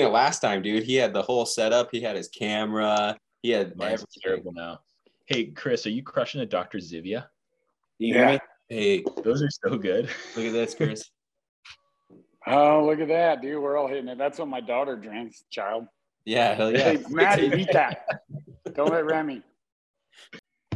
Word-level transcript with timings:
it 0.00 0.08
last 0.08 0.40
time, 0.40 0.62
dude. 0.62 0.82
He 0.84 0.94
had 0.96 1.12
the 1.12 1.22
whole 1.22 1.46
setup. 1.46 1.88
He 1.92 2.00
had 2.00 2.16
his 2.16 2.28
camera. 2.28 3.16
He 3.42 3.50
had 3.50 3.76
Mine's 3.76 3.94
everything. 4.02 4.06
terrible 4.22 4.52
now. 4.52 4.80
Hey, 5.26 5.46
Chris, 5.46 5.86
are 5.86 5.90
you 5.90 6.02
crushing 6.02 6.40
a 6.40 6.46
Dr. 6.46 6.78
Zevia? 6.78 7.26
You 7.98 8.14
hear 8.14 8.28
me? 8.32 8.38
Hey, 8.68 9.04
Those 9.24 9.42
are 9.42 9.50
so 9.50 9.76
good. 9.78 10.08
look 10.36 10.46
at 10.46 10.52
this, 10.52 10.74
Chris. 10.74 11.04
Oh, 12.48 12.86
look 12.86 13.00
at 13.00 13.08
that, 13.08 13.42
dude. 13.42 13.60
We're 13.60 13.76
all 13.76 13.88
hitting 13.88 14.06
it. 14.06 14.18
That's 14.18 14.38
what 14.38 14.46
my 14.46 14.60
daughter 14.60 14.94
drinks, 14.94 15.42
child. 15.50 15.86
Yeah, 16.24 16.54
hell 16.54 16.70
yeah. 16.70 16.92
Hey, 16.92 16.98
Maddie, 17.10 17.50
eat 17.62 17.70
that. 17.72 18.06
Don't 18.74 18.92
let 18.92 19.04
Remy. 19.04 19.42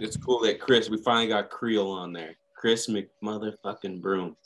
It's 0.00 0.16
cool 0.16 0.40
that 0.40 0.60
Chris. 0.60 0.90
We 0.90 0.96
finally 1.00 1.28
got 1.28 1.48
Creel 1.48 1.88
on 1.88 2.12
there. 2.12 2.34
Chris 2.56 2.88
McMotherfucking 2.88 4.00
Broom. 4.02 4.36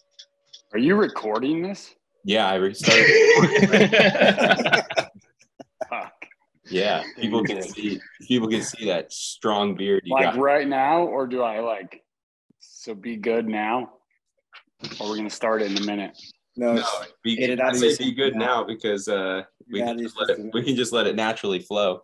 Are 0.74 0.78
you 0.78 0.96
recording 0.96 1.62
this? 1.62 1.94
Yeah, 2.24 2.46
I 2.48 2.54
restarted. 2.56 3.06
Yeah, 6.70 7.02
people 7.20 7.44
can 7.44 7.60
see. 7.62 8.00
People 8.22 8.48
can 8.48 8.62
see 8.62 8.86
that 8.86 9.12
strong 9.12 9.74
beard 9.74 10.00
you 10.06 10.14
Like 10.14 10.32
got. 10.32 10.38
right 10.38 10.66
now, 10.66 11.02
or 11.02 11.26
do 11.26 11.42
I 11.42 11.60
like? 11.60 12.02
So 12.58 12.94
be 12.94 13.16
good 13.16 13.46
now, 13.46 13.90
or 14.98 15.10
we're 15.10 15.16
gonna 15.16 15.28
start 15.28 15.60
it 15.60 15.70
in 15.70 15.76
a 15.76 15.84
minute. 15.86 16.16
No, 16.56 16.72
No, 16.76 16.84
be, 17.22 17.38
Edit 17.42 17.60
I 17.60 17.68
out 17.68 17.76
say 17.76 17.94
be 17.98 18.12
good 18.12 18.34
now. 18.34 18.62
now 18.62 18.64
because 18.64 19.08
uh, 19.08 19.42
we 19.70 19.80
can, 19.80 19.98
just 19.98 20.16
let 20.18 20.30
it, 20.30 20.50
we 20.54 20.62
can 20.62 20.74
just 20.74 20.92
let 20.94 21.06
it 21.06 21.16
naturally 21.16 21.58
flow. 21.58 22.00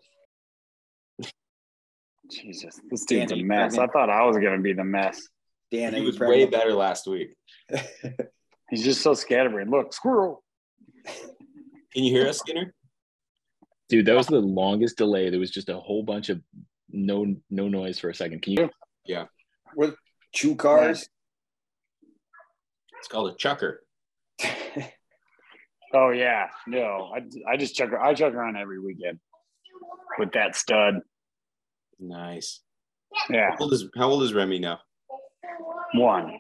Jesus, 2.31 2.79
this 2.91 3.07
dude's 3.07 3.33
a 3.33 3.37
Danny, 3.37 3.43
mess. 3.45 3.79
I 3.79 3.87
thought 3.87 4.11
I 4.11 4.25
was 4.27 4.37
gonna 4.37 4.61
be 4.61 4.75
the 4.75 4.85
mess. 4.85 5.27
Dan, 5.73 5.95
are 5.95 5.97
He 5.97 6.03
you 6.03 6.07
was 6.09 6.21
way 6.21 6.45
better 6.45 6.75
last 6.75 7.07
week. 7.07 7.35
He's 8.71 8.85
just 8.85 9.03
so 9.03 9.15
scatterbrained. 9.15 9.71
Look, 9.71 9.93
squirrel. 9.93 10.43
Can 11.05 12.05
you 12.05 12.13
hear 12.13 12.29
us, 12.29 12.39
Skinner? 12.39 12.73
Dude, 13.89 14.07
that 14.07 14.15
was 14.17 14.29
the 14.29 14.39
longest 14.41 14.97
delay. 14.97 15.29
There 15.31 15.41
was 15.41 15.51
just 15.51 15.69
a 15.69 15.77
whole 15.77 16.05
bunch 16.05 16.29
of 16.29 16.41
no 16.89 17.35
no 17.51 17.69
noise 17.69 17.99
for 17.99 18.09
a 18.11 18.15
second. 18.15 18.43
Can 18.43 18.53
you 18.53 18.71
Yeah. 19.05 19.25
With 19.77 19.97
two 20.33 20.55
cars. 20.55 21.09
It's 22.99 23.09
called 23.09 23.33
a 23.33 23.37
chucker. 23.37 23.83
Oh 25.93 26.11
yeah, 26.11 26.47
no, 26.69 27.11
I, 27.13 27.53
I 27.53 27.57
just 27.57 27.75
chuck 27.75 27.91
I 28.01 28.15
chuck 28.15 28.33
on 28.37 28.57
every 28.57 28.79
weekend 28.79 29.19
with 30.21 30.31
that 30.35 30.55
stud. 30.55 31.01
Nice. 31.99 32.61
Yeah, 33.29 33.51
How 33.51 33.57
old 33.59 33.73
is 33.73 33.89
How 33.97 34.09
old 34.09 34.23
is 34.23 34.33
Remy 34.33 34.61
now? 34.61 34.79
one. 35.95 36.39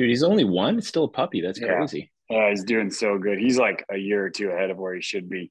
Dang. 0.00 0.04
dude, 0.04 0.10
he's 0.10 0.22
only 0.22 0.44
one, 0.44 0.78
it's 0.78 0.88
still 0.88 1.04
a 1.04 1.08
puppy. 1.08 1.40
That's 1.40 1.60
Yeah. 1.60 1.76
crazy. 1.76 2.10
Uh, 2.30 2.50
he's 2.50 2.64
doing 2.64 2.90
so 2.90 3.18
good. 3.18 3.38
He's 3.38 3.58
like 3.58 3.84
a 3.90 3.96
year 3.96 4.24
or 4.24 4.30
two 4.30 4.50
ahead 4.50 4.70
of 4.70 4.78
where 4.78 4.94
he 4.94 5.00
should 5.00 5.28
be. 5.28 5.50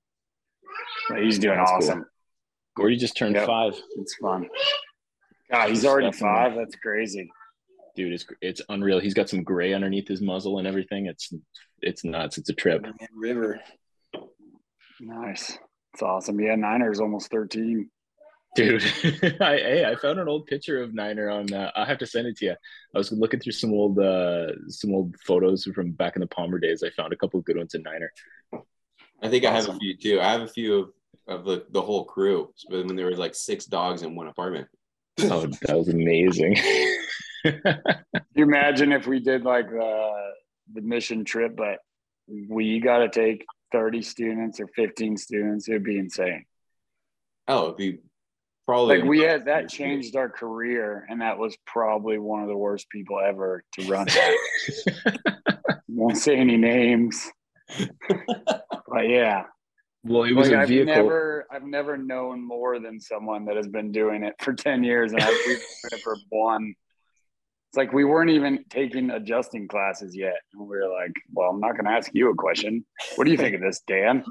But 1.09 1.23
he's 1.23 1.37
doing 1.39 1.57
That's 1.57 1.69
cool. 1.71 1.77
awesome. 1.77 2.05
Gordy 2.75 2.95
just 2.95 3.17
turned 3.17 3.35
Yep. 3.35 3.45
five. 3.47 3.81
It's 3.97 4.15
fun. 4.15 4.49
God, 5.51 5.69
he's 5.69 5.85
already 5.85 6.07
Definitely. 6.11 6.35
five. 6.51 6.55
That's 6.55 6.75
crazy. 6.75 7.29
Dude, 7.95 8.13
it's 8.13 8.25
it's 8.41 8.61
unreal. 8.69 8.99
He's 8.99 9.13
got 9.15 9.27
some 9.27 9.43
gray 9.43 9.73
underneath 9.73 10.07
his 10.07 10.21
muzzle 10.21 10.59
and 10.59 10.67
everything. 10.67 11.07
It's 11.07 11.33
it's 11.81 12.05
nuts. 12.05 12.37
It's 12.37 12.49
a 12.49 12.53
trip. 12.53 12.85
River. 13.13 13.59
Nice. 15.01 15.57
It's 15.93 16.03
awesome. 16.03 16.39
Yeah, 16.39 16.55
Niner's 16.55 16.99
almost 16.99 17.31
13. 17.31 17.89
Dude, 18.59 18.83
I 19.41 19.55
hey, 19.55 19.85
I 19.85 19.95
found 19.95 20.19
an 20.19 20.27
old 20.27 20.45
picture 20.45 20.81
of 20.83 20.93
Niner 20.93 21.29
on. 21.29 21.51
Uh, 21.53 21.71
I'll 21.75 21.85
have 21.85 21.97
to 21.99 22.05
send 22.05 22.27
it 22.27 22.35
to 22.37 22.45
you. 22.45 22.55
I 22.93 22.97
was 22.97 23.09
looking 23.11 23.39
through 23.39 23.53
some 23.53 23.71
old 23.71 23.97
uh, 23.99 24.47
some 24.67 24.93
old 24.93 25.15
photos 25.25 25.63
from 25.73 25.91
back 25.91 26.17
in 26.17 26.19
the 26.19 26.27
Palmer 26.27 26.59
days. 26.59 26.83
I 26.83 26.89
found 26.89 27.13
a 27.13 27.15
couple 27.15 27.39
of 27.39 27.45
good 27.45 27.55
ones 27.55 27.73
in 27.73 27.83
Niner. 27.83 28.11
I 29.23 29.29
think 29.29 29.45
I 29.45 29.51
have 29.51 29.69
a 29.69 29.77
few 29.77 29.95
too. 29.95 30.19
I 30.19 30.31
have 30.31 30.41
a 30.41 30.47
few 30.47 30.93
of, 31.27 31.39
of 31.39 31.45
the, 31.45 31.65
the 31.71 31.81
whole 31.81 32.03
crew. 32.03 32.53
But 32.69 32.85
when 32.85 32.97
there 32.97 33.07
was 33.07 33.17
like 33.17 33.33
six 33.33 33.65
dogs 33.65 34.01
in 34.01 34.15
one 34.15 34.27
apartment. 34.27 34.67
Oh, 35.21 35.45
that 35.45 35.77
was 35.77 35.87
amazing. 35.89 36.57
You 38.35 38.43
imagine 38.43 38.91
if 38.91 39.07
we 39.07 39.21
did 39.21 39.43
like 39.43 39.69
the 39.69 40.31
the 40.73 40.81
mission 40.81 41.23
trip, 41.23 41.55
but 41.55 41.77
we 42.27 42.81
got 42.81 42.97
to 42.97 43.09
take 43.09 43.45
30 43.71 44.01
students 44.01 44.59
or 44.59 44.67
15 44.75 45.15
students? 45.15 45.69
It'd 45.69 45.83
be 45.83 45.97
insane. 45.97 46.43
Oh, 47.47 47.65
it'd 47.65 47.77
be 47.77 47.99
probably 48.69 48.99
Like 48.99 49.07
we 49.07 49.21
had 49.21 49.45
that 49.45 49.67
changed 49.67 50.15
our 50.15 50.29
career, 50.29 51.07
and 51.09 51.21
that 51.21 51.39
was 51.39 51.57
probably 51.65 52.19
one 52.19 52.43
of 52.43 52.47
the 52.47 52.55
worst 52.55 52.87
people 52.89 53.19
ever 53.19 53.63
to 53.73 53.87
run. 53.87 54.07
Won't 55.87 56.17
say 56.17 56.35
any 56.35 56.55
names, 56.55 57.27
but 58.87 59.07
yeah, 59.07 59.45
well, 60.03 60.23
it 60.23 60.33
was 60.33 60.49
like 60.49 60.57
a 60.57 60.61
I've 60.61 60.67
vehicle. 60.67 60.93
never, 60.93 61.47
I've 61.51 61.63
never 61.63 61.97
known 61.97 62.45
more 62.45 62.79
than 62.79 62.99
someone 62.99 63.45
that 63.45 63.57
has 63.57 63.67
been 63.67 63.91
doing 63.91 64.23
it 64.23 64.35
for 64.39 64.53
10 64.53 64.83
years, 64.83 65.13
and 65.13 65.21
I've 65.21 65.29
been 65.29 65.55
doing 65.55 65.59
it 65.91 66.01
for 66.01 66.15
one. 66.29 66.75
It's 67.69 67.77
like 67.77 67.91
we 67.91 68.05
weren't 68.05 68.31
even 68.31 68.65
taking 68.69 69.11
adjusting 69.11 69.67
classes 69.67 70.15
yet. 70.15 70.37
And 70.53 70.61
we 70.61 70.77
were 70.77 70.89
like, 70.89 71.11
well, 71.33 71.51
I'm 71.51 71.59
not 71.59 71.73
going 71.73 71.85
to 71.85 71.91
ask 71.91 72.09
you 72.13 72.31
a 72.31 72.35
question. 72.35 72.83
What 73.15 73.25
do 73.25 73.31
you 73.31 73.37
think 73.37 73.55
of 73.55 73.61
this, 73.61 73.81
Dan? 73.87 74.23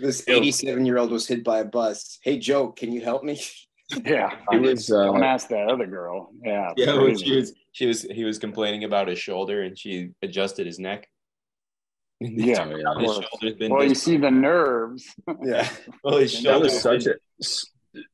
This 0.00 0.28
87 0.28 0.86
year 0.86 0.98
old 0.98 1.10
was 1.10 1.26
hit 1.26 1.44
by 1.44 1.58
a 1.58 1.64
bus. 1.64 2.18
Hey, 2.22 2.38
Joe, 2.38 2.68
can 2.68 2.92
you 2.92 3.00
help 3.02 3.22
me? 3.24 3.40
Yeah. 4.04 4.30
it 4.52 4.60
was 4.60 4.86
Don't 4.86 5.20
uh, 5.20 5.26
ask 5.26 5.48
that 5.48 5.68
other 5.68 5.86
girl. 5.86 6.30
Yeah. 6.44 6.70
Yeah, 6.76 6.94
when 6.94 7.18
she 7.18 7.34
was 7.34 7.52
she 7.72 7.86
was 7.86 8.02
he 8.02 8.22
was 8.22 8.38
complaining 8.38 8.84
about 8.84 9.08
his 9.08 9.18
shoulder 9.18 9.64
and 9.64 9.76
she 9.76 10.10
adjusted 10.22 10.64
his 10.66 10.78
neck. 10.78 11.08
Yeah. 12.20 12.70
oh, 12.86 12.98
his 13.00 13.14
shoulder's 13.14 13.58
been 13.58 13.72
Well, 13.72 13.84
you 13.84 13.96
see 13.96 14.16
the 14.16 14.30
nerves. 14.30 15.12
Yeah. 15.42 15.68
well, 16.04 16.18
his 16.18 16.40
that 16.44 16.60
was 16.60 16.80
such 16.80 17.06
a 17.06 17.14
s- 17.42 17.66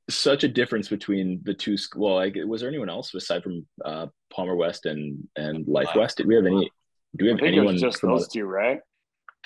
such 0.08 0.44
a 0.44 0.48
difference 0.48 0.88
between 0.88 1.40
the 1.44 1.52
two. 1.52 1.76
sc- 1.76 1.96
Well, 1.98 2.14
like, 2.14 2.36
was 2.46 2.60
there 2.62 2.70
anyone 2.70 2.88
else 2.88 3.12
aside 3.14 3.42
from 3.42 3.66
uh, 3.84 4.06
Palmer 4.32 4.56
West 4.56 4.86
and 4.86 5.28
and 5.36 5.66
Life 5.68 5.88
Life. 5.88 5.96
West? 5.96 6.16
Did 6.16 6.26
we 6.26 6.36
have 6.36 6.46
any? 6.46 6.70
Do 7.18 7.24
we 7.24 7.30
have 7.30 7.42
anyone 7.42 7.76
just 7.76 7.98
from 7.98 8.10
those 8.10 8.28
two, 8.28 8.44
right? 8.44 8.80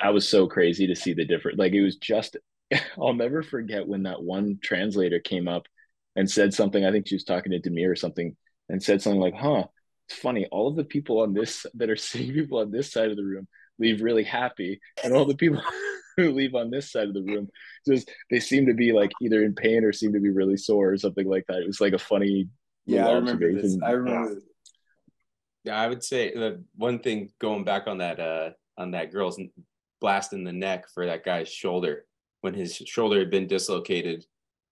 That 0.03 0.15
was 0.15 0.29
so 0.29 0.47
crazy 0.47 0.87
to 0.87 0.97
see 0.97 1.15
the 1.15 1.25
difference. 1.25 1.59
Like 1.59 1.73
it 1.73 1.83
was 1.83 1.97
just, 1.97 2.37
I'll 3.01 3.15
never 3.15 3.43
forget 3.43 3.87
when 3.87 4.05
that 4.05 4.23
one 4.23 4.59
translator 4.63 5.21
came 5.21 5.49
up 5.49 5.67
and 6.17 6.31
said 6.31 6.55
something. 6.55 6.85
I 6.85 6.91
think 6.91 7.07
she 7.07 7.15
was 7.15 7.25
talking 7.25 7.53
to 7.53 7.61
Demir 7.61 7.91
or 7.91 7.97
something, 7.97 8.37
and 8.69 8.83
said 8.83 9.03
something 9.03 9.21
like, 9.21 9.35
"Huh, 9.35 9.65
it's 10.09 10.19
funny. 10.19 10.47
All 10.51 10.69
of 10.69 10.77
the 10.77 10.85
people 10.85 11.21
on 11.21 11.35
this 11.35 11.67
that 11.75 11.91
are 11.91 11.97
seeing 11.97 12.33
people 12.33 12.59
on 12.59 12.71
this 12.71 12.93
side 12.93 13.11
of 13.11 13.17
the 13.17 13.25
room 13.25 13.47
leave 13.79 14.03
really 14.03 14.25
happy, 14.25 14.81
and 15.05 15.13
all 15.13 15.25
the 15.25 15.37
people 15.37 15.63
who 16.17 16.33
leave 16.33 16.55
on 16.55 16.71
this 16.71 16.91
side 16.91 17.09
of 17.09 17.15
the 17.15 17.23
room 17.23 17.49
just 17.89 18.11
they 18.31 18.41
seem 18.41 18.67
to 18.67 18.75
be 18.75 18.93
like 18.93 19.11
either 19.23 19.43
in 19.45 19.55
pain 19.55 19.85
or 19.85 19.93
seem 19.93 20.13
to 20.13 20.21
be 20.21 20.31
really 20.31 20.57
sore 20.57 20.91
or 20.91 20.99
something 20.99 21.29
like 21.29 21.45
that." 21.49 21.59
It 21.59 21.67
was 21.67 21.81
like 21.81 21.93
a 21.93 21.99
funny. 21.99 22.49
Yeah, 22.87 23.09
I 23.09 23.13
remember 23.13 23.53
this. 23.53 23.79
I 23.83 23.91
remember 23.93 24.35
this. 24.35 24.45
Yeah, 25.65 25.79
I 25.79 25.87
would 25.89 26.03
say 26.03 26.33
the 26.33 26.65
one 26.77 27.01
thing 27.01 27.31
going 27.39 27.65
back 27.65 27.87
on 27.87 27.99
that 27.99 28.19
uh 28.19 28.51
on 28.79 28.93
that 28.93 29.13
girl's 29.13 29.39
blast 30.01 30.33
in 30.33 30.45
the 30.45 30.53
neck 30.53 30.89
for 30.93 31.07
that 31.07 31.25
guy's 31.25 31.49
shoulder 31.49 32.07
when 32.41 32.55
his 32.55 32.75
shoulder 32.77 33.19
had 33.19 33.31
been 33.31 33.47
dislocated 33.47 34.25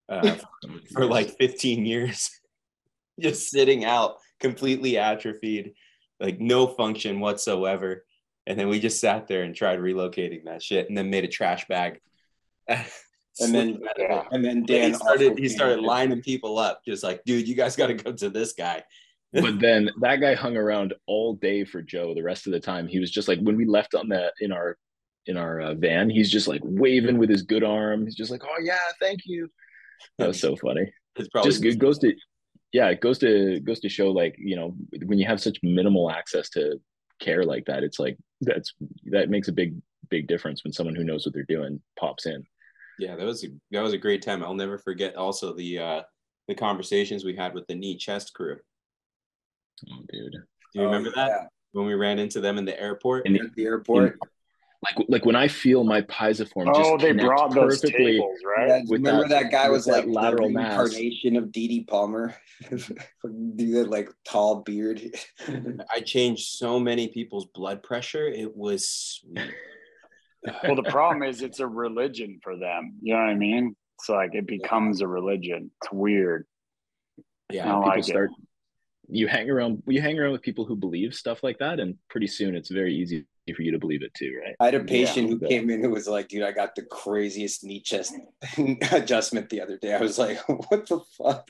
uh, 0.08 0.36
for 0.92 1.04
like 1.04 1.36
15 1.38 1.84
years, 1.84 2.30
just 3.20 3.50
sitting 3.50 3.84
out, 3.84 4.16
completely 4.40 4.96
atrophied, 4.96 5.74
like 6.20 6.40
no 6.40 6.66
function 6.66 7.20
whatsoever. 7.20 8.04
And 8.46 8.58
then 8.58 8.68
we 8.68 8.80
just 8.80 9.00
sat 9.00 9.28
there 9.28 9.42
and 9.42 9.54
tried 9.54 9.78
relocating 9.78 10.44
that 10.44 10.62
shit, 10.62 10.88
and 10.88 10.96
then 10.96 11.10
made 11.10 11.24
a 11.24 11.28
trash 11.28 11.66
bag. 11.68 12.00
And 13.40 13.54
then, 13.54 13.78
Yeah. 13.96 14.24
and 14.32 14.44
then 14.44 14.64
Dan 14.64 14.90
Dan 14.90 14.94
started. 14.94 15.38
He 15.38 15.48
started 15.48 15.78
lining 15.80 16.22
people 16.22 16.58
up, 16.58 16.84
just 16.84 17.04
like, 17.04 17.22
dude, 17.24 17.46
you 17.46 17.54
guys 17.54 17.76
got 17.76 17.86
to 17.86 17.94
go 17.94 18.12
to 18.12 18.30
this 18.30 18.52
guy. 18.52 18.82
but 19.32 19.60
then 19.60 19.88
that 20.00 20.16
guy 20.16 20.34
hung 20.34 20.56
around 20.56 20.92
all 21.06 21.34
day 21.34 21.64
for 21.64 21.80
Joe. 21.80 22.14
The 22.14 22.22
rest 22.24 22.48
of 22.48 22.52
the 22.52 22.58
time, 22.58 22.88
he 22.88 22.98
was 22.98 23.12
just 23.12 23.28
like 23.28 23.38
when 23.40 23.56
we 23.56 23.64
left 23.64 23.94
on 23.94 24.08
that 24.08 24.32
in 24.40 24.50
our 24.50 24.76
in 25.28 25.36
our 25.36 25.60
uh, 25.60 25.74
van, 25.74 26.10
he's 26.10 26.30
just 26.30 26.48
like 26.48 26.60
waving 26.64 27.18
with 27.18 27.30
his 27.30 27.42
good 27.42 27.62
arm. 27.62 28.04
He's 28.04 28.16
just 28.16 28.30
like, 28.32 28.42
"Oh 28.44 28.60
yeah, 28.62 28.78
thank 29.00 29.20
you." 29.24 29.48
That 30.18 30.28
was 30.28 30.40
so 30.40 30.56
funny. 30.56 30.90
It's 31.16 31.28
probably 31.28 31.50
just 31.50 31.64
it 31.64 31.78
goes 31.78 31.98
to 32.00 32.12
yeah, 32.72 32.88
it 32.88 33.00
goes 33.00 33.18
to 33.18 33.60
goes 33.60 33.80
to 33.80 33.88
show 33.88 34.10
like 34.10 34.34
you 34.38 34.56
know 34.56 34.74
when 35.06 35.18
you 35.18 35.26
have 35.26 35.40
such 35.40 35.58
minimal 35.62 36.10
access 36.10 36.48
to 36.50 36.80
care 37.20 37.44
like 37.44 37.64
that, 37.66 37.82
it's 37.84 37.98
like 37.98 38.16
that's 38.40 38.72
that 39.06 39.30
makes 39.30 39.48
a 39.48 39.52
big 39.52 39.74
big 40.10 40.26
difference 40.26 40.64
when 40.64 40.72
someone 40.72 40.94
who 40.96 41.04
knows 41.04 41.24
what 41.26 41.34
they're 41.34 41.44
doing 41.44 41.80
pops 41.98 42.26
in. 42.26 42.42
Yeah, 42.98 43.14
that 43.14 43.24
was 43.24 43.44
a, 43.44 43.48
that 43.70 43.82
was 43.82 43.92
a 43.92 43.98
great 43.98 44.22
time. 44.22 44.42
I'll 44.42 44.54
never 44.54 44.78
forget 44.78 45.14
also 45.16 45.54
the 45.54 45.78
uh 45.78 46.02
the 46.48 46.54
conversations 46.54 47.24
we 47.24 47.36
had 47.36 47.54
with 47.54 47.66
the 47.66 47.74
knee 47.74 47.96
chest 47.96 48.32
crew. 48.34 48.56
Oh, 49.90 50.02
dude. 50.12 50.32
Do 50.32 50.80
you 50.80 50.82
remember 50.82 51.10
Oh, 51.10 51.20
that 51.20 51.28
yeah. 51.28 51.46
when 51.72 51.86
we 51.86 51.94
ran 51.94 52.18
into 52.18 52.40
them 52.40 52.58
in 52.58 52.64
the 52.64 52.78
airport? 52.80 53.26
And 53.26 53.36
At 53.38 53.54
the 53.54 53.64
airport. 53.64 54.18
Like 54.80 54.94
like 55.08 55.24
when 55.26 55.34
I 55.34 55.48
feel 55.48 55.82
my 55.82 56.02
pisiform 56.02 56.70
Oh, 56.72 56.96
just 56.96 57.02
they 57.02 57.12
brought 57.12 57.52
those 57.52 57.80
perfectly. 57.80 58.12
tables, 58.12 58.38
right? 58.46 58.68
Yeah, 58.68 58.80
with 58.82 58.90
remember 59.00 59.26
that- 59.28 59.42
that, 59.44 59.50
guy 59.50 59.68
was 59.68 59.86
that 59.86 60.06
like 60.08 60.14
lateral 60.22 60.48
the 60.48 60.54
mass. 60.54 60.78
reincarnation 60.78 61.36
of 61.36 61.50
Dee 61.50 61.66
Dee 61.66 61.84
Palmer. 61.84 62.36
Do 62.70 63.72
that 63.72 63.88
like 63.90 64.08
tall 64.24 64.62
beard. 64.62 65.02
I 65.92 66.00
changed 66.00 66.48
so 66.50 66.78
many 66.78 67.08
people's 67.08 67.46
blood 67.46 67.82
pressure. 67.82 68.28
It 68.28 68.56
was 68.56 68.88
sweet. 68.88 69.40
Well, 70.62 70.76
the 70.76 70.84
problem 70.84 71.24
is 71.24 71.42
it's 71.42 71.58
a 71.58 71.66
religion 71.66 72.38
for 72.42 72.56
them. 72.56 72.94
You 73.02 73.14
know 73.14 73.20
what 73.20 73.30
I 73.30 73.34
mean? 73.34 73.74
It's 73.98 74.08
like 74.08 74.34
it 74.34 74.46
becomes 74.46 75.00
a 75.00 75.08
religion. 75.08 75.72
It's 75.82 75.92
weird. 75.92 76.46
Yeah. 77.50 77.64
People 77.64 77.80
like 77.80 77.98
it. 78.00 78.04
start 78.04 78.30
you 79.10 79.26
hang 79.26 79.48
around 79.50 79.82
you 79.86 80.02
hang 80.02 80.18
around 80.18 80.32
with 80.32 80.42
people 80.42 80.66
who 80.66 80.76
believe 80.76 81.14
stuff 81.14 81.42
like 81.42 81.58
that 81.60 81.80
and 81.80 81.94
pretty 82.10 82.26
soon 82.26 82.54
it's 82.54 82.68
very 82.70 82.94
easy 82.94 83.24
for 83.54 83.62
you 83.62 83.72
to 83.72 83.78
believe 83.78 84.02
it 84.02 84.12
too 84.14 84.32
right 84.44 84.54
I 84.60 84.66
had 84.66 84.74
a 84.74 84.84
patient 84.84 85.28
who 85.30 85.38
Yeah. 85.40 85.48
came 85.48 85.70
in 85.70 85.82
who 85.82 85.90
was 85.90 86.08
like, 86.08 86.28
dude, 86.28 86.42
I 86.42 86.52
got 86.52 86.74
the 86.74 86.82
craziest 86.82 87.64
knee 87.64 87.80
chest 87.80 88.14
adjustment 88.92 89.48
the 89.50 89.60
other 89.60 89.76
day. 89.78 89.94
I 89.94 90.00
was 90.00 90.18
like, 90.18 90.38
what 90.48 90.86
the 90.88 91.00
fuck? 91.16 91.48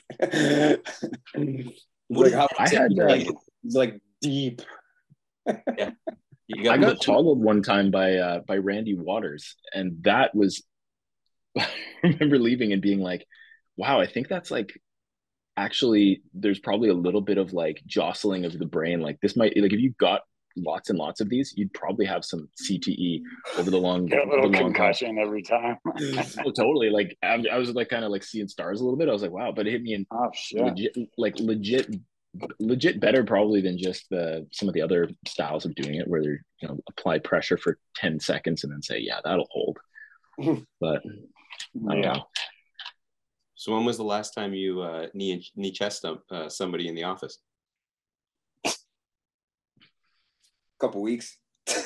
He's 1.33 1.77
like, 2.09 2.33
how 2.33 2.47
I 2.57 2.69
had, 2.69 2.91
uh, 2.99 3.05
like, 3.07 3.27
it's 3.63 3.75
like 3.75 3.99
deep. 4.21 4.61
You 6.47 6.63
i 6.67 6.77
got 6.77 6.81
got 6.81 7.01
toggled 7.01 7.39
one 7.43 7.61
time 7.61 7.91
by 7.91 8.15
uh 8.15 8.39
by 8.47 8.57
randy 8.57 8.95
waters 8.95 9.55
and 9.73 10.03
that 10.03 10.33
was 10.33 10.63
i 11.57 11.67
remember 12.03 12.39
leaving 12.39 12.73
and 12.73 12.81
being 12.81 12.99
like 12.99 13.25
wow 13.77 13.99
i 13.99 14.07
think 14.07 14.27
that's 14.27 14.49
like 14.51 14.71
actually 15.57 16.21
there's 16.33 16.59
probably 16.59 16.89
a 16.89 16.93
little 16.93 17.21
bit 17.21 17.37
of 17.37 17.53
like 17.53 17.81
jostling 17.85 18.45
of 18.45 18.57
the 18.57 18.65
brain 18.65 19.01
like 19.01 19.19
this 19.21 19.35
might 19.35 19.55
like 19.57 19.73
if 19.73 19.79
you 19.79 19.93
got 19.99 20.21
lots 20.55 20.89
and 20.89 20.97
lots 20.99 21.21
of 21.21 21.29
these 21.29 21.53
you'd 21.55 21.73
probably 21.73 22.05
have 22.05 22.25
some 22.25 22.49
cte 22.61 23.21
over 23.57 23.69
the 23.71 23.77
long 23.77 24.05
Get 24.07 24.19
a 24.23 24.25
the 24.25 24.29
little 24.31 24.45
long 24.45 24.53
haul. 24.53 24.63
concussion 24.65 25.17
every 25.19 25.41
time. 25.43 25.77
Oh, 26.45 26.51
totally. 26.51 26.89
Like 26.89 27.17
I, 27.23 27.43
I 27.51 27.57
was 27.57 27.71
like 27.71 27.89
kind 27.89 28.03
of 28.05 28.11
like 28.11 28.23
seeing 28.23 28.47
stars 28.47 28.81
a 28.81 28.83
little 28.83 28.97
bit. 28.97 29.09
I 29.09 29.13
was 29.13 29.21
like, 29.21 29.31
wow, 29.31 29.51
but 29.51 29.67
it 29.67 29.71
hit 29.71 29.81
me 29.83 29.93
in 29.93 30.05
oh 30.11 30.29
shit. 30.33 30.61
legit, 30.61 30.95
like 31.17 31.39
legit, 31.39 31.95
legit 32.59 32.99
better 32.99 33.23
probably 33.23 33.61
than 33.61 33.77
just 33.77 34.09
the 34.09 34.47
some 34.51 34.67
of 34.67 34.73
the 34.73 34.81
other 34.81 35.09
styles 35.27 35.65
of 35.65 35.75
doing 35.75 35.95
it, 35.95 36.07
where 36.07 36.21
they're 36.21 36.43
you 36.61 36.67
know 36.67 36.79
apply 36.89 37.19
pressure 37.19 37.57
for 37.57 37.77
ten 37.95 38.19
seconds 38.19 38.63
and 38.63 38.71
then 38.73 38.81
say, 38.81 38.99
yeah, 38.99 39.19
that'll 39.23 39.47
hold. 39.51 39.77
But 40.79 41.01
I 41.89 41.93
don't 41.93 42.03
Yeah. 42.03 42.13
know. 42.13 42.23
So 43.55 43.73
when 43.75 43.83
was 43.85 43.97
the 43.97 44.03
last 44.05 44.33
time 44.33 44.53
you 44.53 44.81
uh, 44.81 45.07
knee 45.13 45.45
knee 45.55 45.71
chest 45.71 46.05
up 46.05 46.23
uh, 46.31 46.47
somebody 46.47 46.87
in 46.87 46.95
the 46.95 47.03
office? 47.03 47.39
Couple 50.79 51.01
weeks. 51.01 51.37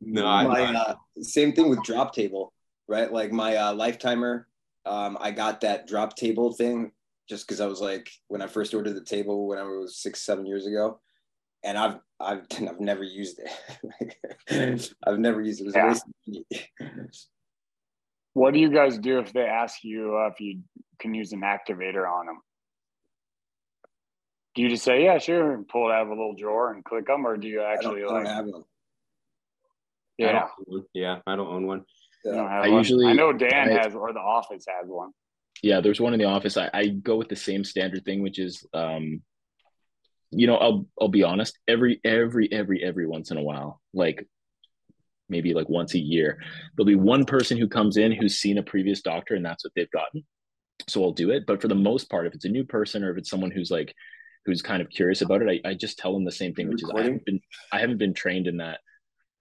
No, 0.00 0.22
my 0.24 0.74
uh, 0.74 0.94
same 1.20 1.52
thing 1.52 1.68
with 1.68 1.82
drop 1.82 2.14
table, 2.14 2.52
right? 2.88 3.12
Like 3.12 3.32
my 3.32 3.56
uh, 3.56 3.74
lifetimer, 3.74 4.46
um, 4.86 5.18
I 5.20 5.30
got 5.30 5.60
that 5.60 5.86
drop 5.86 6.16
table 6.16 6.54
thing 6.54 6.92
just 7.28 7.46
because 7.46 7.60
I 7.60 7.66
was 7.66 7.80
like 7.80 8.10
when 8.28 8.40
I 8.40 8.46
first 8.46 8.72
ordered 8.72 8.94
the 8.94 9.04
table 9.04 9.46
when 9.46 9.58
I 9.58 9.62
was 9.62 9.98
six 9.98 10.22
seven 10.22 10.46
years 10.46 10.66
ago, 10.66 11.00
and 11.62 11.76
I've 11.76 11.98
I've 12.18 12.46
I've 12.68 12.80
never 12.80 13.02
used 13.04 13.40
it. 14.48 14.90
I've 15.06 15.18
never 15.18 15.42
used 15.42 15.60
it. 15.60 15.64
It 15.64 15.66
was 15.66 15.76
Yeah. 15.76 15.88
waste 15.88 16.04
of 16.06 16.14
money. 16.26 17.06
What 18.32 18.54
do 18.54 18.60
you 18.60 18.72
guys 18.72 18.96
do 18.96 19.18
if 19.18 19.32
they 19.32 19.42
ask 19.42 19.84
you 19.84 20.16
uh, 20.16 20.28
if 20.28 20.40
you 20.40 20.62
can 20.98 21.12
use 21.12 21.32
an 21.32 21.42
activator 21.42 22.10
on 22.10 22.26
them? 22.26 22.40
Do 24.54 24.62
you 24.62 24.68
just 24.68 24.82
say, 24.84 25.04
yeah, 25.04 25.18
sure, 25.18 25.52
and 25.54 25.66
pull 25.68 25.88
it 25.88 25.92
out 25.92 26.02
of 26.02 26.08
a 26.08 26.10
little 26.10 26.34
drawer 26.34 26.72
and 26.72 26.84
click 26.84 27.06
them, 27.06 27.26
or 27.26 27.36
do 27.36 27.46
you 27.46 27.60
I 27.62 27.64
don't, 27.64 27.72
actually 27.74 28.02
I 28.02 28.06
don't 28.06 28.14
like, 28.24 28.26
have 28.26 28.46
one. 28.46 28.62
I 28.62 30.22
yeah, 30.24 30.32
don't 30.68 30.86
yeah, 30.92 31.18
I 31.26 31.36
don't 31.36 31.46
own 31.48 31.66
one. 31.66 31.84
you 32.24 32.30
Yeah. 32.32 32.36
don't 32.36 32.46
I 32.48 32.60
one? 32.68 32.72
usually- 32.78 33.06
I 33.06 33.12
know 33.14 33.32
Dan 33.32 33.70
I- 33.70 33.82
has, 33.82 33.94
or 33.94 34.12
the 34.12 34.18
office 34.20 34.64
has 34.68 34.88
one. 34.88 35.12
Yeah, 35.62 35.80
there's 35.80 36.00
one 36.00 36.14
in 36.14 36.18
the 36.18 36.24
office. 36.26 36.56
I, 36.56 36.70
I 36.72 36.86
go 36.88 37.16
with 37.16 37.28
the 37.28 37.36
same 37.36 37.64
standard 37.64 38.04
thing, 38.04 38.22
which 38.22 38.38
is, 38.38 38.66
um, 38.72 39.22
you 40.30 40.46
know, 40.46 40.56
I'll 40.56 40.86
I'll 41.00 41.08
be 41.08 41.22
honest. 41.22 41.58
Every 41.68 42.00
every 42.02 42.50
every 42.50 42.82
every 42.82 43.06
once 43.06 43.30
in 43.30 43.36
a 43.36 43.42
while, 43.42 43.80
like 43.92 44.26
maybe 45.28 45.52
like 45.54 45.68
once 45.68 45.94
a 45.94 45.98
year, 45.98 46.38
there'll 46.76 46.86
be 46.86 46.94
one 46.94 47.24
person 47.26 47.56
who 47.58 47.68
comes 47.68 47.96
in 47.98 48.10
who's 48.12 48.38
seen 48.38 48.56
a 48.58 48.62
previous 48.62 49.02
doctor, 49.02 49.34
and 49.34 49.44
that's 49.44 49.64
what 49.64 49.72
they've 49.76 49.90
gotten. 49.90 50.24
So 50.88 51.02
I'll 51.04 51.12
do 51.12 51.30
it. 51.30 51.44
But 51.46 51.60
for 51.60 51.68
the 51.68 51.74
most 51.74 52.08
part, 52.10 52.26
if 52.26 52.34
it's 52.34 52.46
a 52.46 52.48
new 52.48 52.64
person 52.64 53.04
or 53.04 53.10
if 53.12 53.18
it's 53.18 53.28
someone 53.30 53.50
who's 53.50 53.70
like 53.70 53.94
who's 54.46 54.62
kind 54.62 54.82
of 54.82 54.90
curious 54.90 55.22
about 55.22 55.42
it, 55.42 55.60
I, 55.64 55.70
I 55.70 55.74
just 55.74 55.98
tell 55.98 56.12
them 56.12 56.24
the 56.24 56.32
same 56.32 56.54
thing, 56.54 56.68
which 56.68 56.82
is 56.82 56.90
I 56.94 57.02
haven't 57.02 57.24
been 57.24 57.40
I 57.72 57.80
haven't 57.80 57.98
been 57.98 58.14
trained 58.14 58.46
in 58.46 58.58
that. 58.58 58.80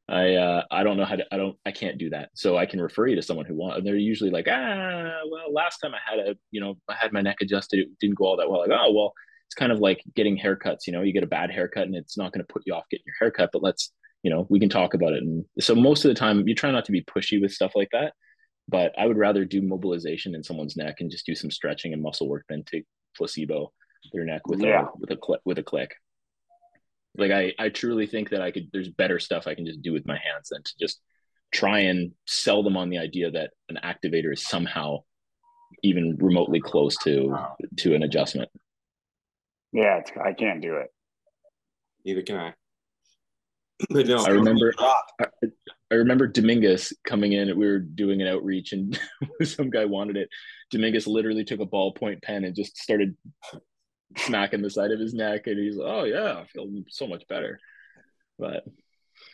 I 0.07 0.35
uh 0.35 0.63
I 0.71 0.83
don't 0.83 0.97
know 0.97 1.05
how 1.05 1.15
to 1.15 1.25
I 1.31 1.37
don't 1.37 1.57
I 1.65 1.71
can't 1.71 1.97
do 1.97 2.09
that. 2.09 2.29
So 2.33 2.57
I 2.57 2.65
can 2.65 2.81
refer 2.81 3.07
you 3.07 3.15
to 3.15 3.21
someone 3.21 3.45
who 3.45 3.55
wants 3.55 3.77
and 3.77 3.87
they're 3.87 3.95
usually 3.95 4.31
like, 4.31 4.47
ah, 4.49 5.19
well, 5.29 5.53
last 5.53 5.77
time 5.79 5.93
I 5.93 5.99
had 6.09 6.19
a 6.19 6.35
you 6.51 6.61
know, 6.61 6.75
I 6.89 6.95
had 6.95 7.13
my 7.13 7.21
neck 7.21 7.37
adjusted, 7.41 7.79
it 7.79 7.87
didn't 7.99 8.17
go 8.17 8.25
all 8.25 8.37
that 8.37 8.49
well. 8.49 8.61
Like, 8.61 8.71
oh 8.71 8.91
well, 8.91 9.13
it's 9.47 9.55
kind 9.55 9.71
of 9.71 9.79
like 9.79 10.03
getting 10.15 10.37
haircuts, 10.37 10.87
you 10.87 10.93
know, 10.93 11.01
you 11.01 11.13
get 11.13 11.23
a 11.23 11.27
bad 11.27 11.51
haircut 11.51 11.83
and 11.83 11.95
it's 11.95 12.17
not 12.17 12.33
gonna 12.33 12.45
put 12.45 12.63
you 12.65 12.73
off 12.73 12.89
getting 12.89 13.05
your 13.05 13.15
haircut, 13.19 13.51
but 13.53 13.63
let's, 13.63 13.91
you 14.23 14.29
know, 14.31 14.47
we 14.49 14.59
can 14.59 14.69
talk 14.69 14.93
about 14.95 15.13
it. 15.13 15.23
And 15.23 15.45
so 15.59 15.75
most 15.75 16.03
of 16.05 16.09
the 16.09 16.15
time 16.15 16.47
you 16.47 16.55
try 16.55 16.71
not 16.71 16.85
to 16.85 16.91
be 16.91 17.03
pushy 17.03 17.41
with 17.41 17.51
stuff 17.51 17.71
like 17.75 17.89
that. 17.93 18.13
But 18.67 18.93
I 18.99 19.07
would 19.07 19.17
rather 19.17 19.45
do 19.45 19.63
mobilization 19.63 20.35
in 20.35 20.43
someone's 20.43 20.77
neck 20.77 20.97
and 20.99 21.09
just 21.09 21.25
do 21.25 21.33
some 21.33 21.49
stretching 21.49 21.91
and 21.91 22.03
muscle 22.03 22.29
work 22.29 22.45
than 22.49 22.63
take 22.63 22.85
placebo 23.17 23.71
their 24.13 24.25
neck 24.25 24.47
with 24.47 24.61
Yeah. 24.61 24.83
a 24.83 24.97
with 24.97 25.11
a 25.11 25.17
click 25.17 25.41
with 25.45 25.59
a 25.59 25.63
click 25.63 25.95
like 27.17 27.31
I, 27.31 27.53
I 27.59 27.69
truly 27.69 28.05
think 28.07 28.29
that 28.29 28.41
I 28.41 28.51
could 28.51 28.69
there's 28.71 28.89
better 28.89 29.19
stuff 29.19 29.47
I 29.47 29.55
can 29.55 29.65
just 29.65 29.81
do 29.81 29.91
with 29.93 30.05
my 30.05 30.13
hands 30.17 30.49
than 30.49 30.63
to 30.63 30.73
just 30.79 31.01
try 31.51 31.79
and 31.79 32.11
sell 32.27 32.63
them 32.63 32.77
on 32.77 32.89
the 32.89 32.99
idea 32.99 33.31
that 33.31 33.51
an 33.69 33.79
activator 33.83 34.31
is 34.31 34.47
somehow 34.47 34.99
even 35.83 36.15
remotely 36.19 36.59
close 36.59 36.95
to 36.97 37.35
to 37.77 37.95
an 37.95 38.03
adjustment. 38.03 38.49
Yeah, 39.71 39.97
it's, 39.97 40.11
I 40.23 40.33
can't 40.33 40.61
do 40.61 40.77
it. 40.77 40.87
Neither 42.05 42.21
can 42.23 42.35
I. 42.37 42.53
But 43.89 44.07
no, 44.07 44.17
I 44.17 44.29
remember 44.29 44.73
Drop. 44.73 45.05
I 45.91 45.95
remember 45.95 46.27
Dominguez 46.27 46.91
coming 47.05 47.31
in. 47.33 47.57
We 47.57 47.65
were 47.65 47.79
doing 47.79 48.21
an 48.21 48.27
outreach, 48.27 48.73
and 48.73 48.99
some 49.43 49.69
guy 49.69 49.85
wanted 49.85 50.17
it. 50.17 50.29
Dominguez 50.69 51.07
literally 51.07 51.45
took 51.45 51.61
a 51.61 51.65
ballpoint 51.65 52.21
pen 52.21 52.43
and 52.43 52.55
just 52.55 52.77
started 52.77 53.15
smacking 54.17 54.61
the 54.61 54.69
side 54.69 54.91
of 54.91 54.99
his 54.99 55.13
neck, 55.13 55.47
and 55.47 55.59
he's 55.59 55.77
like, 55.77 55.87
"Oh 55.89 56.03
yeah, 56.03 56.39
I 56.39 56.45
feel 56.45 56.67
so 56.89 57.07
much 57.07 57.27
better." 57.27 57.59
But 58.37 58.65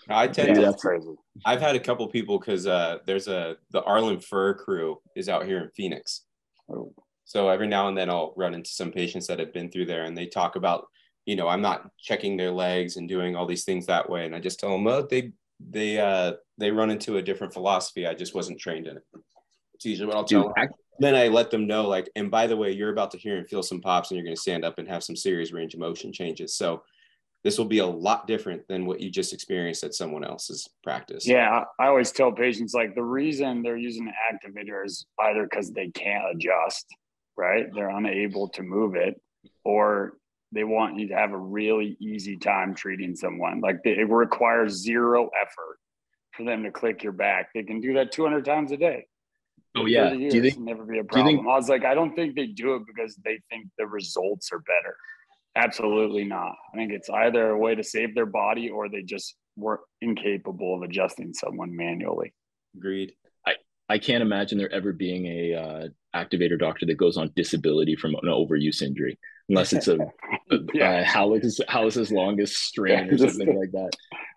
I 0.10 0.28
tend 0.28 0.50
Yeah, 0.50 0.54
to. 0.56 0.62
That's 0.62 0.82
crazy. 0.82 1.16
I've 1.46 1.62
had 1.62 1.76
a 1.76 1.80
couple 1.80 2.08
people 2.08 2.40
because 2.40 2.68
uh, 2.68 3.00
there's 3.06 3.28
a 3.28 3.58
the 3.72 3.82
Arlan 3.84 4.24
Fuhr 4.26 4.58
crew 4.58 5.00
is 5.16 5.30
out 5.30 5.46
here 5.46 5.60
in 5.60 5.70
Phoenix. 5.76 6.22
Oh. 6.70 6.94
So 7.26 7.50
every 7.50 7.68
now 7.68 7.88
and 7.88 7.98
then 7.98 8.10
I'll 8.10 8.34
run 8.38 8.54
into 8.54 8.70
some 8.70 8.92
patients 8.92 9.28
that 9.28 9.40
have 9.40 9.54
been 9.54 9.72
through 9.72 9.88
there, 9.88 10.04
and 10.04 10.16
they 10.16 10.28
talk 10.28 10.56
about, 10.56 10.86
you 11.26 11.36
know, 11.36 11.48
I'm 11.48 11.62
not 11.62 11.90
checking 12.00 12.38
their 12.38 12.52
legs 12.52 12.98
and 12.98 13.10
doing 13.10 13.36
all 13.36 13.48
these 13.48 13.64
things 13.64 13.88
that 13.88 14.10
way, 14.10 14.26
and 14.26 14.36
I 14.36 14.40
just 14.40 14.60
tell 14.60 14.70
them, 14.72 14.84
well, 14.84 15.08
they 15.08 15.32
they 15.60 16.00
uh, 16.00 16.34
they 16.58 16.72
run 16.72 16.92
into 16.92 17.18
a 17.18 17.22
different 17.22 17.54
philosophy. 17.54 18.06
I 18.06 18.14
just 18.14 18.36
wasn't 18.36 18.60
trained 18.60 18.88
in 18.88 18.98
it. 18.98 19.04
It's 19.74 19.86
usually 19.86 20.08
what 20.08 20.18
I'll 20.18 20.24
tell 20.24 20.44
them. 20.44 20.54
Then 21.00 21.16
I 21.16 21.28
let 21.28 21.52
them 21.52 21.68
know, 21.68 21.88
like, 21.88 22.10
and 22.16 22.32
by 22.32 22.48
the 22.48 22.58
way, 22.58 22.72
you're 22.72 22.92
about 22.92 23.12
to 23.12 23.18
hear 23.18 23.38
and 23.38 23.48
feel 23.48 23.64
some 23.64 23.82
pops, 23.82 24.12
and 24.12 24.18
you're 24.18 24.26
going 24.26 24.36
to 24.36 24.42
stand 24.42 24.64
up 24.64 24.80
and 24.80 24.88
have 24.88 25.04
some 25.04 25.16
serious 25.16 25.52
range 25.52 25.74
of 25.74 25.80
motion 25.80 26.14
changes. 26.14 26.56
So 26.56 26.84
this 27.44 27.58
will 27.58 27.66
be 27.66 27.80
a 27.80 27.86
lot 27.86 28.28
different 28.28 28.68
than 28.68 28.86
what 28.86 29.00
you 29.00 29.12
just 29.12 29.34
experienced 29.34 29.84
at 29.84 29.94
someone 29.94 30.24
else's 30.24 30.68
practice. 30.84 31.28
Yeah, 31.28 31.66
I 31.80 31.88
always 31.88 32.12
tell 32.12 32.32
patients 32.32 32.74
like 32.74 32.96
the 32.96 33.04
reason 33.04 33.62
they're 33.62 33.78
using 33.78 34.08
an 34.08 34.14
activator 34.34 34.86
is 34.86 35.06
either 35.20 35.44
because 35.44 35.72
they 35.72 35.90
can't 35.90 36.24
adjust, 36.34 36.88
right? 37.38 37.68
They're 37.74 37.90
unable 37.90 38.50
to 38.50 38.64
move 38.64 38.96
it, 38.96 39.22
or 39.64 40.18
they 40.54 40.64
want 40.64 40.98
you 40.98 41.10
to 41.10 41.16
have 41.16 41.34
a 41.34 41.38
really 41.38 41.98
easy 42.00 42.38
time 42.38 42.74
treating 42.74 43.16
someone. 43.16 43.60
Like 43.60 43.82
it 43.84 44.10
requires 44.10 44.82
zero 44.82 45.30
effort 45.40 45.78
for 46.32 46.46
them 46.46 46.64
to 46.64 46.72
click 46.72 47.04
your 47.04 47.14
back. 47.14 47.50
They 47.54 47.64
can 47.64 47.82
do 47.82 47.94
that 47.96 48.12
200 48.12 48.46
times 48.46 48.72
a 48.72 48.78
day. 48.78 49.06
Oh 49.78 49.86
yeah. 49.86 50.10
30 50.10 50.30
Do 50.30 50.36
you 50.38 50.42
think? 50.44 50.60
never 50.60 50.84
be 50.86 50.96
a 50.96 50.98
you 50.98 51.04
problem? 51.04 51.36
think- 51.38 51.48
I 51.48 51.56
was 51.56 51.70
like, 51.70 51.84
I 51.86 51.94
don't 51.94 52.16
think 52.16 52.36
they 52.36 52.48
do 52.48 52.76
it 52.76 52.84
because 52.88 53.16
they 53.24 53.40
think 53.50 53.68
the 53.78 53.88
results 53.88 54.50
are 54.54 54.60
better. 54.60 54.96
Absolutely 55.56 56.26
not. 56.26 56.54
I 56.74 56.78
think 56.78 56.92
it's 56.92 57.10
either 57.10 57.52
a 57.52 57.58
way 57.58 57.76
to 57.76 57.84
save 57.84 58.14
their 58.14 58.26
body 58.26 58.70
or 58.70 58.90
they 58.90 59.02
just 59.04 59.36
were 59.56 59.82
incapable 60.02 60.76
of 60.76 60.82
adjusting 60.82 61.34
someone 61.34 61.76
manually. 61.76 62.34
Agreed. 62.76 63.14
I 63.48 63.54
I 63.88 63.98
can't 64.00 64.22
imagine 64.22 64.58
there 64.58 64.72
ever 64.74 64.92
being 64.92 65.26
a 65.28 65.54
uh, 65.54 65.88
activator 66.16 66.60
doctor 66.60 66.86
that 66.88 66.96
goes 66.98 67.18
on 67.18 67.32
disability 67.36 67.96
from 67.96 68.16
an 68.16 68.22
overuse 68.28 68.82
injury, 68.82 69.18
unless 69.48 69.72
it's 69.72 69.88
a, 69.88 69.96
a 70.52 70.58
Yeah. 70.74 70.92
uh, 71.00 71.04
hallucis, 71.06 71.62
hallucis 71.70 72.12
longus 72.12 72.58
strain 72.58 73.08
Yeah, 73.08 73.14
or 73.14 73.18
just- 73.18 73.38
something 73.38 73.58
like 73.58 73.72
that. 73.72 73.92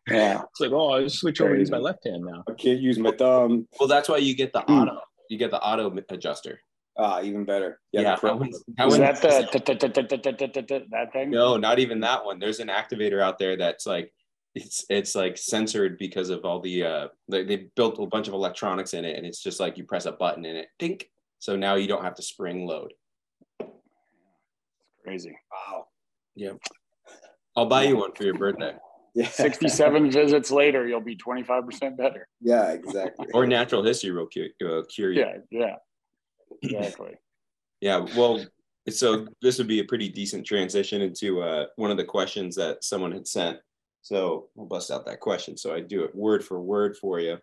Yeah. 0.09 0.43
It's 0.51 0.61
like, 0.61 0.71
oh, 0.73 0.93
I 0.93 1.03
just 1.03 1.19
switch 1.19 1.41
over 1.41 1.53
to 1.55 1.59
use 1.61 1.71
my 1.71 1.77
left 1.79 2.07
hand 2.07 2.23
now. 2.25 2.43
I 2.49 2.53
can't 2.53 2.81
use 2.81 2.99
my 2.99 3.11
thumb. 3.11 3.67
Well, 3.79 3.89
that's 3.89 4.09
why 4.09 4.19
you 4.19 4.35
get 4.37 4.53
the 4.53 4.61
auto 4.63 5.01
you 5.29 5.39
get 5.39 5.51
the 5.51 5.61
auto 5.61 5.95
adjuster. 6.11 6.61
Ah, 6.97 7.21
even 7.23 7.45
better. 7.45 7.81
Yeah, 7.93 8.01
yeah 8.01 8.17
that 8.17 8.39
one's, 8.39 8.57
Is 8.57 8.65
that 8.99 9.21
the 9.23 10.87
that 10.91 11.13
thing? 11.13 11.31
No, 11.31 11.57
not 11.57 11.79
even 11.79 12.01
that 12.01 12.25
one. 12.25 12.41
There's 12.41 12.59
an 12.59 12.69
activator 12.69 13.23
out 13.23 13.39
there 13.39 13.57
that's 13.57 13.87
like 13.87 14.13
it's 14.55 14.85
it's 14.89 15.15
like 15.15 15.39
censored 15.39 15.99
because 15.99 16.31
of 16.31 16.45
all 16.45 16.61
the 16.61 16.83
uh 16.83 17.09
they, 17.29 17.45
they 17.45 17.69
built 17.77 17.99
a 17.99 18.07
bunch 18.07 18.29
of 18.29 18.35
electronics 18.35 18.95
in 18.95 19.05
it 19.05 19.17
and 19.17 19.27
it's 19.27 19.43
just 19.43 19.61
like 19.61 19.79
you 19.79 19.85
press 19.85 20.07
a 20.07 20.13
button 20.13 20.45
and 20.45 20.59
it 20.59 20.69
dink 20.79 21.11
so 21.39 21.55
now 21.55 21.75
you 21.75 21.87
don't 21.87 22.03
have 22.03 22.15
to 22.15 22.23
spring 22.23 22.67
load 22.67 22.93
crazy 25.05 25.37
wow 25.53 25.87
yeah 26.35 26.53
i'll 27.57 27.67
buy 27.67 27.85
you 27.85 27.97
one 27.97 28.13
for 28.13 28.25
your 28.25 28.35
birthday 28.35 28.75
yeah. 29.19 29.29
67 29.33 30.13
visits 30.13 30.53
later, 30.53 30.87
you'll 30.87 31.01
be 31.01 31.17
25% 31.17 31.97
better. 31.97 32.29
Yeah, 32.41 32.71
exactly. 32.71 33.27
or 33.35 33.49
natural 33.49 33.83
history 33.83 34.13
will 34.13 34.27
cure, 34.27 34.47
uh, 34.65 34.83
cure 34.89 35.11
you 35.11 35.21
Yeah, 35.21 35.37
yeah. 35.51 35.75
Exactly. 36.63 37.15
Yeah, 37.81 38.05
well, 38.17 38.45
so 38.91 39.29
this 39.41 39.57
would 39.59 39.69
be 39.69 39.79
a 39.79 39.85
pretty 39.85 40.09
decent 40.09 40.45
transition 40.45 41.01
into 41.01 41.41
uh, 41.43 41.67
one 41.77 41.93
of 41.93 41.97
the 41.97 42.05
questions 42.05 42.57
that 42.57 42.83
someone 42.83 43.13
had 43.13 43.29
sent. 43.29 43.59
So 44.03 44.49
we'll 44.57 44.67
bust 44.67 44.91
out 44.91 45.07
that 45.07 45.21
question. 45.21 45.57
So 45.57 45.73
I 45.73 45.79
do 45.79 46.03
it 46.03 46.13
word 46.13 46.45
for 46.45 46.61
word 46.61 46.97
for 46.97 47.21
you. 47.21 47.39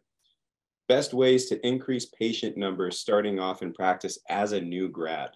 Best 0.89 1.13
ways 1.13 1.45
to 1.45 1.65
increase 1.65 2.07
patient 2.19 2.57
numbers 2.57 2.99
starting 2.99 3.39
off 3.39 3.61
in 3.61 3.71
practice 3.71 4.19
as 4.27 4.51
a 4.51 4.59
new 4.59 4.89
grad. 4.89 5.29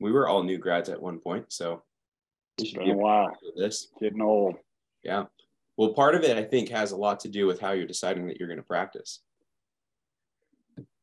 We 0.00 0.10
were 0.10 0.26
all 0.26 0.42
new 0.42 0.58
grads 0.58 0.88
at 0.88 1.00
one 1.00 1.20
point, 1.20 1.44
so 1.52 1.84
we 2.58 2.64
It's 2.64 2.70
should 2.72 2.80
been 2.80 2.90
a 2.90 2.96
while. 2.96 3.32
this. 3.56 3.92
Getting 4.00 4.22
old. 4.22 4.56
Yeah. 5.02 5.24
Well, 5.76 5.92
part 5.92 6.14
of 6.14 6.24
it 6.24 6.36
I 6.36 6.42
think 6.42 6.70
has 6.70 6.92
a 6.92 6.96
lot 6.96 7.20
to 7.20 7.28
do 7.28 7.46
with 7.46 7.60
how 7.60 7.72
you're 7.72 7.86
deciding 7.86 8.26
that 8.28 8.38
you're 8.38 8.48
going 8.48 8.58
to 8.58 8.64
practice. 8.64 9.20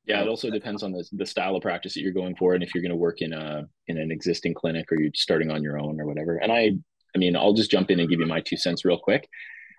Yeah, 0.05 0.21
it 0.21 0.27
also 0.27 0.49
depends 0.49 0.83
on 0.83 0.91
the 0.91 1.07
the 1.13 1.25
style 1.25 1.55
of 1.55 1.61
practice 1.61 1.93
that 1.93 2.01
you're 2.01 2.11
going 2.11 2.35
for, 2.35 2.55
and 2.55 2.63
if 2.63 2.73
you're 2.73 2.81
going 2.81 2.91
to 2.91 2.95
work 2.95 3.21
in 3.21 3.31
a 3.31 3.67
in 3.87 3.97
an 3.97 4.11
existing 4.11 4.53
clinic 4.53 4.91
or 4.91 4.99
you're 4.99 5.11
starting 5.15 5.49
on 5.49 5.63
your 5.63 5.79
own 5.79 6.01
or 6.01 6.05
whatever. 6.05 6.37
And 6.37 6.51
I, 6.51 6.71
I 7.15 7.17
mean, 7.17 7.37
I'll 7.37 7.53
just 7.53 7.71
jump 7.71 7.89
in 7.89 7.99
and 7.99 8.09
give 8.09 8.19
you 8.19 8.25
my 8.25 8.41
two 8.41 8.57
cents 8.57 8.83
real 8.83 8.97
quick. 8.97 9.29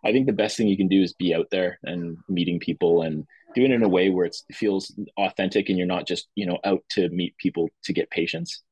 I 0.04 0.12
think 0.12 0.26
the 0.26 0.32
best 0.32 0.56
thing 0.56 0.68
you 0.68 0.76
can 0.76 0.88
do 0.88 1.02
is 1.02 1.12
be 1.14 1.34
out 1.34 1.48
there 1.50 1.78
and 1.82 2.16
meeting 2.28 2.58
people 2.58 3.02
and 3.02 3.26
doing 3.54 3.70
it 3.70 3.74
in 3.74 3.82
a 3.82 3.88
way 3.88 4.10
where 4.10 4.26
it 4.26 4.36
feels 4.52 4.94
authentic 5.18 5.68
and 5.68 5.78
you're 5.78 5.86
not 5.86 6.06
just 6.06 6.28
you 6.34 6.46
know 6.46 6.58
out 6.64 6.82
to 6.90 7.08
meet 7.10 7.36
people 7.36 7.68
to 7.84 7.92
get 7.92 8.10
patients. 8.10 8.62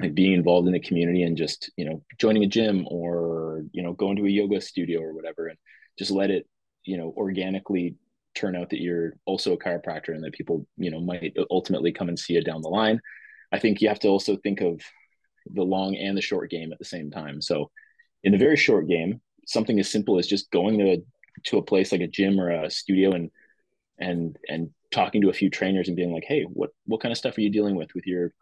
Like 0.00 0.14
being 0.14 0.32
involved 0.32 0.66
in 0.66 0.72
the 0.72 0.80
community 0.80 1.22
and 1.22 1.36
just 1.36 1.70
you 1.76 1.84
know 1.84 2.02
joining 2.18 2.44
a 2.44 2.48
gym 2.48 2.86
or 2.88 3.62
you 3.72 3.82
know 3.82 3.92
going 3.92 4.16
to 4.16 4.26
a 4.26 4.30
yoga 4.30 4.60
studio 4.60 5.00
or 5.00 5.14
whatever, 5.14 5.48
and 5.48 5.58
just 5.98 6.10
let 6.10 6.30
it 6.30 6.48
you 6.84 6.96
know 6.96 7.12
organically 7.16 7.96
turn 8.34 8.56
out 8.56 8.70
that 8.70 8.80
you're 8.80 9.12
also 9.26 9.52
a 9.52 9.58
chiropractor 9.58 10.14
and 10.14 10.24
that 10.24 10.32
people 10.32 10.66
you 10.76 10.90
know 10.90 11.00
might 11.00 11.36
ultimately 11.50 11.92
come 11.92 12.08
and 12.08 12.18
see 12.18 12.36
it 12.36 12.46
down 12.46 12.62
the 12.62 12.68
line. 12.68 13.00
I 13.52 13.58
think 13.58 13.80
you 13.80 13.88
have 13.88 14.00
to 14.00 14.08
also 14.08 14.36
think 14.36 14.60
of 14.62 14.80
the 15.46 15.62
long 15.62 15.96
and 15.96 16.16
the 16.16 16.22
short 16.22 16.50
game 16.50 16.72
at 16.72 16.78
the 16.78 16.84
same 16.84 17.10
time. 17.10 17.42
So 17.42 17.70
in 18.24 18.32
the 18.32 18.38
very 18.38 18.56
short 18.56 18.88
game 18.88 19.20
something 19.46 19.78
as 19.78 19.90
simple 19.90 20.18
as 20.18 20.26
just 20.26 20.50
going 20.50 20.78
to 20.78 20.92
a, 20.92 20.98
to 21.44 21.58
a 21.58 21.62
place 21.62 21.92
like 21.92 22.00
a 22.00 22.06
gym 22.06 22.40
or 22.40 22.50
a 22.50 22.70
studio 22.70 23.12
and 23.12 23.30
and 23.98 24.36
and 24.48 24.70
talking 24.90 25.22
to 25.22 25.30
a 25.30 25.34
few 25.34 25.50
trainers 25.50 25.88
and 25.88 25.96
being 25.96 26.12
like 26.12 26.24
hey 26.26 26.42
what 26.42 26.70
what 26.86 27.00
kind 27.00 27.12
of 27.12 27.18
stuff 27.18 27.36
are 27.36 27.40
you 27.40 27.50
dealing 27.50 27.74
with 27.74 27.94
with 27.94 28.06
your 28.06 28.32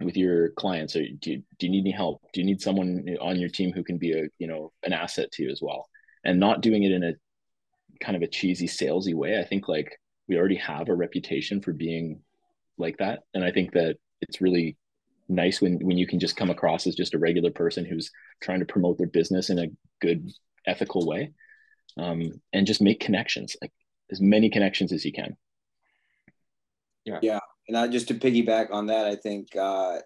with 0.00 0.16
your 0.16 0.50
clients 0.50 0.96
or 0.96 1.00
do 1.20 1.32
you, 1.32 1.42
do 1.58 1.66
you 1.66 1.70
need 1.70 1.80
any 1.80 1.90
help 1.90 2.22
do 2.32 2.40
you 2.40 2.46
need 2.46 2.60
someone 2.60 3.04
on 3.20 3.38
your 3.38 3.50
team 3.50 3.70
who 3.70 3.84
can 3.84 3.98
be 3.98 4.12
a 4.12 4.28
you 4.38 4.46
know 4.46 4.72
an 4.82 4.92
asset 4.92 5.30
to 5.30 5.42
you 5.42 5.50
as 5.50 5.60
well 5.60 5.88
and 6.24 6.40
not 6.40 6.62
doing 6.62 6.84
it 6.84 6.92
in 6.92 7.04
a 7.04 7.12
kind 8.00 8.16
of 8.16 8.22
a 8.22 8.26
cheesy 8.26 8.66
salesy 8.66 9.14
way. 9.14 9.38
I 9.38 9.44
think 9.44 9.68
like 9.68 9.98
we 10.28 10.36
already 10.36 10.56
have 10.56 10.88
a 10.88 10.94
reputation 10.94 11.60
for 11.60 11.72
being 11.72 12.20
like 12.78 12.96
that. 12.98 13.20
And 13.34 13.44
I 13.44 13.52
think 13.52 13.72
that 13.72 13.96
it's 14.20 14.40
really 14.40 14.76
nice 15.28 15.60
when 15.60 15.78
when 15.80 15.96
you 15.96 16.06
can 16.06 16.18
just 16.18 16.36
come 16.36 16.50
across 16.50 16.86
as 16.86 16.96
just 16.96 17.14
a 17.14 17.18
regular 17.18 17.50
person 17.50 17.84
who's 17.84 18.10
trying 18.42 18.60
to 18.60 18.66
promote 18.66 18.98
their 18.98 19.06
business 19.06 19.50
in 19.50 19.58
a 19.58 19.68
good 20.00 20.30
ethical 20.66 21.06
way. 21.06 21.32
Um, 21.96 22.40
and 22.52 22.66
just 22.66 22.80
make 22.80 23.00
connections, 23.00 23.56
like 23.60 23.72
as 24.12 24.20
many 24.20 24.48
connections 24.48 24.92
as 24.92 25.04
you 25.04 25.12
can. 25.12 25.36
And 27.70 27.78
I, 27.78 27.86
just 27.86 28.08
to 28.08 28.14
piggyback 28.14 28.72
on 28.72 28.86
that, 28.86 29.06
I 29.06 29.14
think 29.14 29.54
uh, 29.54 29.98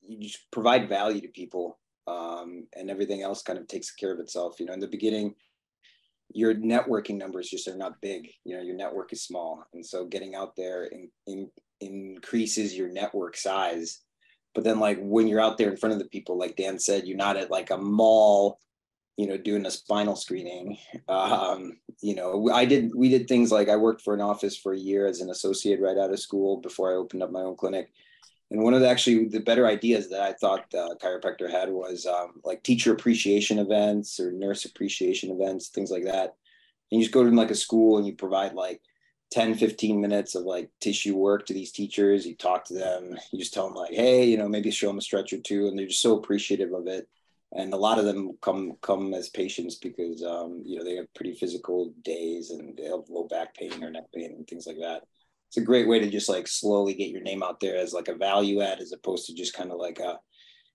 you 0.00 0.26
just 0.26 0.50
provide 0.50 0.88
value 0.88 1.20
to 1.20 1.28
people, 1.28 1.78
um, 2.06 2.66
and 2.74 2.88
everything 2.90 3.20
else 3.20 3.42
kind 3.42 3.58
of 3.58 3.68
takes 3.68 3.90
care 3.90 4.10
of 4.10 4.20
itself. 4.20 4.58
You 4.58 4.64
know, 4.64 4.72
in 4.72 4.80
the 4.80 4.88
beginning, 4.88 5.34
your 6.32 6.54
networking 6.54 7.18
numbers 7.18 7.50
just 7.50 7.68
are 7.68 7.76
not 7.76 8.00
big. 8.00 8.30
You 8.44 8.56
know, 8.56 8.62
your 8.62 8.74
network 8.74 9.12
is 9.12 9.22
small, 9.22 9.66
and 9.74 9.84
so 9.84 10.06
getting 10.06 10.34
out 10.34 10.56
there 10.56 10.84
in, 10.84 11.10
in, 11.26 11.50
increases 11.82 12.74
your 12.74 12.88
network 12.88 13.36
size. 13.36 14.00
But 14.54 14.64
then, 14.64 14.80
like 14.80 14.98
when 15.02 15.28
you're 15.28 15.42
out 15.42 15.58
there 15.58 15.70
in 15.70 15.76
front 15.76 15.92
of 15.92 15.98
the 15.98 16.08
people, 16.08 16.38
like 16.38 16.56
Dan 16.56 16.78
said, 16.78 17.06
you're 17.06 17.18
not 17.18 17.36
at 17.36 17.50
like 17.50 17.70
a 17.70 17.76
mall 17.76 18.60
you 19.16 19.26
know 19.26 19.36
doing 19.36 19.66
a 19.66 19.70
spinal 19.70 20.16
screening. 20.16 20.78
Um, 21.08 21.78
you 22.00 22.14
know 22.14 22.50
i 22.52 22.64
did 22.64 22.92
we 22.94 23.08
did 23.08 23.28
things 23.28 23.52
like 23.52 23.68
i 23.68 23.76
worked 23.76 24.02
for 24.02 24.14
an 24.14 24.20
office 24.20 24.56
for 24.56 24.72
a 24.72 24.78
year 24.78 25.06
as 25.06 25.20
an 25.20 25.30
associate 25.30 25.80
right 25.80 25.96
out 25.96 26.12
of 26.12 26.20
school 26.20 26.58
before 26.58 26.92
i 26.92 26.96
opened 26.96 27.22
up 27.22 27.30
my 27.30 27.40
own 27.40 27.56
clinic. 27.56 27.90
And 28.50 28.62
one 28.62 28.74
of 28.74 28.80
the 28.80 28.88
actually 28.88 29.26
the 29.26 29.40
better 29.40 29.66
ideas 29.66 30.10
that 30.10 30.20
i 30.20 30.32
thought 30.32 30.70
the 30.70 30.96
chiropractor 31.02 31.50
had 31.50 31.70
was 31.70 32.06
um, 32.06 32.40
like 32.44 32.62
teacher 32.62 32.92
appreciation 32.92 33.58
events 33.58 34.20
or 34.20 34.32
nurse 34.32 34.64
appreciation 34.64 35.30
events 35.30 35.68
things 35.68 35.90
like 35.90 36.04
that. 36.04 36.34
And 36.90 37.00
you 37.00 37.00
just 37.00 37.14
go 37.14 37.24
to 37.24 37.30
like 37.30 37.50
a 37.50 37.54
school 37.54 37.96
and 37.96 38.06
you 38.06 38.14
provide 38.14 38.54
like 38.54 38.82
10 39.32 39.54
15 39.54 40.00
minutes 40.00 40.34
of 40.34 40.44
like 40.44 40.70
tissue 40.80 41.16
work 41.16 41.46
to 41.46 41.54
these 41.54 41.72
teachers. 41.72 42.26
You 42.26 42.36
talk 42.36 42.64
to 42.66 42.74
them. 42.74 43.16
You 43.32 43.38
just 43.38 43.54
tell 43.54 43.66
them 43.66 43.74
like 43.74 43.94
hey 43.94 44.24
you 44.26 44.36
know 44.36 44.48
maybe 44.48 44.70
show 44.70 44.88
them 44.88 44.98
a 44.98 45.02
stretch 45.02 45.32
or 45.32 45.38
two 45.38 45.66
and 45.68 45.78
they're 45.78 45.86
just 45.86 46.02
so 46.02 46.18
appreciative 46.18 46.72
of 46.72 46.86
it 46.86 47.08
and 47.54 47.72
a 47.72 47.76
lot 47.76 47.98
of 47.98 48.04
them 48.04 48.36
come 48.40 48.76
come 48.82 49.14
as 49.14 49.28
patients 49.28 49.76
because 49.76 50.22
um, 50.22 50.62
you 50.64 50.78
know 50.78 50.84
they 50.84 50.96
have 50.96 51.12
pretty 51.14 51.34
physical 51.34 51.92
days 52.02 52.50
and 52.50 52.76
they 52.76 52.84
have 52.84 53.08
low 53.08 53.26
back 53.28 53.54
pain 53.54 53.82
or 53.82 53.90
neck 53.90 54.04
pain 54.14 54.32
and 54.36 54.46
things 54.46 54.66
like 54.66 54.78
that. 54.78 55.02
It's 55.48 55.56
a 55.56 55.60
great 55.60 55.88
way 55.88 56.00
to 56.00 56.10
just 56.10 56.28
like 56.28 56.48
slowly 56.48 56.94
get 56.94 57.10
your 57.10 57.22
name 57.22 57.42
out 57.42 57.60
there 57.60 57.76
as 57.76 57.92
like 57.92 58.08
a 58.08 58.14
value 58.16 58.60
add 58.60 58.80
as 58.80 58.92
opposed 58.92 59.26
to 59.26 59.34
just 59.34 59.54
kind 59.54 59.70
of 59.70 59.78
like 59.78 60.00
a 60.00 60.18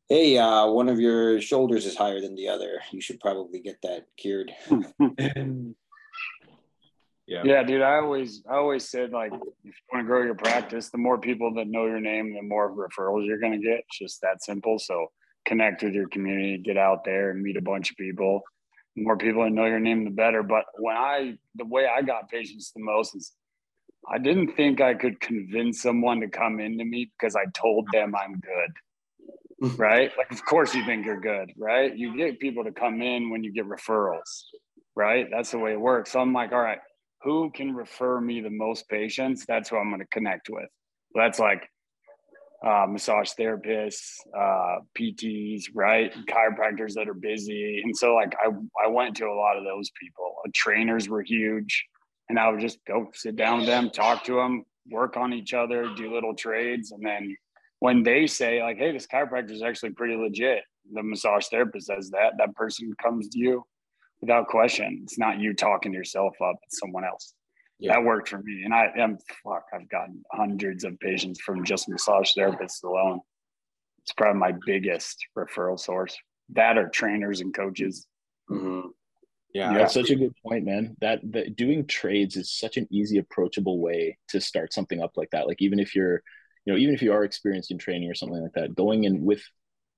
hey 0.08 0.38
uh, 0.38 0.68
one 0.68 0.90
of 0.90 1.00
your 1.00 1.42
shoulders 1.42 1.86
is 1.86 1.98
higher 1.98 2.22
than 2.22 2.36
the 2.36 2.48
other 2.48 2.80
you 2.92 3.02
should 3.02 3.20
probably 3.20 3.60
get 3.60 3.78
that 3.84 4.06
cured 4.18 4.52
Yeah. 7.30 7.44
Yeah, 7.46 7.64
dude. 7.64 7.84
I 7.84 7.98
always, 7.98 8.42
I 8.50 8.56
always 8.56 8.90
said 8.90 9.12
like, 9.12 9.32
if 9.32 9.42
you 9.64 9.72
want 9.94 10.04
to 10.04 10.08
grow 10.08 10.24
your 10.24 10.34
practice, 10.34 10.90
the 10.90 10.98
more 10.98 11.20
people 11.20 11.54
that 11.54 11.68
know 11.68 11.86
your 11.86 12.00
name, 12.00 12.34
the 12.34 12.42
more 12.42 12.72
referrals 12.72 13.28
you're 13.28 13.40
going 13.40 13.52
to 13.52 13.60
get. 13.60 13.84
It's 13.88 14.00
just 14.00 14.22
that 14.22 14.44
simple. 14.44 14.80
So 14.80 15.12
connect 15.46 15.84
with 15.84 15.94
your 15.94 16.08
community, 16.08 16.58
get 16.58 16.78
out 16.78 17.04
there 17.04 17.32
and 17.32 17.42
meet 17.42 17.58
a 17.58 17.62
bunch 17.62 17.92
of 17.92 17.98
people. 17.98 18.42
The 18.96 19.04
more 19.04 19.18
people 19.18 19.44
that 19.44 19.52
know 19.52 19.66
your 19.66 19.80
name, 19.80 20.04
the 20.04 20.12
better. 20.12 20.44
But 20.44 20.66
when 20.78 20.96
I, 20.96 21.38
the 21.56 21.66
way 21.66 21.88
I 21.88 22.02
got 22.02 22.30
patients 22.30 22.72
the 22.72 22.82
most 22.82 23.16
is, 23.16 23.32
I 24.10 24.18
didn't 24.18 24.56
think 24.56 24.82
I 24.82 24.94
could 24.94 25.20
convince 25.20 25.82
someone 25.82 26.22
to 26.22 26.28
come 26.28 26.60
into 26.60 26.86
me 26.86 27.12
because 27.18 27.36
I 27.36 27.46
told 27.54 27.88
them 27.92 28.16
I'm 28.16 28.40
good. 28.40 28.72
right? 29.78 30.12
Like, 30.18 30.32
of 30.32 30.44
course 30.46 30.74
you 30.74 30.86
think 30.86 31.06
you're 31.06 31.20
good, 31.20 31.52
right? 31.58 31.96
You 31.96 32.16
get 32.16 32.40
people 32.40 32.64
to 32.64 32.72
come 32.72 33.02
in 33.02 33.30
when 33.30 33.44
you 33.44 33.52
get 33.52 33.66
referrals, 33.66 34.44
right? 34.96 35.28
That's 35.30 35.52
the 35.52 35.60
way 35.60 35.74
it 35.74 35.82
works. 35.82 36.12
So 36.12 36.20
I'm 36.20 36.34
like, 36.34 36.54
all 36.54 36.62
right, 36.62 36.80
who 37.24 37.52
can 37.52 37.76
refer 37.76 38.22
me 38.22 38.42
the 38.42 38.50
most 38.50 38.88
patients? 38.88 39.46
That's 39.46 39.70
who 39.70 39.78
I'm 39.78 39.90
going 39.90 40.00
to 40.00 40.08
connect 40.08 40.50
with. 40.50 40.70
That's 41.14 41.40
like 41.40 41.70
uh, 42.66 42.86
massage 42.88 43.32
therapists, 43.40 44.18
uh, 44.38 44.80
PTs, 44.98 45.66
right? 45.74 46.14
Chiropractors 46.28 46.94
that 46.96 47.08
are 47.08 47.14
busy. 47.14 47.82
And 47.84 47.96
so, 47.96 48.16
like, 48.16 48.36
I, 48.44 48.50
I 48.84 48.88
went 48.88 49.16
to 49.18 49.26
a 49.26 49.34
lot 49.34 49.58
of 49.58 49.64
those 49.64 49.90
people. 50.00 50.36
Uh, 50.46 50.50
trainers 50.54 51.08
were 51.08 51.22
huge. 51.22 51.86
And 52.28 52.38
I 52.38 52.50
would 52.50 52.60
just 52.60 52.80
go 52.86 53.10
sit 53.14 53.36
down 53.36 53.60
with 53.60 53.68
them, 53.68 53.90
talk 53.90 54.24
to 54.26 54.36
them, 54.36 54.64
work 54.92 55.18
on 55.18 55.34
each 55.34 55.54
other, 55.54 55.88
do 55.96 56.14
little 56.14 56.36
trades. 56.36 56.92
And 56.92 57.04
then 57.04 57.36
when 57.80 58.04
they 58.04 58.28
say, 58.28 58.62
like, 58.62 58.78
hey, 58.78 58.92
this 58.92 59.08
chiropractor 59.08 59.52
is 59.52 59.64
actually 59.64 59.92
pretty 59.92 60.16
legit, 60.16 60.64
the 60.94 61.02
massage 61.02 61.48
therapist 61.48 61.88
says 61.88 62.10
that, 62.12 62.34
that 62.38 62.56
person 62.56 62.94
comes 63.02 63.30
to 63.30 63.40
you 63.40 63.64
without 64.22 64.48
question. 64.48 65.02
It's 65.04 65.18
not 65.18 65.40
you 65.40 65.54
talking 65.54 65.94
yourself 65.94 66.36
up, 66.42 66.58
it's 66.64 66.80
someone 66.80 67.04
else. 67.04 67.34
Yeah. 67.80 67.94
That 67.94 68.04
worked 68.04 68.30
for 68.30 68.40
me. 68.40 68.64
And 68.64 68.74
I 68.74 68.92
am 68.98 69.18
fuck, 69.44 69.64
I've 69.74 69.90
gotten 69.90 70.24
hundreds 70.32 70.84
of 70.84 71.00
patients 71.00 71.40
from 71.40 71.64
just 71.64 71.88
massage 71.88 72.32
therapists 72.38 72.84
alone. 72.84 73.22
It's 74.02 74.12
probably 74.12 74.40
my 74.40 74.54
biggest 74.66 75.18
referral 75.38 75.80
source. 75.80 76.18
That 76.54 76.78
are 76.78 76.90
trainers 76.90 77.42
and 77.42 77.54
coaches. 77.54 78.06
Mhm. 78.50 78.90
Yeah. 79.54 79.74
That's 79.74 79.94
such 79.94 80.10
a 80.10 80.16
good 80.16 80.34
point, 80.46 80.66
man. 80.66 80.96
That, 81.00 81.22
that 81.32 81.56
doing 81.56 81.88
trades 81.88 82.36
is 82.36 82.52
such 82.52 82.78
an 82.78 82.88
easy, 82.92 83.18
approachable 83.18 83.80
way 83.80 84.18
to 84.30 84.42
start 84.42 84.74
something 84.74 85.02
up 85.02 85.14
like 85.16 85.30
that. 85.32 85.48
Like 85.48 85.62
even 85.62 85.80
if 85.80 85.96
you're, 85.96 86.22
you 86.66 86.74
know, 86.74 86.78
even 86.78 86.94
if 86.94 87.02
you 87.02 87.14
are 87.14 87.24
experienced 87.24 87.72
in 87.72 87.78
training 87.78 88.10
or 88.10 88.16
something 88.16 88.42
like 88.42 88.54
that, 88.54 88.76
going 88.76 89.06
in 89.06 89.24
with 89.24 89.42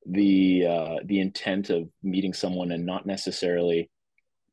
the 0.05 0.65
uh, 0.65 0.95
the 1.05 1.19
intent 1.19 1.69
of 1.69 1.89
meeting 2.01 2.33
someone 2.33 2.71
and 2.71 2.85
not 2.85 3.05
necessarily 3.05 3.89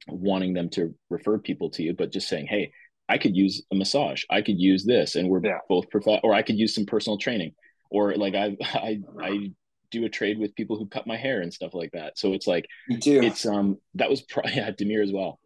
wanting 0.09 0.53
them 0.55 0.69
to 0.71 0.95
refer 1.11 1.39
people 1.39 1.71
to 1.71 1.83
you, 1.83 1.95
but 1.95 2.13
just 2.13 2.29
saying, 2.29 2.47
hey, 2.47 2.73
I 3.09 3.19
could 3.19 3.37
use 3.37 3.63
a 3.73 3.75
massage. 3.75 4.23
I 4.31 4.43
could 4.43 4.61
use 4.61 4.85
this, 4.85 5.17
and 5.17 5.29
we're 5.29 5.45
Yeah. 5.45 5.59
both 5.69 5.89
prof- 5.91 6.21
or 6.23 6.35
I 6.35 6.43
could 6.43 6.59
use 6.59 6.75
some 6.75 6.87
personal 6.87 7.19
training, 7.19 7.55
or 7.91 8.15
like 8.15 8.35
I 8.35 8.57
I 8.61 9.01
I 9.21 9.53
do 9.91 10.05
a 10.05 10.09
trade 10.09 10.39
with 10.39 10.55
people 10.55 10.77
who 10.77 10.87
cut 10.87 11.07
my 11.07 11.17
hair 11.17 11.41
and 11.41 11.53
stuff 11.53 11.73
like 11.73 11.93
that. 11.93 12.19
So 12.19 12.35
it's 12.35 12.47
like 12.47 12.67
Me 12.89 12.99
too. 12.99 13.21
it's 13.23 13.47
um 13.47 13.79
that 13.95 14.11
was 14.11 14.21
probably 14.23 14.53
yeah 14.57 14.71
Demir 14.71 15.03
as 15.03 15.13
well, 15.13 15.41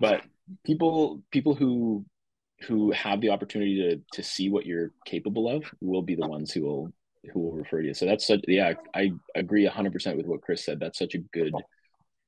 but 0.00 0.22
people 0.64 1.22
people 1.30 1.54
who 1.54 2.04
who 2.62 2.90
have 2.92 3.20
the 3.20 3.30
opportunity 3.30 3.76
to 3.82 4.00
to 4.12 4.22
see 4.22 4.48
what 4.50 4.66
you're 4.66 4.92
capable 5.04 5.48
of 5.48 5.64
will 5.80 6.02
be 6.02 6.14
the 6.16 6.26
ones 6.26 6.52
who 6.52 6.62
will 6.62 6.92
who 7.32 7.40
will 7.40 7.52
refer 7.52 7.80
to 7.82 7.88
you. 7.88 7.94
So 7.94 8.06
that's 8.06 8.26
such 8.26 8.40
yeah 8.48 8.74
I 8.94 9.12
agree 9.34 9.64
hundred 9.66 9.92
percent 9.92 10.16
with 10.16 10.26
what 10.26 10.42
Chris 10.42 10.64
said. 10.64 10.80
That's 10.80 10.98
such 10.98 11.14
a 11.14 11.18
good 11.18 11.52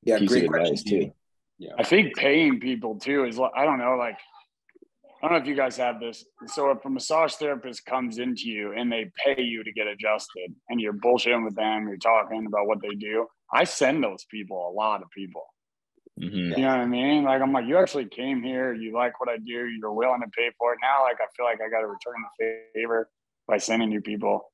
yeah, 0.05 0.19
piece 0.19 0.29
great 0.29 0.45
of 0.45 0.55
advice 0.55 0.83
too. 0.85 1.11
Yeah. 1.59 1.73
I 1.77 1.83
think 1.83 2.17
paying 2.17 2.61
people 2.61 3.01
too 3.01 3.25
is 3.25 3.39
I 3.41 3.65
don't 3.65 3.79
know, 3.79 3.97
like 3.97 4.17
I 5.21 5.27
don't 5.27 5.33
know 5.33 5.43
if 5.43 5.49
you 5.49 5.57
guys 5.57 5.77
have 5.79 5.99
this. 5.99 6.25
So 6.47 6.71
if 6.71 6.85
a 6.85 6.91
massage 6.91 7.35
therapist 7.35 7.85
comes 7.85 8.19
into 8.19 8.49
you 8.49 8.73
and 8.73 8.91
they 8.91 9.11
pay 9.25 9.43
you 9.43 9.65
to 9.65 9.73
get 9.73 9.89
adjusted 9.89 10.55
and 10.69 10.81
you're 10.81 10.93
bullshitting 10.93 11.45
with 11.45 11.57
them, 11.57 11.89
you're 11.89 11.97
talking 11.97 12.47
about 12.47 12.69
what 12.69 12.81
they 12.81 12.95
do. 12.95 13.27
I 13.53 13.65
send 13.65 14.05
those 14.05 14.25
people 14.31 14.69
a 14.69 14.73
lot 14.73 15.03
of 15.03 15.11
people. 15.11 15.43
Mhm. 16.21 16.57
You 16.57 16.63
know 16.63 16.69
what 16.69 16.81
I 16.81 16.87
mean? 16.87 17.25
Like 17.25 17.43
I'm 17.43 17.53
like, 17.53 17.67
you 17.67 17.79
actually 17.79 18.07
came 18.07 18.43
here, 18.43 18.73
you 18.73 18.93
like 18.93 19.19
what 19.19 19.29
I 19.29 19.39
do, 19.39 19.67
you're 19.67 19.93
willing 19.93 20.21
to 20.21 20.29
pay 20.37 20.51
for 20.57 20.73
it. 20.73 20.79
Now, 20.83 21.03
like 21.03 21.17
I 21.21 21.27
feel 21.37 21.47
like 21.47 21.61
I 21.61 21.69
got 21.69 21.81
to 21.81 21.87
return 21.87 22.15
the 22.39 22.63
favor 22.75 23.09
by 23.47 23.57
sending 23.59 23.91
you 23.91 24.01
people. 24.01 24.53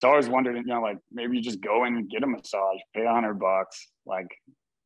So 0.00 0.08
I 0.08 0.10
always 0.10 0.28
wondered, 0.28 0.56
you 0.56 0.64
know, 0.64 0.80
like 0.80 0.98
maybe 1.12 1.36
you 1.36 1.42
just 1.42 1.60
go 1.60 1.84
and 1.84 2.08
get 2.10 2.22
a 2.22 2.26
massage, 2.26 2.78
pay 2.94 3.04
a 3.04 3.12
hundred 3.12 3.38
bucks, 3.38 3.88
like 4.06 4.28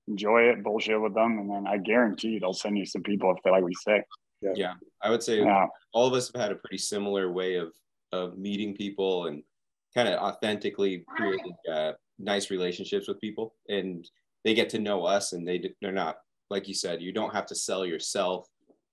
enjoy 0.09 0.51
it, 0.51 0.63
bullshit 0.63 1.01
with 1.01 1.15
them, 1.15 1.39
and 1.39 1.51
then 1.51 1.67
I 1.67 1.79
guarantee 1.79 2.39
they'll 2.39 2.53
send 2.53 2.77
you 2.77 2.85
some 2.87 3.03
people 3.03 3.33
if 3.33 3.39
they 3.43 3.51
like 3.51 3.65
we 3.65 3.71
you 3.71 3.77
say. 3.77 4.05
Yeah. 4.55 4.75
I 5.03 5.11
would 5.11 5.23
say 5.23 5.41
Yeah, 5.41 5.67
all 5.93 6.07
of 6.07 6.13
us 6.15 6.31
have 6.33 6.41
had 6.41 6.53
a 6.53 6.57
pretty 6.57 6.79
similar 6.79 7.33
way 7.33 7.57
of 7.57 7.73
of 8.13 8.39
meeting 8.39 8.75
people 8.75 9.27
and 9.27 9.43
kind 9.95 10.09
of 10.09 10.21
authentically 10.21 11.05
creating 11.17 11.57
uh, 11.71 11.93
nice 12.19 12.51
relationships 12.51 13.09
with 13.09 13.21
people. 13.21 13.55
And 13.69 14.09
they 14.45 14.55
get 14.55 14.69
to 14.71 14.79
know 14.79 15.05
us 15.05 15.33
and 15.33 15.47
they 15.47 15.73
they're 15.81 15.93
not 15.93 16.19
like 16.51 16.69
you 16.69 16.75
said 16.75 17.03
you 17.03 17.13
don't 17.13 17.33
have 17.35 17.47
to 17.47 17.55
sell 17.55 17.85
yourself. 17.87 18.49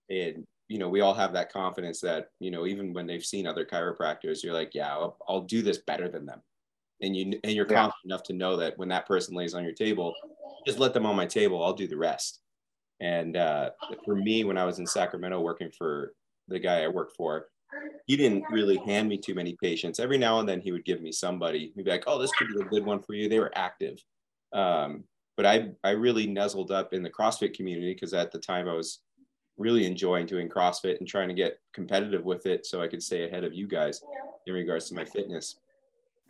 And 0.09 0.45
you 0.67 0.77
know 0.77 0.89
we 0.89 1.01
all 1.01 1.13
have 1.13 1.33
that 1.33 1.51
confidence 1.51 1.99
that 2.01 2.29
you 2.39 2.51
know 2.51 2.65
even 2.65 2.93
when 2.93 3.05
they've 3.07 3.25
seen 3.25 3.45
other 3.47 3.65
chiropractors 3.65 4.41
you're 4.43 4.53
like 4.53 4.71
yeah 4.73 4.93
I'll, 4.93 5.17
I'll 5.27 5.41
do 5.41 5.61
this 5.61 5.79
better 5.79 6.07
than 6.09 6.25
them. 6.25 6.41
And 7.01 7.15
you 7.15 7.39
and 7.43 7.53
you're 7.53 7.65
Yeah. 7.65 7.75
confident 7.75 8.05
enough 8.05 8.23
to 8.23 8.33
know 8.33 8.55
that 8.57 8.77
when 8.77 8.89
that 8.89 9.07
person 9.07 9.35
lays 9.35 9.53
on 9.53 9.63
your 9.63 9.73
table 9.73 10.13
just 10.65 10.79
let 10.79 10.93
them 10.93 11.05
on 11.05 11.15
my 11.15 11.25
table 11.25 11.63
I'll 11.63 11.73
do 11.73 11.87
the 11.87 11.97
rest 11.97 12.41
and 13.01 13.35
uh, 13.35 13.71
for 14.05 14.15
me 14.15 14.43
when 14.45 14.57
I 14.57 14.63
was 14.63 14.79
in 14.79 14.87
Sacramento 14.87 15.41
working 15.41 15.71
for 15.77 16.13
the 16.47 16.59
guy 16.59 16.83
I 16.83 16.87
worked 16.87 17.15
for 17.17 17.47
he 18.05 18.17
didn't 18.17 18.43
really 18.49 18.77
hand 18.77 19.07
me 19.07 19.17
too 19.17 19.33
many 19.33 19.55
patients. 19.61 19.99
Every 19.99 20.17
now 20.17 20.39
and 20.39 20.47
then 20.47 20.61
he 20.61 20.71
would 20.71 20.85
give 20.85 21.01
me 21.01 21.11
somebody. 21.11 21.71
He'd 21.75 21.85
be 21.85 21.91
like, 21.91 22.03
"Oh, 22.07 22.19
this 22.19 22.31
could 22.33 22.47
be 22.49 22.61
a 22.61 22.65
good 22.65 22.85
one 22.85 23.01
for 23.01 23.13
you." 23.13 23.29
They 23.29 23.39
were 23.39 23.51
active, 23.55 24.03
um, 24.53 25.03
but 25.37 25.45
I 25.45 25.71
I 25.83 25.91
really 25.91 26.27
nuzzled 26.27 26.71
up 26.71 26.93
in 26.93 27.03
the 27.03 27.09
CrossFit 27.09 27.53
community 27.53 27.93
because 27.93 28.13
at 28.13 28.31
the 28.31 28.39
time 28.39 28.67
I 28.67 28.73
was 28.73 28.99
really 29.57 29.85
enjoying 29.85 30.25
doing 30.25 30.49
CrossFit 30.49 30.99
and 30.99 31.07
trying 31.07 31.29
to 31.29 31.35
get 31.35 31.59
competitive 31.73 32.23
with 32.23 32.45
it 32.45 32.65
so 32.65 32.81
I 32.81 32.87
could 32.87 33.03
stay 33.03 33.27
ahead 33.27 33.43
of 33.43 33.53
you 33.53 33.67
guys 33.67 34.01
in 34.47 34.53
regards 34.53 34.87
to 34.89 34.95
my 34.95 35.05
fitness. 35.05 35.57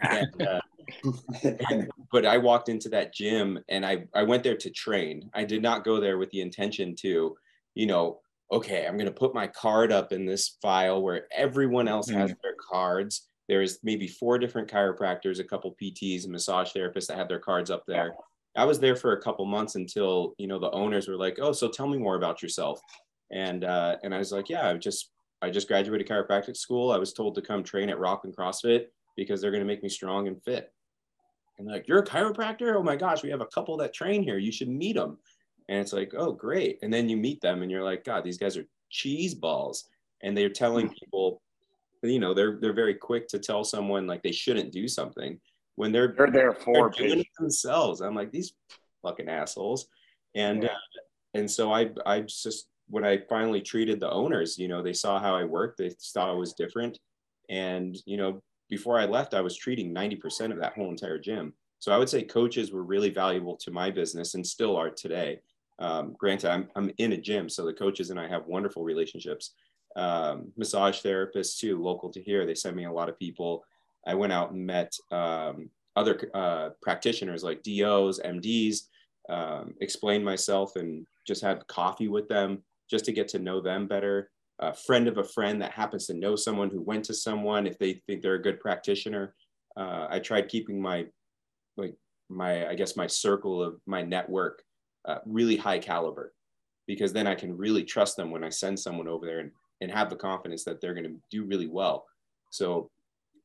And, 0.01 0.41
uh, 0.41 0.59
but 2.11 2.25
I 2.25 2.37
walked 2.37 2.69
into 2.69 2.89
that 2.89 3.13
gym 3.13 3.59
and 3.69 3.85
I 3.85 4.05
I 4.13 4.23
went 4.23 4.43
there 4.43 4.57
to 4.57 4.69
train. 4.69 5.29
I 5.33 5.43
did 5.43 5.61
not 5.61 5.83
go 5.83 5.99
there 5.99 6.17
with 6.17 6.29
the 6.31 6.41
intention 6.41 6.95
to, 7.01 7.35
you 7.75 7.85
know, 7.85 8.19
okay, 8.51 8.85
I'm 8.85 8.97
going 8.97 9.07
to 9.07 9.11
put 9.11 9.33
my 9.33 9.47
card 9.47 9.91
up 9.91 10.11
in 10.11 10.25
this 10.25 10.57
file 10.61 11.01
where 11.01 11.27
everyone 11.35 11.87
else 11.87 12.09
has 12.09 12.33
their 12.43 12.55
cards. 12.69 13.27
There's 13.47 13.79
maybe 13.83 14.07
four 14.07 14.37
different 14.37 14.69
chiropractors, 14.69 15.39
a 15.39 15.43
couple 15.43 15.75
PTs, 15.81 16.23
and 16.23 16.31
massage 16.31 16.71
therapists 16.71 17.07
that 17.07 17.17
have 17.17 17.27
their 17.27 17.39
cards 17.39 17.71
up 17.71 17.83
there. 17.87 18.13
I 18.55 18.65
was 18.65 18.79
there 18.79 18.95
for 18.95 19.13
a 19.13 19.21
couple 19.21 19.45
months 19.45 19.75
until 19.75 20.33
you 20.37 20.47
know 20.47 20.59
the 20.59 20.71
owners 20.71 21.07
were 21.07 21.15
like, 21.15 21.37
"Oh, 21.41 21.53
so 21.53 21.69
tell 21.69 21.87
me 21.87 21.97
more 21.97 22.15
about 22.15 22.41
yourself." 22.41 22.81
And 23.31 23.63
uh, 23.63 23.95
and 24.03 24.13
I 24.13 24.17
was 24.17 24.31
like, 24.31 24.49
"Yeah, 24.49 24.69
I 24.69 24.73
just 24.73 25.09
I 25.41 25.49
just 25.49 25.67
graduated 25.67 26.07
chiropractic 26.07 26.57
school. 26.57 26.91
I 26.91 26.97
was 26.97 27.13
told 27.13 27.35
to 27.35 27.41
come 27.41 27.63
train 27.63 27.89
at 27.89 27.97
Rocklin 27.97 28.35
CrossFit 28.35 28.87
because 29.15 29.41
they're 29.41 29.51
going 29.51 29.63
to 29.63 29.67
make 29.67 29.83
me 29.83 29.89
strong 29.89 30.27
and 30.27 30.41
fit." 30.43 30.73
And 31.57 31.67
like, 31.67 31.87
"You're 31.87 31.99
a 31.99 32.05
chiropractor? 32.05 32.75
Oh 32.75 32.83
my 32.83 32.95
gosh, 32.95 33.23
we 33.23 33.29
have 33.29 33.41
a 33.41 33.45
couple 33.47 33.77
that 33.77 33.93
train 33.93 34.23
here. 34.23 34.37
You 34.37 34.51
should 34.51 34.69
meet 34.69 34.95
them." 34.95 35.17
And 35.69 35.79
it's 35.79 35.93
like, 35.93 36.13
"Oh, 36.17 36.31
great!" 36.31 36.79
And 36.81 36.93
then 36.93 37.09
you 37.09 37.17
meet 37.17 37.41
them, 37.41 37.61
and 37.61 37.71
you're 37.71 37.83
like, 37.83 38.03
"God, 38.03 38.23
these 38.23 38.37
guys 38.37 38.57
are 38.57 38.65
cheese 38.89 39.35
balls." 39.35 39.89
And 40.23 40.37
they're 40.37 40.49
telling 40.49 40.89
people, 40.89 41.41
you 42.03 42.19
know, 42.19 42.33
they're 42.33 42.57
they're 42.59 42.73
very 42.73 42.95
quick 42.95 43.27
to 43.29 43.39
tell 43.39 43.63
someone 43.63 44.07
like 44.07 44.23
they 44.23 44.31
shouldn't 44.31 44.71
do 44.71 44.87
something 44.87 45.39
when 45.75 45.91
they're 45.91 46.13
they're 46.17 46.31
there 46.31 46.51
they're 46.53 46.61
for 46.61 46.89
doing 46.89 47.19
it 47.19 47.27
themselves. 47.39 48.01
I'm 48.01 48.15
like 48.15 48.31
these 48.31 48.53
fucking 49.01 49.29
assholes, 49.29 49.87
and 50.35 50.63
Yeah. 50.63 50.69
uh, 50.69 51.01
and 51.33 51.49
so 51.49 51.71
I 51.71 51.91
I 52.05 52.21
just 52.21 52.67
when 52.89 53.05
I 53.05 53.19
finally 53.29 53.61
treated 53.61 53.99
the 53.99 54.11
owners, 54.11 54.57
you 54.59 54.67
know, 54.67 54.81
they 54.81 54.93
saw 54.93 55.19
how 55.19 55.33
I 55.33 55.45
worked, 55.45 55.77
they 55.77 55.89
thought 56.13 56.29
I 56.29 56.33
was 56.33 56.53
different, 56.53 56.99
and 57.49 57.97
you 58.05 58.17
know, 58.17 58.43
before 58.71 58.97
I 58.97 59.05
left, 59.05 59.33
I 59.33 59.41
was 59.41 59.57
treating 59.57 59.93
90% 59.93 60.51
of 60.51 60.57
that 60.59 60.73
whole 60.73 60.89
entire 60.89 61.19
gym. 61.19 61.53
So 61.79 61.91
I 61.91 61.97
would 61.97 62.09
say 62.09 62.23
coaches 62.23 62.71
were 62.71 62.83
really 62.83 63.09
valuable 63.09 63.57
to 63.57 63.69
my 63.69 63.91
business 63.91 64.33
and 64.33 64.47
still 64.47 64.77
are 64.77 64.89
today. 64.89 65.41
Um, 65.77 66.15
granted, 66.17 66.51
I'm 66.51 66.69
I'm 66.75 66.91
in 66.97 67.11
a 67.11 67.17
gym, 67.17 67.49
so 67.49 67.65
the 67.65 67.73
coaches 67.73 68.11
and 68.11 68.19
I 68.19 68.27
have 68.27 68.47
wonderful 68.47 68.83
relationships. 68.83 69.51
Um, 69.95 70.53
massage 70.55 71.01
therapists 71.01 71.59
too, 71.59 71.81
local 71.81 72.09
to 72.11 72.21
here, 72.21 72.45
they 72.45 72.55
send 72.55 72.75
me 72.77 72.85
a 72.85 72.91
lot 72.91 73.09
of 73.09 73.19
people. 73.19 73.65
I 74.07 74.15
went 74.15 74.31
out 74.31 74.51
and 74.51 74.65
met 74.65 74.95
um, 75.11 75.69
other 75.97 76.31
uh, 76.33 76.69
practitioners 76.81 77.43
like 77.43 77.63
DOs, 77.63 78.21
MDs, 78.23 78.83
um, 79.27 79.73
explained 79.81 80.23
myself 80.23 80.77
and 80.77 81.05
just 81.27 81.41
had 81.41 81.67
coffee 81.67 82.07
with 82.07 82.29
them 82.29 82.63
just 82.89 83.03
to 83.05 83.11
get 83.11 83.27
to 83.29 83.39
know 83.39 83.59
them 83.59 83.87
better. 83.87 84.31
A 84.59 84.73
friend 84.73 85.07
of 85.07 85.17
a 85.17 85.23
friend 85.23 85.61
that 85.61 85.71
happens 85.71 86.05
to 86.07 86.13
know 86.13 86.35
someone 86.35 86.69
who 86.69 86.81
went 86.81 87.05
to 87.05 87.13
someone, 87.13 87.65
if 87.65 87.79
they 87.79 87.93
think 87.93 88.21
they're 88.21 88.35
a 88.35 88.41
good 88.41 88.59
practitioner. 88.59 89.33
Uh, 89.75 90.07
I 90.09 90.19
tried 90.19 90.49
keeping 90.49 90.81
my, 90.81 91.05
like 91.77 91.95
my, 92.29 92.67
I 92.67 92.75
guess 92.75 92.95
my 92.95 93.07
circle 93.07 93.63
of 93.63 93.79
my 93.85 94.01
network 94.01 94.61
uh, 95.05 95.19
really 95.25 95.55
high 95.55 95.79
caliber 95.79 96.33
because 96.87 97.13
then 97.13 97.25
I 97.25 97.35
can 97.35 97.57
really 97.57 97.83
trust 97.83 98.17
them 98.17 98.31
when 98.31 98.43
I 98.43 98.49
send 98.49 98.79
someone 98.79 99.07
over 99.07 99.25
there 99.25 99.39
and, 99.39 99.51
and 99.79 99.91
have 99.91 100.09
the 100.09 100.15
confidence 100.15 100.63
that 100.65 100.81
they're 100.81 100.93
going 100.93 101.05
to 101.05 101.15
do 101.31 101.45
really 101.45 101.67
well. 101.67 102.05
So 102.51 102.91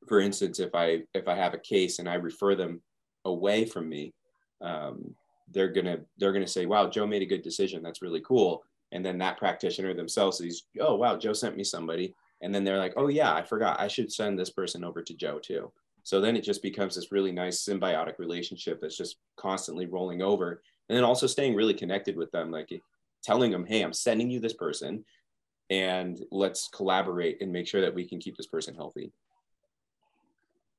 for 0.06 0.20
instance, 0.20 0.60
if 0.60 0.74
I 0.74 1.02
if 1.14 1.28
I 1.28 1.34
have 1.34 1.54
a 1.54 1.58
case 1.58 1.98
and 1.98 2.08
I 2.08 2.14
refer 2.14 2.54
them 2.54 2.80
away 3.24 3.64
from 3.64 3.88
me, 3.88 4.14
um, 4.60 5.14
they're 5.52 5.72
gonna 5.72 5.98
they're 6.18 6.32
gonna 6.32 6.46
say, 6.46 6.66
"Wow, 6.66 6.88
Joe 6.88 7.06
made 7.06 7.22
a 7.22 7.26
good 7.26 7.42
decision. 7.42 7.82
That's 7.82 8.02
really 8.02 8.20
cool." 8.20 8.64
And 8.96 9.04
then 9.04 9.18
that 9.18 9.36
practitioner 9.36 9.92
themselves 9.92 10.38
sees, 10.38 10.64
"Oh, 10.80 10.94
wow, 10.94 11.18
Joe 11.18 11.34
sent 11.34 11.54
me 11.54 11.64
somebody," 11.64 12.14
and 12.40 12.54
then 12.54 12.64
they're 12.64 12.78
like, 12.78 12.94
"Oh 12.96 13.08
yeah, 13.08 13.34
I 13.34 13.42
forgot. 13.42 13.78
I 13.78 13.88
should 13.88 14.10
send 14.10 14.38
this 14.38 14.48
person 14.48 14.82
over 14.82 15.02
to 15.02 15.12
Joe 15.12 15.38
too." 15.38 15.70
So 16.02 16.18
then 16.18 16.34
it 16.34 16.40
just 16.40 16.62
becomes 16.62 16.94
this 16.94 17.12
really 17.12 17.30
nice 17.30 17.62
symbiotic 17.62 18.18
relationship 18.18 18.80
that's 18.80 18.96
just 18.96 19.18
constantly 19.36 19.84
rolling 19.84 20.22
over, 20.22 20.62
and 20.88 20.96
then 20.96 21.04
also 21.04 21.26
staying 21.26 21.54
really 21.54 21.74
connected 21.74 22.16
with 22.16 22.30
them, 22.30 22.50
like 22.50 22.72
telling 23.22 23.50
them, 23.50 23.66
"Hey, 23.66 23.82
I'm 23.82 23.92
sending 23.92 24.30
you 24.30 24.40
this 24.40 24.54
person." 24.54 25.04
And 25.68 26.24
let's 26.30 26.68
collaborate 26.68 27.42
and 27.42 27.52
make 27.52 27.66
sure 27.66 27.82
that 27.82 27.94
we 27.94 28.08
can 28.08 28.18
keep 28.18 28.36
this 28.38 28.46
person 28.46 28.74
healthy 28.74 29.12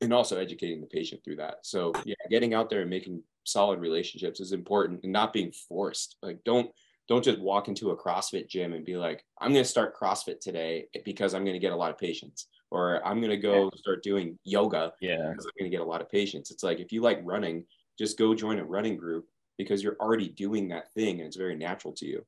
and 0.02 0.14
also 0.14 0.40
educating 0.40 0.82
the 0.82 0.88
patient 0.88 1.24
through 1.24 1.36
that. 1.36 1.60
So 1.62 1.92
yeah, 2.04 2.16
getting 2.32 2.56
out 2.56 2.72
there 2.72 2.82
and 2.82 2.90
making 2.90 3.22
solid 3.44 3.80
relationships 3.80 4.40
is 4.40 4.54
important 4.54 5.04
and 5.04 5.14
not 5.14 5.34
being 5.34 5.52
forced. 5.52 6.16
Like 6.24 6.44
don't 6.46 6.72
don't 7.08 7.24
just 7.24 7.40
walk 7.40 7.68
into 7.68 7.92
a 7.92 7.98
CrossFit 7.98 8.48
gym 8.50 8.74
and 8.74 8.84
be 8.84 8.98
like, 8.98 9.24
I'm 9.40 9.54
going 9.54 9.64
to 9.64 9.70
start 9.70 9.96
CrossFit 9.98 10.40
today 10.40 10.88
because 11.06 11.34
I'm 11.34 11.44
going 11.44 11.54
to 11.54 11.60
get 11.60 11.72
a 11.72 11.76
lot 11.76 11.92
of 11.92 11.98
patients 11.98 12.48
or 12.70 13.06
I'm 13.06 13.20
going 13.22 13.32
to 13.32 13.38
go 13.38 13.72
start 13.76 14.04
doing 14.04 14.38
yoga 14.44 14.92
Yeah. 15.00 15.30
because 15.30 15.46
I'm 15.46 15.52
going 15.58 15.72
to 15.72 15.78
get 15.78 15.82
a 15.82 15.90
lot 15.90 16.02
of 16.02 16.10
patients. 16.10 16.52
It's 16.52 16.64
like 16.64 16.80
if 16.80 16.92
you 16.92 17.02
like 17.02 17.22
running, 17.24 17.64
just 17.98 18.18
go 18.18 18.36
join 18.36 18.60
a 18.60 18.66
running 18.66 18.98
group 18.98 19.26
because 19.58 19.82
you're 19.82 19.96
already 20.02 20.28
doing 20.28 20.68
that 20.70 20.94
thing 20.94 21.20
and 21.20 21.28
it's 21.28 21.38
very 21.38 21.56
natural 21.56 21.94
to 21.94 22.06
you. 22.06 22.26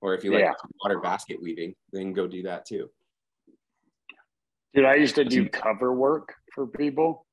Or 0.00 0.14
if 0.14 0.22
you 0.22 0.32
like 0.32 0.44
Yeah. 0.44 0.52
water 0.84 1.00
basket 1.00 1.42
weaving, 1.42 1.74
then 1.92 2.12
go 2.12 2.28
do 2.28 2.42
that 2.44 2.64
too. 2.66 2.88
Dude, 4.72 4.84
I 4.84 4.94
used 4.94 5.16
to 5.16 5.24
do 5.24 5.48
cover 5.48 5.92
work 5.92 6.32
for 6.54 6.68
people 6.68 7.26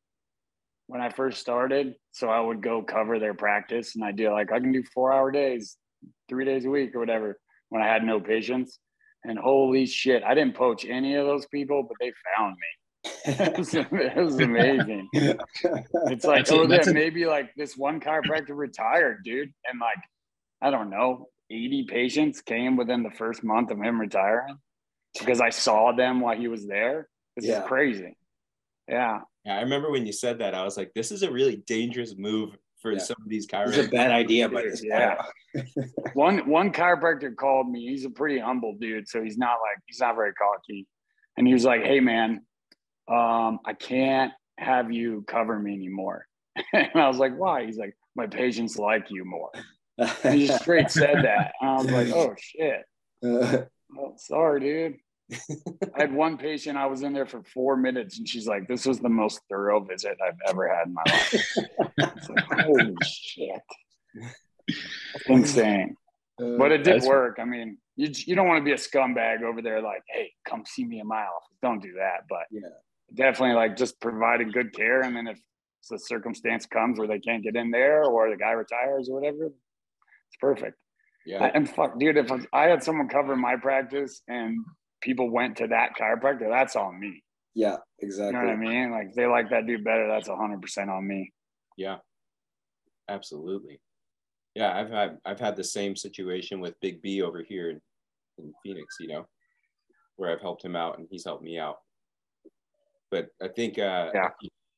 when 0.87 1.01
I 1.01 1.09
first 1.09 1.39
started. 1.39 1.93
So 2.13 2.29
I 2.29 2.39
would 2.39 2.63
go 2.63 2.81
cover 2.81 3.19
their 3.19 3.35
practice 3.35 3.95
and 3.95 4.03
I 4.03 4.11
do 4.11 4.31
like 4.31 4.51
I 4.51 4.59
can 4.59 4.71
do 4.71 4.81
four 4.91 5.13
hour 5.13 5.29
days, 5.29 5.77
three 6.29 6.45
days 6.45 6.65
a 6.65 6.69
week 6.69 6.95
or 6.95 6.99
whatever 6.99 7.39
when 7.69 7.81
I 7.81 7.87
had 7.87 8.03
no 8.03 8.19
patients. 8.19 8.79
And 9.23 9.37
holy 9.37 9.85
shit, 9.85 10.23
I 10.23 10.33
didn't 10.33 10.55
poach 10.55 10.85
any 10.85 11.15
of 11.15 11.25
those 11.25 11.45
people, 11.47 11.83
but 11.87 11.97
they 11.99 12.11
found 12.37 12.55
me. 12.55 13.11
it, 13.25 13.57
was, 13.57 13.73
it 13.73 14.15
was 14.15 14.39
amazing. 14.39 15.07
It's 15.13 16.23
like, 16.25 16.45
That's 16.45 16.51
a- 16.51 16.53
oh, 16.55 16.67
that's 16.67 16.85
that 16.85 16.91
a- 16.91 16.93
maybe 16.93 17.25
like 17.25 17.49
this 17.55 17.75
one 17.75 17.99
chiropractor 17.99 18.49
retired, 18.55 19.23
dude. 19.23 19.51
And 19.69 19.79
like, 19.79 19.97
I 20.61 20.71
don't 20.71 20.89
know, 20.89 21.27
80 21.49 21.85
patients 21.89 22.41
came 22.41 22.75
within 22.77 23.03
the 23.03 23.11
first 23.11 23.43
month 23.43 23.71
of 23.71 23.81
him 23.81 23.99
retiring 23.99 24.57
because 25.19 25.41
I 25.41 25.49
saw 25.49 25.93
them 25.93 26.19
while 26.21 26.37
he 26.37 26.47
was 26.47 26.65
there. 26.67 27.07
This 27.35 27.45
Yeah. 27.45 27.61
is 27.63 27.67
crazy. 27.67 28.15
Yeah. 28.87 29.19
Yeah, 29.45 29.57
I 29.57 29.61
remember 29.61 29.89
when 29.91 30.05
you 30.05 30.11
said 30.13 30.39
that, 30.39 30.53
I 30.53 30.63
was 30.63 30.75
like, 30.77 30.91
this 30.93 31.11
is 31.11 31.23
a 31.23 31.31
really 31.31 31.57
dangerous 31.67 32.15
move 32.17 32.55
for 32.81 32.91
Yeah. 32.93 32.99
some 32.99 33.17
of 33.21 33.29
these 33.29 33.45
It's 33.45 33.53
chiropractors. 33.53 33.87
a 33.87 33.89
bad 33.89 34.11
idea, 34.11 34.47
but 34.49 34.65
it's 34.65 34.83
Yeah. 34.83 35.21
One 36.13 36.47
one 36.49 36.71
chiropractor 36.71 37.35
called 37.35 37.69
me. 37.69 37.87
He's 37.87 38.05
a 38.05 38.09
pretty 38.09 38.39
humble 38.39 38.75
dude, 38.75 39.07
so 39.07 39.21
he's 39.23 39.37
not 39.37 39.57
like 39.61 39.77
he's 39.87 39.99
not 39.99 40.15
very 40.15 40.33
cocky. 40.33 40.87
And 41.37 41.47
he 41.47 41.53
was 41.53 41.65
like, 41.65 41.83
"Hey 41.83 41.99
man, 41.99 42.41
um, 43.07 43.59
I 43.65 43.73
can't 43.79 44.33
have 44.57 44.91
you 44.91 45.23
cover 45.27 45.57
me 45.59 45.73
anymore." 45.73 46.25
and 46.73 46.89
I 46.95 47.07
was 47.07 47.17
like, 47.17 47.35
"Why?" 47.35 47.65
He's 47.65 47.77
like, 47.77 47.95
"My 48.15 48.27
patients 48.27 48.77
like 48.77 49.09
you 49.09 49.25
more." 49.25 49.51
And 50.23 50.35
he 50.39 50.47
just 50.47 50.61
straight 50.61 50.91
said 50.91 51.23
that. 51.23 51.53
And 51.61 51.69
I 51.69 51.75
was 51.75 51.91
like, 51.91 52.07
"Oh 52.13 52.35
shit." 52.37 52.83
Oh, 53.23 54.13
sorry, 54.17 54.59
dude. 54.59 54.97
I 55.31 56.01
had 56.01 56.13
one 56.13 56.37
patient. 56.37 56.77
I 56.77 56.85
was 56.85 57.03
in 57.03 57.13
there 57.13 57.25
for 57.25 57.43
four 57.43 57.75
minutes, 57.75 58.17
and 58.17 58.27
she's 58.27 58.47
like, 58.47 58.67
"This 58.67 58.85
was 58.85 58.99
the 58.99 59.09
most 59.09 59.41
thorough 59.49 59.81
visit 59.81 60.17
I've 60.25 60.39
ever 60.49 60.67
had 60.73 60.87
in 60.87 60.93
my 60.93 61.03
life." 61.05 61.57
Like, 61.97 62.65
Holy 62.65 62.95
shit! 63.03 63.61
Insane. 65.27 65.95
But 66.37 66.71
it 66.71 66.83
did 66.83 67.03
work. 67.03 67.37
I 67.39 67.45
mean, 67.45 67.77
you 67.95 68.09
you 68.25 68.35
don't 68.35 68.47
want 68.47 68.59
to 68.59 68.63
be 68.63 68.71
a 68.71 68.75
scumbag 68.75 69.41
over 69.41 69.61
there, 69.61 69.81
like, 69.81 70.03
"Hey, 70.07 70.31
come 70.45 70.63
see 70.65 70.85
me 70.85 70.99
in 70.99 71.07
my 71.07 71.21
office." 71.23 71.57
Don't 71.61 71.81
do 71.81 71.93
that. 71.93 72.21
But 72.29 72.45
Yeah. 72.51 72.69
definitely, 73.13 73.55
like, 73.55 73.75
just 73.75 73.99
providing 73.99 74.51
good 74.51 74.73
care, 74.73 75.01
and 75.01 75.15
then 75.15 75.27
if 75.27 75.39
the 75.89 75.97
circumstance 75.97 76.65
comes 76.65 76.99
where 76.99 77.07
they 77.07 77.19
can't 77.19 77.43
get 77.43 77.55
in 77.55 77.71
there, 77.71 78.03
or 78.03 78.29
the 78.29 78.37
guy 78.37 78.51
retires, 78.51 79.09
or 79.09 79.19
whatever, 79.19 79.45
it's 79.47 80.37
perfect. 80.39 80.77
Yeah. 81.25 81.51
And 81.53 81.69
fuck, 81.69 81.97
dude, 81.99 82.17
if 82.17 82.31
I 82.53 82.67
had 82.67 82.83
someone 82.83 83.09
cover 83.09 83.35
my 83.35 83.55
practice 83.57 84.21
and 84.27 84.57
people 85.01 85.29
went 85.29 85.57
to 85.57 85.67
that 85.67 85.91
chiropractor, 85.99 86.49
that's 86.49 86.75
on 86.75 86.99
me. 86.99 87.23
yeah, 87.55 87.77
exactly. 87.99 87.99
You 87.99 88.07
exactly. 88.07 88.33
know 88.33 88.45
what 88.45 88.53
I 88.53 88.55
mean? 88.55 88.91
Like, 88.91 89.13
they 89.15 89.25
like 89.25 89.49
that 89.51 89.65
dude 89.67 89.83
better, 89.83 90.07
that's 90.07 90.27
hundred 90.27 90.61
percent 90.61 90.89
on 90.89 91.07
me. 91.07 91.31
Yeah, 91.77 91.97
absolutely. 93.09 93.79
Yeah, 94.55 94.75
I've 94.75 94.89
had 94.89 95.17
I've 95.25 95.39
had 95.39 95.55
the 95.55 95.63
same 95.63 95.95
situation 95.95 96.59
with 96.59 96.79
Big 96.81 97.01
B 97.01 97.21
over 97.21 97.43
here 97.43 97.69
in, 97.69 97.81
in 98.39 98.53
Phoenix, 98.63 98.95
you 98.99 99.07
know, 99.09 99.27
where 100.15 100.31
I've 100.31 100.41
helped 100.41 100.65
him 100.65 100.75
out 100.75 100.97
and 100.97 101.07
he's 101.11 101.25
helped 101.25 101.43
me 101.43 101.59
out. 101.59 101.77
But 103.11 103.27
I 103.41 103.47
think 103.49 103.77
uh 103.77 104.09
Yeah. 104.13 104.29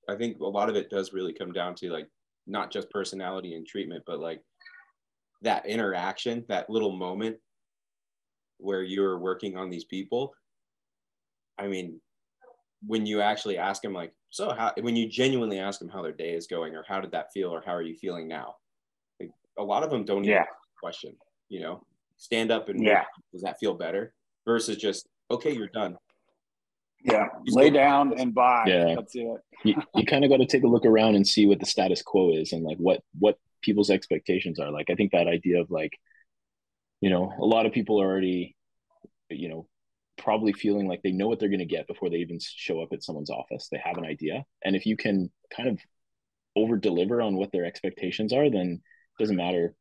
I 0.10 0.16
think 0.16 0.40
a 0.42 0.46
lot 0.46 0.70
of 0.70 0.76
it 0.76 0.90
does 0.90 1.14
really 1.14 1.34
come 1.34 1.54
down 1.54 1.76
to 1.76 1.92
like 1.92 2.08
not 2.48 2.72
just 2.72 2.90
personality 2.90 3.54
and 3.56 3.66
treatment, 3.66 4.04
but 4.06 4.20
like 4.20 4.42
that 5.44 5.66
interaction, 5.66 6.44
that 6.50 6.70
little 6.70 6.92
moment 6.92 7.38
where 8.60 8.84
you're 8.84 9.18
working 9.18 9.58
on 9.58 9.70
these 9.70 9.86
people. 9.86 10.34
I 11.58 11.68
mean, 11.68 12.00
when 12.86 13.06
you 13.06 13.22
actually 13.22 13.58
ask 13.58 13.82
them 13.82 13.94
like 13.94 14.14
so 14.30 14.52
how 14.54 14.72
when 14.82 14.96
you 14.96 15.08
genuinely 15.10 15.60
ask 15.60 15.80
them 15.80 15.90
how 15.90 16.02
their 16.02 16.12
day 16.14 16.32
is 16.34 16.48
going 16.48 16.76
or 16.76 16.86
how 16.88 17.02
did 17.02 17.12
that 17.12 17.32
feel 17.34 17.50
or 17.50 17.62
how 17.66 17.74
are 17.74 17.82
you 17.82 17.96
feeling 17.96 18.28
now 18.28 18.56
like 19.20 19.32
a 19.58 19.64
lot 19.64 19.84
of 19.84 19.90
them 19.90 20.06
don't 20.06 20.24
even 20.24 20.30
Yeah. 20.36 20.42
ask 20.42 20.50
the 20.50 20.80
question 20.80 21.16
you 21.50 21.60
know 21.60 21.84
stand 22.18 22.52
up 22.52 22.70
and 22.70 22.82
Yeah. 22.82 23.04
does 23.34 23.42
that 23.42 23.60
feel 23.60 23.74
better 23.74 24.14
versus 24.46 24.78
just 24.78 25.08
okay 25.30 25.52
you're 25.52 25.68
done 25.68 25.98
Yeah. 27.04 27.26
You 27.44 27.54
Lay 27.56 27.66
still- 27.70 27.74
down 27.82 28.20
and 28.20 28.34
bye. 28.34 28.64
Yeah. 28.68 28.96
That's 28.96 29.16
it. 29.16 29.28
you, 29.66 29.76
you 29.96 30.06
kind 30.06 30.24
of 30.24 30.30
got 30.30 30.38
to 30.38 30.46
take 30.46 30.64
a 30.64 30.68
look 30.68 30.86
around 30.86 31.16
and 31.16 31.28
see 31.28 31.46
what 31.48 31.60
the 31.60 31.66
status 31.66 32.02
quo 32.02 32.32
is 32.32 32.54
and 32.54 32.64
like 32.64 32.78
what 32.78 33.02
what 33.20 33.38
people's 33.62 33.90
expectations 33.90 34.58
are 34.58 34.72
like 34.72 34.90
i 34.90 34.96
think 34.96 35.12
that 35.12 35.28
idea 35.28 35.60
of 35.60 35.70
like 35.70 35.92
you 37.02 37.10
know 37.10 37.34
a 37.40 37.46
lot 37.46 37.66
of 37.66 37.74
people 37.74 38.02
are 38.02 38.08
already 38.08 38.56
you 39.30 39.50
know 39.50 39.68
probably 40.18 40.54
feeling 40.54 40.88
like 40.88 41.02
they 41.02 41.12
know 41.12 41.28
what 41.28 41.40
they're 41.40 41.50
going 41.50 41.60
to 41.60 41.66
get 41.66 41.88
before 41.88 42.10
they 42.10 42.18
even 42.18 42.40
show 42.42 42.82
up 42.82 42.90
at 42.92 43.04
someone's 43.04 43.30
office. 43.30 43.70
They 43.72 43.82
have 43.84 43.98
an 43.98 44.06
idea. 44.06 44.44
And 44.64 44.76
if 44.76 44.86
you 44.86 44.98
can 44.98 45.32
kind 45.56 45.70
of 45.70 45.80
over 46.56 46.76
deliver 46.76 47.22
on 47.22 47.36
what 47.36 47.52
their 47.52 47.64
expectations 47.64 48.34
are 48.34 48.50
then 48.50 48.82
it 49.18 49.22
doesn't 49.22 49.38
matter. 49.38 49.74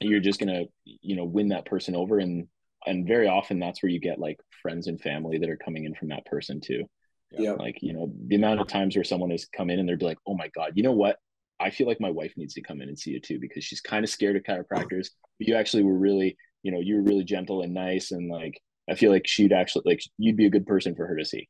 You're 0.00 0.20
just 0.20 0.40
going 0.40 0.54
to 0.54 0.66
you 0.84 1.16
know 1.16 1.24
win 1.24 1.48
that 1.48 1.66
person 1.66 1.94
over. 1.94 2.18
And 2.18 2.48
and 2.86 3.06
very 3.06 3.28
often 3.28 3.58
that's 3.58 3.82
where 3.82 3.90
you 3.90 4.00
get 4.00 4.18
like 4.18 4.38
friends 4.62 4.86
and 4.86 5.00
family 5.00 5.38
that 5.38 5.50
are 5.50 5.56
coming 5.56 5.84
in 5.84 5.94
from 5.94 6.08
that 6.08 6.26
person 6.26 6.60
too. 6.60 6.84
Yeah. 7.32 7.52
like, 7.52 7.82
you 7.82 7.92
know, 7.92 8.12
the 8.28 8.36
amount 8.36 8.60
of 8.60 8.68
times 8.68 8.96
where 8.96 9.04
someone 9.04 9.30
has 9.30 9.46
come 9.46 9.68
in 9.68 9.80
and 9.80 9.88
they're 9.88 9.98
like, 10.00 10.18
oh 10.26 10.34
my 10.34 10.48
God, 10.54 10.72
you 10.74 10.82
know 10.82 10.92
what? 10.92 11.18
I 11.58 11.70
feel 11.70 11.86
like 11.86 12.00
my 12.00 12.10
wife 12.10 12.34
needs 12.36 12.54
to 12.54 12.62
come 12.62 12.80
in 12.80 12.88
and 12.88 12.98
see 12.98 13.12
you 13.12 13.20
too 13.20 13.38
because 13.40 13.64
she's 13.64 13.80
kind 13.80 14.04
of 14.04 14.10
scared 14.10 14.36
of 14.36 14.42
chiropractors. 14.42 15.08
But 15.38 15.48
you 15.48 15.54
actually 15.54 15.82
were 15.84 15.98
really, 15.98 16.36
you 16.62 16.72
know, 16.72 16.80
you 16.80 16.96
were 16.96 17.02
really 17.02 17.24
gentle 17.24 17.62
and 17.62 17.72
nice. 17.72 18.10
And 18.12 18.30
like, 18.30 18.60
I 18.90 18.94
feel 18.94 19.10
like 19.10 19.26
she'd 19.26 19.52
actually, 19.52 19.84
like, 19.86 20.00
you'd 20.18 20.36
be 20.36 20.46
a 20.46 20.50
good 20.50 20.66
person 20.66 20.94
for 20.94 21.06
her 21.06 21.16
to 21.16 21.24
see. 21.24 21.48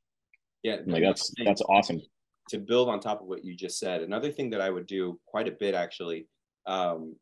yeah 0.63 0.75
And, 0.75 0.93
like, 0.93 1.03
that's, 1.03 1.33
that's 1.45 1.63
awesome. 1.63 2.01
to 2.51 2.59
build 2.59 2.89
on 2.89 3.01
top 3.01 3.21
of 3.21 3.27
what 3.27 3.45
you 3.45 3.57
just 3.57 3.79
said, 3.79 4.03
another 4.03 4.31
thing 4.31 4.51
that 4.51 4.61
I 4.61 4.71
would 4.71 4.87
do 4.87 5.19
quite 5.27 5.49
a 5.49 5.53
bit 5.53 5.75
actually 5.75 6.29
um, 6.67 7.17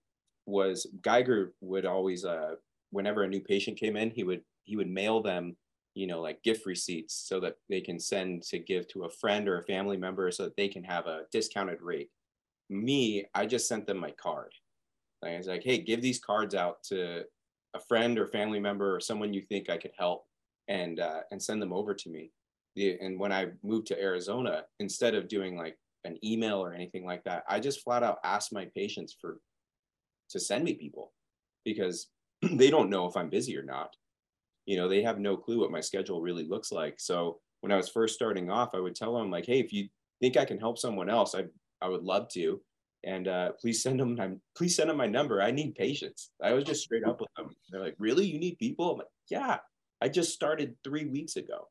was 0.46 0.86
Geiger 1.02 1.54
would 1.60 1.86
always, 1.86 2.24
uh, 2.24 2.56
whenever 2.90 3.24
a 3.24 3.28
new 3.28 3.40
patient 3.40 3.78
came 3.78 3.96
in, 3.96 4.10
he 4.10 4.24
would 4.24 4.42
he 4.64 4.76
would 4.76 4.88
mail 4.88 5.20
them, 5.20 5.56
you 5.94 6.06
know, 6.06 6.20
like 6.20 6.42
gift 6.42 6.64
receipts 6.64 7.14
so 7.28 7.40
that 7.40 7.56
they 7.68 7.80
can 7.80 7.98
send 7.98 8.42
to 8.44 8.58
give 8.58 8.86
to 8.88 9.04
a 9.04 9.10
friend 9.10 9.48
or 9.48 9.58
a 9.58 9.64
family 9.64 9.96
member 9.96 10.30
so 10.30 10.44
that 10.44 10.56
they 10.56 10.68
can 10.68 10.84
have 10.84 11.06
a 11.06 11.22
discounted 11.32 11.82
rate. 11.82 12.10
Me, 12.74 13.24
I 13.34 13.46
just 13.46 13.68
sent 13.68 13.86
them 13.86 13.98
my 13.98 14.10
card. 14.12 14.52
Like, 15.22 15.32
I 15.32 15.38
was 15.38 15.46
like, 15.46 15.64
hey, 15.64 15.78
give 15.78 16.02
these 16.02 16.18
cards 16.18 16.54
out 16.54 16.82
to 16.84 17.24
a 17.74 17.80
friend 17.88 18.18
or 18.18 18.26
family 18.26 18.60
member 18.60 18.94
or 18.94 19.00
someone 19.00 19.32
you 19.32 19.42
think 19.42 19.70
I 19.70 19.78
could 19.78 19.92
help, 19.98 20.24
and 20.68 21.00
uh, 21.00 21.20
and 21.30 21.42
send 21.42 21.62
them 21.62 21.72
over 21.72 21.94
to 21.94 22.10
me 22.10 22.30
the 22.74 22.98
and 23.00 23.18
when 23.18 23.32
I 23.32 23.48
moved 23.62 23.86
to 23.88 24.00
Arizona, 24.00 24.64
instead 24.80 25.14
of 25.14 25.28
doing 25.28 25.56
like 25.56 25.76
an 26.04 26.18
email 26.24 26.62
or 26.62 26.72
anything 26.72 27.04
like 27.04 27.24
that, 27.24 27.44
I 27.48 27.60
just 27.60 27.82
flat 27.82 28.02
out 28.02 28.18
asked 28.24 28.52
my 28.52 28.66
patients 28.74 29.16
for 29.20 29.38
to 30.30 30.40
send 30.40 30.64
me 30.64 30.74
people 30.74 31.12
because 31.64 32.08
they 32.42 32.70
don't 32.70 32.90
know 32.90 33.06
if 33.06 33.16
I'm 33.16 33.30
busy 33.30 33.56
or 33.56 33.62
not. 33.62 33.94
You 34.66 34.76
know, 34.76 34.88
they 34.88 35.02
have 35.02 35.18
no 35.18 35.36
clue 35.36 35.60
what 35.60 35.70
my 35.70 35.80
schedule 35.80 36.20
really 36.20 36.46
looks 36.46 36.72
like. 36.72 36.94
So 36.98 37.40
when 37.60 37.72
I 37.72 37.76
was 37.76 37.88
first 37.88 38.14
starting 38.14 38.50
off, 38.50 38.74
I 38.74 38.80
would 38.80 38.94
tell 38.94 39.16
them 39.16 39.30
like, 39.30 39.46
"Hey, 39.46 39.60
if 39.60 39.72
you 39.72 39.88
think 40.20 40.36
I 40.36 40.44
can 40.44 40.58
help 40.58 40.78
someone 40.78 41.10
else, 41.10 41.34
I 41.34 41.44
I 41.84 41.88
would 41.88 42.02
love 42.02 42.28
to, 42.30 42.60
and 43.04 43.28
uh, 43.28 43.52
please 43.60 43.82
send 43.82 44.00
them 44.00 44.14
my 44.14 44.30
please 44.56 44.74
send 44.74 44.88
them 44.88 44.96
my 44.96 45.06
number. 45.06 45.42
I 45.42 45.50
need 45.50 45.74
patients." 45.74 46.30
I 46.42 46.54
was 46.54 46.64
just 46.64 46.82
straight 46.82 47.04
up 47.04 47.20
with 47.20 47.28
them. 47.36 47.50
They're 47.70 47.82
like, 47.82 47.96
"Really? 47.98 48.24
You 48.24 48.38
need 48.40 48.58
people?" 48.58 48.92
I'm 48.92 48.98
like, 48.98 49.06
"Yeah, 49.28 49.58
I 50.00 50.08
just 50.08 50.32
started 50.32 50.76
three 50.82 51.04
weeks 51.04 51.36
ago." 51.36 51.68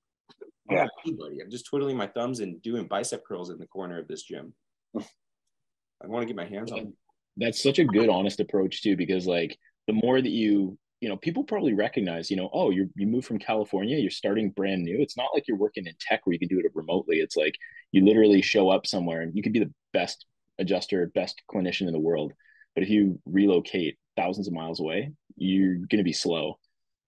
Yeah. 0.69 0.87
Anybody. 1.05 1.41
I'm 1.41 1.49
just 1.49 1.65
twiddling 1.65 1.97
my 1.97 2.07
thumbs 2.07 2.39
and 2.39 2.61
doing 2.61 2.87
bicep 2.87 3.25
curls 3.25 3.49
in 3.49 3.57
the 3.57 3.67
corner 3.67 3.99
of 3.99 4.07
this 4.07 4.23
gym. 4.23 4.53
I 4.95 6.07
want 6.07 6.23
to 6.23 6.27
get 6.27 6.35
my 6.35 6.45
hands 6.45 6.71
on. 6.71 6.93
That's 7.37 7.61
such 7.61 7.79
a 7.79 7.85
good, 7.85 8.09
honest 8.09 8.39
approach 8.39 8.83
too, 8.83 8.95
because 8.95 9.25
like 9.25 9.57
the 9.87 9.93
more 9.93 10.21
that 10.21 10.29
you, 10.29 10.77
you 11.01 11.09
know, 11.09 11.17
people 11.17 11.43
probably 11.43 11.73
recognize, 11.73 12.29
you 12.29 12.37
know, 12.37 12.49
oh, 12.53 12.69
you 12.69 12.89
you 12.95 13.07
moved 13.07 13.25
from 13.25 13.39
California, 13.39 13.97
you're 13.97 14.11
starting 14.11 14.51
brand 14.51 14.83
new. 14.83 15.01
It's 15.01 15.17
not 15.17 15.31
like 15.33 15.47
you're 15.47 15.57
working 15.57 15.87
in 15.87 15.95
tech 15.99 16.21
where 16.23 16.33
you 16.33 16.39
can 16.39 16.47
do 16.47 16.59
it 16.59 16.71
remotely. 16.75 17.17
It's 17.17 17.35
like 17.35 17.55
you 17.91 18.05
literally 18.05 18.41
show 18.41 18.69
up 18.69 18.85
somewhere 18.85 19.21
and 19.21 19.35
you 19.35 19.41
could 19.41 19.53
be 19.53 19.59
the 19.59 19.73
best 19.93 20.25
adjuster, 20.59 21.07
best 21.13 21.41
clinician 21.51 21.87
in 21.87 21.93
the 21.93 21.99
world. 21.99 22.33
But 22.75 22.83
if 22.83 22.89
you 22.89 23.19
relocate 23.25 23.97
thousands 24.17 24.47
of 24.47 24.53
miles 24.53 24.79
away, 24.79 25.11
you're 25.35 25.75
going 25.75 25.97
to 25.97 26.03
be 26.03 26.13
slow. 26.13 26.59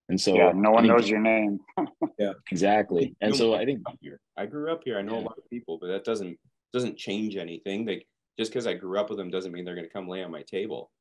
And 0.10 0.22
so, 0.22 0.36
yeah. 0.36 0.52
No 0.56 0.72
one 0.72 0.84
think- 0.84 0.96
knows 0.96 1.10
your 1.10 1.20
name. 1.20 1.60
Yeah, 2.18 2.32
exactly. 2.50 3.14
And 3.20 3.36
so, 3.36 3.54
I 3.56 3.66
think 3.66 3.82
here. 4.00 4.22
I 4.38 4.46
grew 4.46 4.72
up 4.72 4.84
here. 4.86 4.98
I 4.98 5.02
know 5.02 5.16
Yeah. 5.16 5.24
a 5.24 5.28
lot 5.28 5.38
of 5.38 5.50
people, 5.50 5.78
but 5.82 5.88
that 5.88 6.06
doesn't 6.06 6.38
doesn't 6.72 6.98
change 6.98 7.36
anything. 7.36 7.86
Like 7.86 8.08
just 8.40 8.52
because 8.52 8.68
I 8.68 8.74
grew 8.74 8.98
up 9.00 9.10
with 9.10 9.18
them 9.18 9.30
doesn't 9.30 9.52
mean 9.52 9.66
they're 9.66 9.76
going 9.76 9.88
to 9.88 9.92
come 9.92 10.08
lay 10.08 10.24
on 10.24 10.32
my 10.32 10.44
table. 10.44 10.92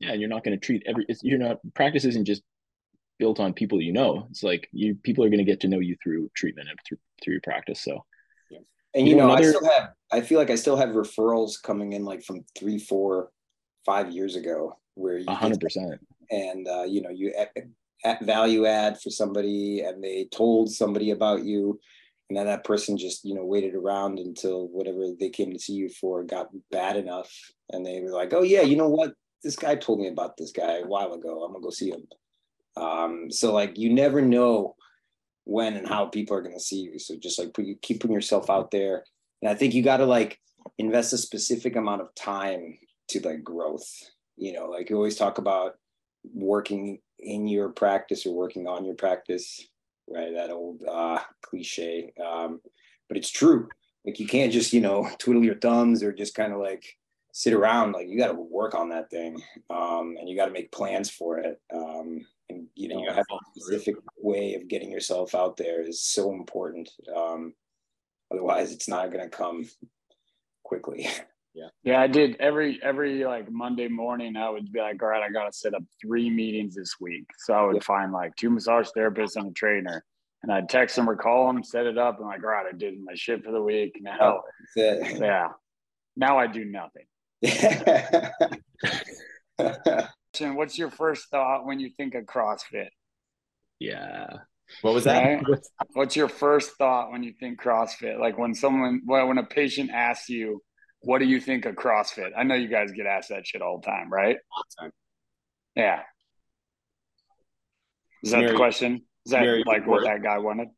yeah, 0.00 0.10
and 0.12 0.20
you're 0.20 0.28
not 0.28 0.44
going 0.44 0.58
to 0.58 0.62
treat 0.66 0.82
every. 0.86 1.06
It's, 1.08 1.22
you're 1.22 1.38
not 1.38 1.58
practice 1.74 2.04
isn't 2.04 2.26
just 2.26 2.42
built 3.18 3.40
on 3.40 3.54
people 3.54 3.80
you 3.80 3.92
know. 3.92 4.26
It's 4.30 4.42
like 4.42 4.68
you 4.72 4.94
people 4.96 5.24
are 5.24 5.28
going 5.30 5.38
to 5.38 5.44
get 5.50 5.60
to 5.60 5.68
know 5.68 5.78
you 5.80 5.96
through 6.02 6.30
treatment 6.36 6.68
and 6.68 6.78
through 6.86 6.98
through 7.22 7.34
your 7.34 7.40
practice. 7.42 7.80
So 7.80 8.04
And 8.94 9.06
You 9.06 9.14
you 9.14 9.16
know, 9.20 9.28
know, 9.28 9.34
I 9.34 9.42
still 9.42 9.64
have 9.64 9.90
I 10.12 10.20
feel 10.20 10.38
like 10.38 10.50
I 10.50 10.54
still 10.54 10.76
have 10.76 10.90
referrals 10.90 11.60
coming 11.60 11.92
in 11.92 12.04
like 12.04 12.22
from 12.22 12.44
three, 12.56 12.78
four, 12.78 13.30
five 13.84 14.10
years 14.10 14.36
ago 14.36 14.78
where 14.94 15.18
you 15.18 15.30
hundred 15.30 15.60
percent. 15.60 16.00
and 16.30 16.68
uh, 16.68 16.84
you 16.84 17.02
know 17.02 17.10
you 17.10 17.32
at, 17.36 17.50
at 18.04 18.24
value 18.24 18.66
add 18.66 19.00
for 19.00 19.10
somebody 19.10 19.80
and 19.80 20.02
they 20.02 20.28
told 20.32 20.70
somebody 20.70 21.10
about 21.10 21.44
you. 21.44 21.80
And 22.30 22.38
then 22.38 22.46
that 22.46 22.64
person 22.64 22.96
just 22.96 23.24
you 23.24 23.34
know 23.34 23.44
waited 23.44 23.74
around 23.74 24.18
until 24.18 24.68
whatever 24.68 25.06
they 25.18 25.28
came 25.30 25.52
to 25.52 25.58
see 25.58 25.74
you 25.74 25.88
for 25.88 26.22
got 26.22 26.48
bad 26.70 26.96
enough. 26.96 27.30
And 27.70 27.84
they 27.84 28.00
were 28.00 28.12
like 28.12 28.32
oh 28.32 28.42
yeah 28.42 28.62
you 28.62 28.76
know 28.76 28.88
what? 28.88 29.12
This 29.42 29.56
guy 29.56 29.74
told 29.74 30.00
me 30.00 30.08
about 30.08 30.36
this 30.36 30.52
guy 30.52 30.78
a 30.78 30.86
while 30.86 31.12
ago. 31.12 31.42
I'm 31.44 31.52
gonna 31.52 31.62
go 31.62 31.70
see 31.70 31.90
him. 31.90 32.06
Um, 32.76 33.30
so 33.30 33.52
like 33.52 33.76
you 33.76 33.92
never 33.92 34.22
know 34.22 34.74
when 35.44 35.74
and 35.74 35.88
how 35.88 36.06
people 36.06 36.36
are 36.36 36.42
gonna 36.42 36.60
see 36.60 36.80
you. 36.80 36.98
So 36.98 37.16
just 37.16 37.38
like 37.38 37.52
put 37.54 37.66
keep 37.82 38.00
putting 38.00 38.14
yourself 38.14 38.50
out 38.50 38.70
there. 38.70 39.04
And 39.42 39.50
i 39.50 39.54
think 39.54 39.74
you 39.74 39.82
got 39.82 39.98
to 39.98 40.06
like 40.06 40.40
invest 40.78 41.12
a 41.12 41.18
specific 41.18 41.76
amount 41.76 42.00
of 42.00 42.14
time 42.14 42.78
to 43.08 43.20
like 43.20 43.44
growth. 43.44 43.88
You 44.36 44.52
know 44.52 44.66
like 44.66 44.90
you 44.90 44.96
always 44.96 45.16
talk 45.16 45.38
about 45.38 45.74
working 46.32 46.98
in 47.18 47.46
your 47.46 47.68
practice 47.68 48.26
or 48.26 48.34
working 48.34 48.66
on 48.66 48.84
your 48.84 48.94
practice 48.94 49.66
right? 50.08 50.34
That 50.34 50.50
old 50.50 50.82
uh 50.88 51.20
cliche 51.42 52.12
um 52.24 52.60
but 53.08 53.16
it's 53.16 53.30
true. 53.30 53.68
Like 54.04 54.18
you 54.18 54.26
can't 54.26 54.52
just 54.52 54.72
you 54.72 54.80
know 54.80 55.08
twiddle 55.18 55.44
your 55.44 55.58
thumbs 55.58 56.02
or 56.02 56.12
just 56.12 56.34
kind 56.34 56.52
of 56.52 56.60
like 56.60 56.84
sit 57.34 57.52
around. 57.52 57.92
Like 57.92 58.08
you 58.08 58.16
got 58.16 58.28
to 58.28 58.34
work 58.34 58.74
on 58.74 58.88
that 58.90 59.10
thing 59.10 59.42
um, 59.68 60.16
and 60.18 60.28
you 60.28 60.36
got 60.36 60.46
to 60.46 60.52
make 60.52 60.72
plans 60.72 61.10
for 61.10 61.38
it 61.38 61.60
um, 61.74 62.24
and 62.54 62.66
you 62.74 62.88
know 62.88 63.02
you 63.02 63.10
have 63.10 63.18
a 63.18 63.60
specific 63.60 63.96
way 64.18 64.54
of 64.54 64.68
getting 64.68 64.90
yourself 64.90 65.34
out 65.34 65.56
there 65.56 65.82
is 65.82 66.02
so 66.02 66.32
important 66.32 66.88
um, 67.14 67.54
otherwise 68.32 68.72
it's 68.72 68.88
not 68.88 69.10
going 69.10 69.22
to 69.22 69.36
come 69.36 69.64
quickly 70.62 71.08
yeah 71.54 71.68
yeah 71.82 72.00
i 72.00 72.06
did 72.06 72.36
every 72.40 72.80
every 72.82 73.24
like 73.24 73.50
monday 73.50 73.88
morning 73.88 74.36
i 74.36 74.48
would 74.48 74.72
be 74.72 74.80
like 74.80 75.02
all 75.02 75.08
right 75.08 75.22
i 75.22 75.30
gotta 75.30 75.52
set 75.52 75.74
up 75.74 75.82
three 76.00 76.30
meetings 76.30 76.74
this 76.74 76.94
week 77.00 77.26
so 77.38 77.54
i 77.54 77.62
would 77.62 77.76
yeah. 77.76 77.82
find 77.82 78.12
like 78.12 78.34
two 78.36 78.50
massage 78.50 78.88
therapists 78.96 79.36
and 79.36 79.50
a 79.50 79.52
trainer 79.52 80.04
and 80.44 80.52
I'd 80.52 80.68
text 80.68 80.94
them 80.94 81.08
or 81.08 81.16
call 81.16 81.46
them, 81.46 81.64
set 81.64 81.86
it 81.86 81.96
up, 81.96 82.18
and 82.18 82.26
like, 82.26 82.44
all 82.44 82.50
right, 82.50 82.66
I 82.70 82.76
did 82.76 83.02
my 83.02 83.14
shit 83.14 83.42
for 83.42 83.50
the 83.50 83.62
week. 83.62 83.96
Now, 84.02 84.42
yeah, 84.76 85.48
now 86.16 86.38
I 86.38 86.46
do 86.46 86.66
nothing. 86.66 87.06
What's 90.64 90.78
your 90.78 90.90
first 90.90 91.28
thought 91.28 91.66
when 91.66 91.78
you 91.78 91.90
think 91.90 92.14
of 92.14 92.24
CrossFit? 92.24 92.88
Yeah. 93.80 94.28
What 94.80 94.94
was 94.94 95.04
that? 95.04 95.42
Right? 95.46 95.60
What's 95.92 96.16
your 96.16 96.30
first 96.30 96.78
thought 96.78 97.12
when 97.12 97.22
you 97.22 97.34
think 97.38 97.60
CrossFit? 97.60 98.18
Like 98.18 98.38
when 98.38 98.54
someone, 98.54 99.02
well, 99.04 99.28
when 99.28 99.36
a 99.36 99.44
patient 99.44 99.90
asks 99.90 100.30
you, 100.30 100.62
what 101.02 101.18
do 101.18 101.26
you 101.26 101.38
think 101.38 101.66
of 101.66 101.74
CrossFit? 101.74 102.30
I 102.34 102.44
know 102.44 102.54
you 102.54 102.68
guys 102.68 102.92
get 102.92 103.04
asked 103.04 103.28
that 103.28 103.46
shit 103.46 103.60
all 103.60 103.78
the 103.78 103.86
time, 103.86 104.10
right? 104.10 104.38
All 104.56 104.62
the 104.70 104.84
time. 104.84 104.92
Yeah. 105.76 106.00
Is 108.22 108.30
that 108.30 108.38
Mary, 108.38 108.52
the 108.52 108.56
question? 108.56 109.02
Is 109.26 109.32
that 109.32 109.42
Mary, 109.42 109.64
like 109.66 109.86
what 109.86 110.04
that 110.04 110.22
guy 110.22 110.38
wanted? 110.38 110.68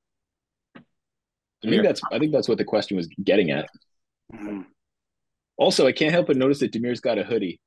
I 0.76 1.70
think 1.70 1.84
that's 1.84 2.00
I 2.10 2.18
think 2.18 2.32
that's 2.32 2.48
what 2.48 2.58
the 2.58 2.64
question 2.64 2.96
was 2.96 3.06
getting 3.22 3.52
at. 3.52 3.68
Mm-hmm. 4.34 4.62
Also, 5.58 5.86
I 5.86 5.92
can't 5.92 6.10
help 6.10 6.26
but 6.26 6.36
notice 6.36 6.58
that 6.58 6.72
Demir's 6.72 6.98
got 6.98 7.18
a 7.18 7.22
hoodie. 7.22 7.60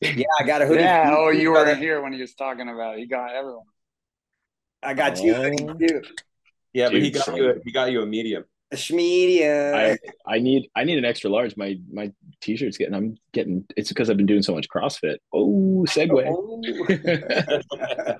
Yeah, 0.00 0.26
I 0.38 0.44
got 0.44 0.62
a 0.62 0.66
hoodie. 0.66 0.82
Yeah. 0.82 1.14
Oh, 1.16 1.30
you 1.30 1.50
weren't 1.50 1.78
here 1.78 2.00
when 2.00 2.12
he 2.12 2.20
was 2.20 2.34
talking 2.34 2.68
about 2.68 2.94
it. 2.94 3.00
He 3.00 3.06
got 3.06 3.34
everyone. 3.34 3.64
I 4.82 4.94
got 4.94 5.18
oh. 5.18 5.24
you 5.24 5.76
too. 5.88 6.02
Yeah, 6.72 6.88
but 6.90 7.02
he 7.02 7.10
got 7.10 7.26
you. 7.36 7.50
A, 7.50 7.54
he 7.64 7.72
got 7.72 7.90
you 7.90 8.02
a 8.02 8.06
medium. 8.06 8.44
A 8.70 8.78
medium. 8.92 9.74
I, 9.74 9.98
I 10.26 10.38
need 10.38 10.68
I 10.76 10.84
need 10.84 10.98
an 10.98 11.04
extra 11.04 11.30
large. 11.30 11.56
My 11.56 11.76
my 11.90 12.12
t-shirt's 12.40 12.76
getting 12.76 12.94
I'm 12.94 13.16
getting 13.32 13.64
it's 13.76 13.88
because 13.88 14.10
I've 14.10 14.16
been 14.16 14.26
doing 14.26 14.42
so 14.42 14.54
much 14.54 14.68
CrossFit. 14.68 15.16
Oh, 15.32 15.84
segue. 15.88 16.24
Oh. 16.28 18.14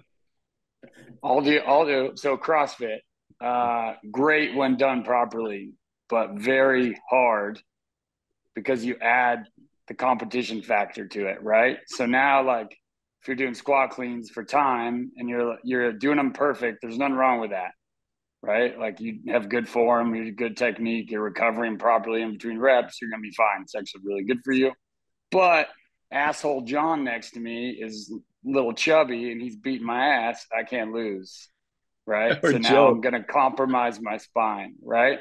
I'll 1.23 1.43
do 1.43 1.61
I'll 1.67 1.85
do 1.85 2.13
so 2.15 2.37
CrossFit. 2.37 2.99
Uh 3.41 3.95
great 4.11 4.57
when 4.57 4.77
done 4.77 5.05
properly, 5.05 5.75
but 6.09 6.33
very 6.33 6.99
hard 7.11 7.61
because 8.55 8.85
you 8.85 8.97
add 9.01 9.47
the 9.89 9.95
competition 9.95 10.63
factor 10.63 11.07
to 11.07 11.27
it, 11.27 11.43
right? 11.43 11.79
So 11.87 12.07
now 12.07 12.43
like 12.45 12.77
if 13.23 13.29
you're 13.29 13.37
doing 13.37 13.55
squat 13.55 13.91
cleans 13.91 14.31
for 14.31 14.45
time 14.45 15.11
and 15.17 15.29
you're 15.29 15.57
you're 15.65 15.93
doing 15.93 16.17
them 16.17 16.33
perfect, 16.33 16.79
there's 16.83 16.99
nothing 16.99 17.17
wrong 17.17 17.41
with 17.41 17.51
that. 17.51 17.73
Right? 18.41 18.79
Like 18.79 19.01
you 19.01 19.21
have 19.29 19.49
good 19.49 19.69
form, 19.69 20.15
you 20.15 20.27
have 20.27 20.37
good 20.37 20.57
technique, 20.57 21.11
you're 21.11 21.23
recovering 21.23 21.77
properly 21.77 22.23
in 22.23 22.33
between 22.33 22.59
reps, 22.59 23.01
you're 23.01 23.11
gonna 23.11 23.23
be 23.23 23.33
fine. 23.33 23.63
It's 23.63 23.75
actually 23.75 24.03
really 24.05 24.23
good 24.23 24.39
for 24.45 24.53
you. 24.53 24.73
But 25.33 25.69
asshole 26.13 26.63
John 26.63 27.03
next 27.05 27.33
to 27.33 27.41
me 27.41 27.71
is 27.71 28.13
little 28.45 28.73
chubby 28.73 29.33
and 29.33 29.41
he's 29.43 29.57
beating 29.57 29.87
my 29.87 30.07
ass. 30.07 30.47
I 30.57 30.63
can't 30.63 30.93
lose. 30.93 31.49
Right. 32.07 32.39
Or 32.43 32.53
so 32.53 32.59
now 32.59 32.69
Joe. 32.69 32.89
I'm 32.89 33.01
gonna 33.01 33.25
compromise 33.25 34.01
my 34.01 34.19
spine, 34.19 34.77
right? 34.83 35.19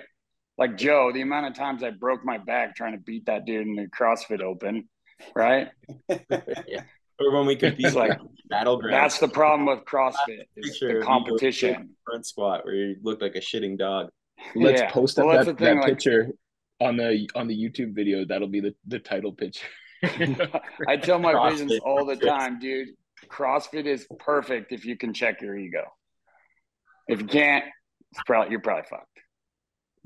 Like 0.58 0.78
Joe, 0.78 1.12
the 1.14 1.22
amount 1.22 1.48
of 1.48 1.54
times 1.54 1.84
I 1.84 1.92
broke 1.92 2.26
my 2.26 2.38
back 2.38 2.76
trying 2.76 2.94
to 2.94 3.00
beat 3.00 3.26
that 3.28 3.46
dude 3.46 3.68
in 3.68 3.76
the 3.76 3.88
CrossFit 3.88 4.42
Open, 4.42 4.90
right? 5.36 5.70
yeah. 6.10 6.84
Or 7.20 7.32
when 7.32 7.46
we 7.46 7.56
compete 7.56 7.94
like 7.94 8.20
battleground. 8.50 8.94
That's 8.94 9.20
the 9.20 9.28
problem 9.28 9.66
with 9.66 9.86
CrossFit 9.86 10.46
is 10.56 10.80
the 10.80 11.02
competition. 11.04 11.96
Front 12.06 12.26
squat 12.26 12.66
where 12.66 12.76
you 12.76 12.96
look 13.02 13.22
like 13.22 13.36
a 13.36 13.40
shitting 13.40 13.78
dog. 13.78 14.10
Let's 14.56 14.82
yeah. 14.82 14.92
post 14.92 15.18
up 15.18 15.26
well, 15.26 15.44
that, 15.44 15.58
that 15.58 15.76
like, 15.78 15.86
picture 15.86 16.30
on 16.80 16.98
the 16.98 17.30
on 17.36 17.48
the 17.48 17.56
YouTube 17.56 17.96
video. 17.96 18.24
That'll 18.26 18.48
be 18.48 18.60
the, 18.60 18.76
the 18.88 19.00
title 19.00 19.32
picture. 19.32 19.66
I 20.88 20.98
tell 20.98 21.18
my 21.18 21.34
CrossFit 21.34 21.52
patients 21.52 21.80
all 21.84 22.06
the 22.06 22.16
time, 22.16 22.60
dude. 22.60 22.90
CrossFit 23.32 23.86
is 23.86 24.06
perfect 24.20 24.72
if 24.72 24.86
you 24.86 24.96
can 24.96 25.12
check 25.12 25.42
your 25.42 25.58
ego. 25.58 25.84
If 27.08 27.22
you 27.22 27.28
can't, 27.28 27.66
it's 28.12 28.22
probably 28.28 28.52
you're 28.52 28.62
probably 28.62 28.84
fucked. 28.90 29.08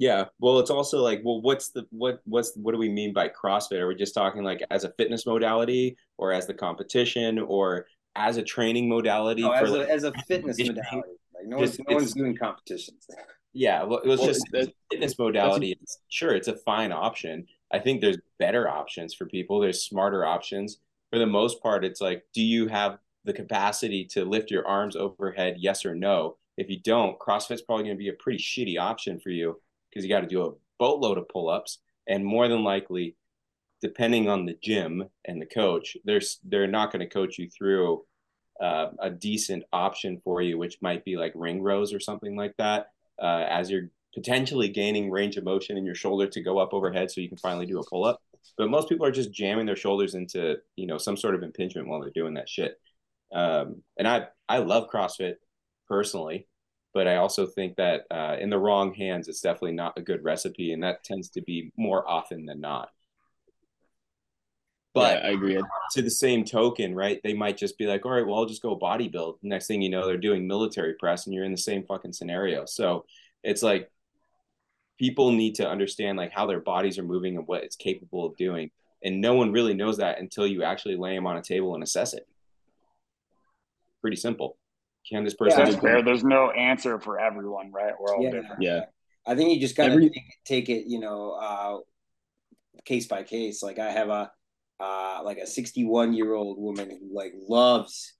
Yeah. 0.01 0.25
Well, 0.39 0.57
it's 0.57 0.71
also 0.71 0.99
like, 0.99 1.21
well, 1.23 1.41
what's 1.41 1.69
the 1.69 1.85
what 1.91 2.21
what's 2.25 2.55
what 2.55 2.71
do 2.71 2.79
we 2.79 2.89
mean 2.89 3.13
by 3.13 3.29
CrossFit? 3.29 3.79
Are 3.79 3.87
we 3.87 3.93
just 3.93 4.15
talking 4.15 4.43
like 4.43 4.63
as 4.71 4.83
a 4.83 4.89
fitness 4.97 5.27
modality 5.27 5.95
or 6.17 6.31
as 6.31 6.47
the 6.47 6.55
competition 6.55 7.37
or 7.37 7.85
as 8.15 8.37
a 8.37 8.41
training 8.41 8.89
modality? 8.89 9.43
Oh, 9.43 9.49
no, 9.49 9.53
as, 9.53 9.69
like, 9.69 9.87
a, 9.87 9.91
as 9.91 10.03
a 10.03 10.11
fitness 10.27 10.57
modality. 10.57 11.11
Like 11.35 11.45
no 11.45 11.57
one's, 11.57 11.77
no 11.87 11.95
one's 11.95 12.13
doing 12.13 12.35
competitions. 12.35 13.05
Yeah, 13.53 13.83
well, 13.83 13.99
it 13.99 14.07
was 14.07 14.21
well, 14.21 14.29
just 14.29 14.45
the 14.53 14.71
fitness 14.89 15.19
modality. 15.19 15.77
It's, 15.81 15.99
sure, 16.07 16.33
it's 16.33 16.47
a 16.47 16.55
fine 16.55 16.93
option. 16.93 17.45
I 17.73 17.79
think 17.79 17.99
there's 17.99 18.17
better 18.39 18.69
options 18.69 19.13
for 19.13 19.25
people. 19.25 19.59
There's 19.59 19.83
smarter 19.83 20.25
options. 20.25 20.77
For 21.11 21.19
the 21.19 21.25
most 21.25 21.61
part, 21.61 21.83
it's 21.83 21.99
like, 21.99 22.23
do 22.33 22.41
you 22.41 22.69
have 22.69 22.99
the 23.25 23.33
capacity 23.33 24.05
to 24.11 24.23
lift 24.23 24.51
your 24.51 24.65
arms 24.65 24.95
overhead? 24.95 25.57
Yes 25.59 25.83
or 25.83 25.93
no. 25.93 26.37
If 26.55 26.69
you 26.69 26.79
don't, 26.79 27.19
CrossFit's 27.19 27.61
probably 27.61 27.83
going 27.83 27.97
to 27.97 28.01
be 28.01 28.07
a 28.07 28.13
pretty 28.13 28.39
shitty 28.39 28.79
option 28.79 29.19
for 29.19 29.31
you 29.31 29.59
because 29.91 30.05
you 30.05 30.09
got 30.09 30.21
to 30.21 30.27
do 30.27 30.45
a 30.45 30.53
boatload 30.79 31.17
of 31.17 31.29
pull 31.29 31.49
ups. 31.49 31.79
And 32.07 32.25
more 32.25 32.47
than 32.47 32.63
likely, 32.63 33.15
depending 33.81 34.29
on 34.29 34.45
the 34.45 34.57
gym 34.61 35.05
and 35.25 35.41
the 35.41 35.45
coach, 35.45 35.97
they're, 36.05 36.21
they're 36.43 36.67
not 36.67 36.91
going 36.91 37.01
to 37.01 37.13
coach 37.13 37.37
you 37.37 37.49
through 37.49 38.03
uh, 38.61 38.89
a 38.99 39.09
decent 39.09 39.63
option 39.73 40.21
for 40.23 40.41
you, 40.41 40.57
which 40.57 40.77
might 40.81 41.03
be 41.03 41.17
like 41.17 41.33
ring 41.35 41.61
rows 41.61 41.93
or 41.93 41.99
something 41.99 42.35
like 42.35 42.55
that, 42.57 42.87
uh, 43.21 43.45
as 43.49 43.69
you're 43.69 43.89
potentially 44.13 44.69
gaining 44.69 45.09
range 45.09 45.37
of 45.37 45.43
motion 45.43 45.77
in 45.77 45.85
your 45.85 45.95
shoulder 45.95 46.27
to 46.27 46.41
go 46.41 46.59
up 46.59 46.73
overhead 46.73 47.09
so 47.09 47.21
you 47.21 47.29
can 47.29 47.37
finally 47.37 47.65
do 47.65 47.79
a 47.79 47.85
pull 47.85 48.03
up. 48.03 48.21
But 48.57 48.69
most 48.69 48.89
people 48.89 49.05
are 49.05 49.11
just 49.11 49.31
jamming 49.31 49.65
their 49.65 49.75
shoulders 49.75 50.15
into, 50.15 50.57
you 50.75 50.85
know, 50.85 50.97
some 50.97 51.17
sort 51.17 51.35
of 51.35 51.43
impingement 51.43 51.87
while 51.87 52.01
they're 52.01 52.11
doing 52.11 52.33
that 52.35 52.49
shit. 52.49 52.79
Um, 53.33 53.81
and 53.97 54.07
I, 54.07 54.27
I 54.49 54.57
love 54.57 54.89
CrossFit 54.89 55.35
personally 55.87 56.47
but 56.93 57.07
I 57.07 57.17
also 57.17 57.45
think 57.45 57.77
that 57.77 58.03
uh, 58.11 58.35
in 58.39 58.49
the 58.49 58.59
wrong 58.59 58.93
hands, 58.93 59.27
it's 59.27 59.41
definitely 59.41 59.73
not 59.73 59.97
a 59.97 60.01
good 60.01 60.23
recipe, 60.23 60.73
and 60.73 60.83
that 60.83 61.03
tends 61.03 61.29
to 61.31 61.41
be 61.41 61.71
more 61.77 62.07
often 62.07 62.45
than 62.45 62.59
not. 62.59 62.89
But 64.93 65.21
yeah, 65.21 65.29
I 65.29 65.31
agree. 65.31 65.61
To 65.93 66.01
the 66.01 66.09
same 66.09 66.43
token, 66.43 66.93
right? 66.93 67.21
They 67.23 67.33
might 67.33 67.55
just 67.55 67.77
be 67.77 67.87
like, 67.87 68.05
"All 68.05 68.11
right, 68.11 68.25
well, 68.25 68.35
I'll 68.35 68.45
just 68.45 68.61
go 68.61 68.75
body 68.75 69.07
build." 69.07 69.39
Next 69.41 69.67
thing 69.67 69.81
you 69.81 69.89
know, 69.89 70.05
they're 70.05 70.17
doing 70.17 70.47
military 70.47 70.95
press, 70.99 71.25
and 71.25 71.33
you're 71.33 71.45
in 71.45 71.51
the 71.51 71.57
same 71.57 71.85
fucking 71.85 72.11
scenario. 72.11 72.65
So 72.65 73.05
it's 73.41 73.63
like 73.63 73.89
people 74.99 75.31
need 75.31 75.55
to 75.55 75.69
understand 75.69 76.17
like 76.17 76.31
how 76.31 76.45
their 76.45 76.59
bodies 76.59 76.99
are 76.99 77.03
moving 77.03 77.37
and 77.37 77.47
what 77.47 77.63
it's 77.63 77.77
capable 77.77 78.25
of 78.25 78.35
doing, 78.35 78.69
and 79.01 79.21
no 79.21 79.33
one 79.33 79.53
really 79.53 79.73
knows 79.73 79.97
that 79.97 80.19
until 80.19 80.45
you 80.45 80.63
actually 80.63 80.97
lay 80.97 81.15
them 81.15 81.25
on 81.25 81.37
a 81.37 81.41
table 81.41 81.73
and 81.73 81.83
assess 81.83 82.13
it. 82.13 82.27
Pretty 84.01 84.17
simple 84.17 84.57
can 85.09 85.23
this 85.23 85.33
person 85.33 85.67
yeah, 85.67 85.79
fair. 85.79 86.01
There's 86.03 86.23
no 86.23 86.51
answer 86.51 86.99
for 86.99 87.19
everyone, 87.19 87.71
right? 87.71 87.93
We're 87.99 88.15
all 88.15 88.23
yeah. 88.23 88.31
different. 88.31 88.61
Yeah. 88.61 88.85
I 89.25 89.35
think 89.35 89.53
you 89.53 89.59
just 89.59 89.75
gotta 89.75 89.91
Every... 89.91 90.09
take, 90.09 90.23
take, 90.45 90.69
it, 90.69 90.85
you 90.87 90.99
know, 90.99 91.31
uh, 91.31 91.77
case 92.85 93.07
by 93.07 93.23
case. 93.23 93.61
Like 93.61 93.79
I 93.79 93.91
have 93.91 94.09
a 94.09 94.31
uh, 94.79 95.21
like 95.23 95.37
a 95.37 95.45
61 95.45 96.13
year 96.13 96.33
old 96.33 96.59
woman 96.59 96.89
who 96.89 97.15
like 97.15 97.33
loves 97.35 98.13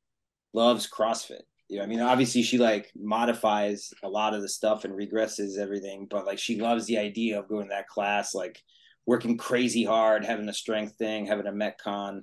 loves 0.54 0.89
CrossFit. 0.89 1.41
You 1.70 1.78
know, 1.78 1.84
I 1.84 1.88
mean, 1.88 2.02
obviously 2.02 2.44
she 2.44 2.58
like 2.58 2.91
modifies 2.96 3.94
a 4.04 4.10
lot 4.10 4.34
of 4.34 4.41
the 4.41 4.50
stuff 4.50 4.84
and 4.84 4.94
regresses 4.94 5.58
everything, 5.58 6.08
but 6.10 6.26
like 6.26 6.38
she 6.38 6.60
loves 6.60 6.86
the 6.86 6.98
idea 6.98 7.39
of 7.39 7.48
going 7.48 7.67
to 7.67 7.70
that 7.70 7.88
class, 7.88 8.36
like 8.36 8.62
working 9.06 9.38
crazy 9.38 9.84
hard, 9.84 10.26
having 10.26 10.50
a 10.50 10.54
strength 10.54 10.96
thing, 10.98 11.26
having 11.26 11.48
a 11.48 11.52
metcon. 11.52 12.22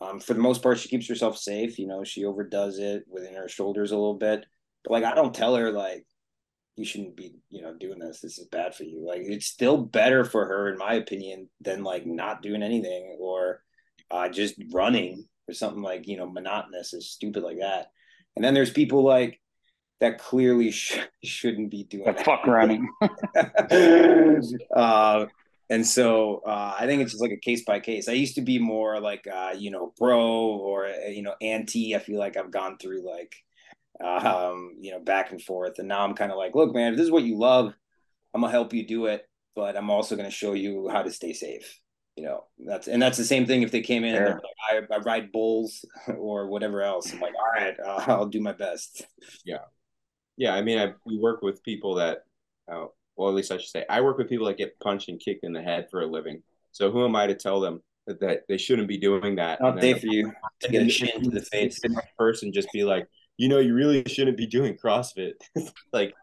Um, 0.00 0.20
for 0.20 0.34
the 0.34 0.40
most 0.40 0.62
part, 0.62 0.78
she 0.78 0.88
keeps 0.88 1.08
herself 1.08 1.38
safe. 1.38 1.78
You 1.78 1.86
know, 1.86 2.04
she 2.04 2.24
overdoes 2.24 2.78
it 2.78 3.04
within 3.08 3.34
her 3.34 3.48
shoulders 3.48 3.92
a 3.92 3.96
little 3.96 4.14
bit. 4.14 4.44
But 4.84 4.92
like, 4.92 5.04
I 5.04 5.14
don't 5.14 5.34
tell 5.34 5.56
her 5.56 5.72
like 5.72 6.04
you 6.76 6.84
shouldn't 6.84 7.16
be, 7.16 7.34
you 7.48 7.62
know, 7.62 7.74
doing 7.74 7.98
this. 7.98 8.20
This 8.20 8.38
is 8.38 8.46
bad 8.48 8.74
for 8.74 8.84
you. 8.84 9.06
Like, 9.06 9.22
it's 9.22 9.46
still 9.46 9.78
better 9.78 10.24
for 10.24 10.44
her, 10.46 10.70
in 10.70 10.78
my 10.78 10.94
opinion, 10.94 11.48
than 11.60 11.82
like 11.82 12.06
not 12.06 12.42
doing 12.42 12.62
anything 12.62 13.16
or 13.18 13.62
uh, 14.10 14.28
just 14.28 14.54
running 14.72 15.26
or 15.48 15.54
something 15.54 15.82
like 15.82 16.06
you 16.06 16.16
know 16.16 16.30
monotonous 16.30 16.92
and 16.92 17.02
stupid 17.02 17.42
like 17.42 17.58
that. 17.58 17.88
And 18.34 18.44
then 18.44 18.54
there's 18.54 18.70
people 18.70 19.02
like 19.02 19.40
that 20.00 20.18
clearly 20.18 20.70
sh- 20.72 20.98
shouldn't 21.24 21.70
be 21.70 21.84
doing 21.84 22.04
the 22.04 22.24
fuck 22.24 22.46
running. 22.46 22.88
uh, 24.76 25.26
and 25.68 25.86
so 25.86 26.42
uh, 26.46 26.74
I 26.78 26.86
think 26.86 27.02
it's 27.02 27.12
just 27.12 27.22
like 27.22 27.32
a 27.32 27.36
case 27.36 27.64
by 27.64 27.80
case. 27.80 28.08
I 28.08 28.12
used 28.12 28.36
to 28.36 28.42
be 28.42 28.58
more 28.58 29.00
like 29.00 29.26
uh, 29.26 29.54
you 29.56 29.70
know 29.70 29.92
bro 29.98 30.20
or 30.20 30.86
uh, 30.86 31.08
you 31.08 31.22
know 31.22 31.34
anti. 31.40 31.94
I 31.94 31.98
feel 31.98 32.18
like 32.18 32.36
I've 32.36 32.50
gone 32.50 32.78
through 32.78 33.06
like 33.06 33.34
um, 34.00 34.76
you 34.80 34.92
know 34.92 35.00
back 35.00 35.30
and 35.32 35.42
forth, 35.42 35.78
and 35.78 35.88
now 35.88 36.02
I'm 36.02 36.14
kind 36.14 36.30
of 36.30 36.38
like, 36.38 36.54
look, 36.54 36.74
man, 36.74 36.92
if 36.92 36.98
this 36.98 37.04
is 37.04 37.10
what 37.10 37.24
you 37.24 37.38
love, 37.38 37.74
I'm 38.34 38.40
gonna 38.40 38.52
help 38.52 38.72
you 38.72 38.86
do 38.86 39.06
it. 39.06 39.26
but 39.54 39.76
I'm 39.76 39.90
also 39.90 40.14
going 40.16 40.28
to 40.28 40.34
show 40.34 40.52
you 40.52 40.88
how 40.88 41.02
to 41.02 41.10
stay 41.10 41.32
safe. 41.32 41.80
You 42.14 42.24
know, 42.24 42.44
that's 42.58 42.88
and 42.88 43.00
that's 43.02 43.18
the 43.18 43.24
same 43.24 43.46
thing 43.46 43.62
if 43.62 43.70
they 43.70 43.82
came 43.82 44.04
in 44.04 44.14
and 44.14 44.34
like, 44.34 44.90
I, 44.90 44.94
I, 44.94 44.98
ride 44.98 45.32
bulls 45.32 45.84
or 46.18 46.48
whatever 46.48 46.82
else. 46.82 47.12
I'm 47.12 47.20
like, 47.20 47.34
all 47.34 47.62
right, 47.62 47.74
uh, 47.78 48.04
I'll 48.06 48.26
do 48.26 48.40
my 48.40 48.52
best. 48.52 49.06
Yeah, 49.44 49.64
yeah. 50.36 50.54
I 50.54 50.62
mean, 50.62 50.78
I 50.78 50.92
we 51.04 51.18
work 51.18 51.42
with 51.42 51.62
people 51.62 51.96
that, 51.96 52.18
uh, 52.70 52.86
well, 53.16 53.28
at 53.28 53.34
least 53.34 53.50
I 53.50 53.56
should 53.56 53.70
say, 53.70 53.84
I 53.88 54.00
work 54.00 54.18
with 54.18 54.28
people 54.28 54.46
that 54.46 54.58
get 54.58 54.78
punched 54.80 55.08
and 55.08 55.20
kicked 55.20 55.44
in 55.44 55.52
the 55.52 55.62
head 55.62 55.88
for 55.90 56.02
a 56.02 56.06
living. 56.06 56.42
So 56.72 56.90
who 56.90 57.04
am 57.04 57.16
I 57.16 57.26
to 57.26 57.34
tell 57.34 57.60
them 57.60 57.82
that, 58.06 58.20
that 58.20 58.42
they 58.48 58.58
shouldn't 58.58 58.88
be 58.88 58.98
doing 58.98 59.36
that? 59.36 59.60
Not 59.60 59.80
day 59.80 59.94
for 59.94 60.06
you 60.06 60.32
to 60.60 60.68
get 60.70 60.86
a 60.86 60.90
shin 60.90 61.22
to 61.22 61.30
the 61.30 61.40
face. 61.40 61.80
Person 62.18 62.52
just 62.52 62.70
be 62.72 62.84
like, 62.84 63.08
you 63.38 63.48
know, 63.48 63.58
you 63.58 63.74
really 63.74 64.04
shouldn't 64.06 64.36
be 64.36 64.46
doing 64.46 64.76
CrossFit. 64.76 65.32
like 65.92 66.14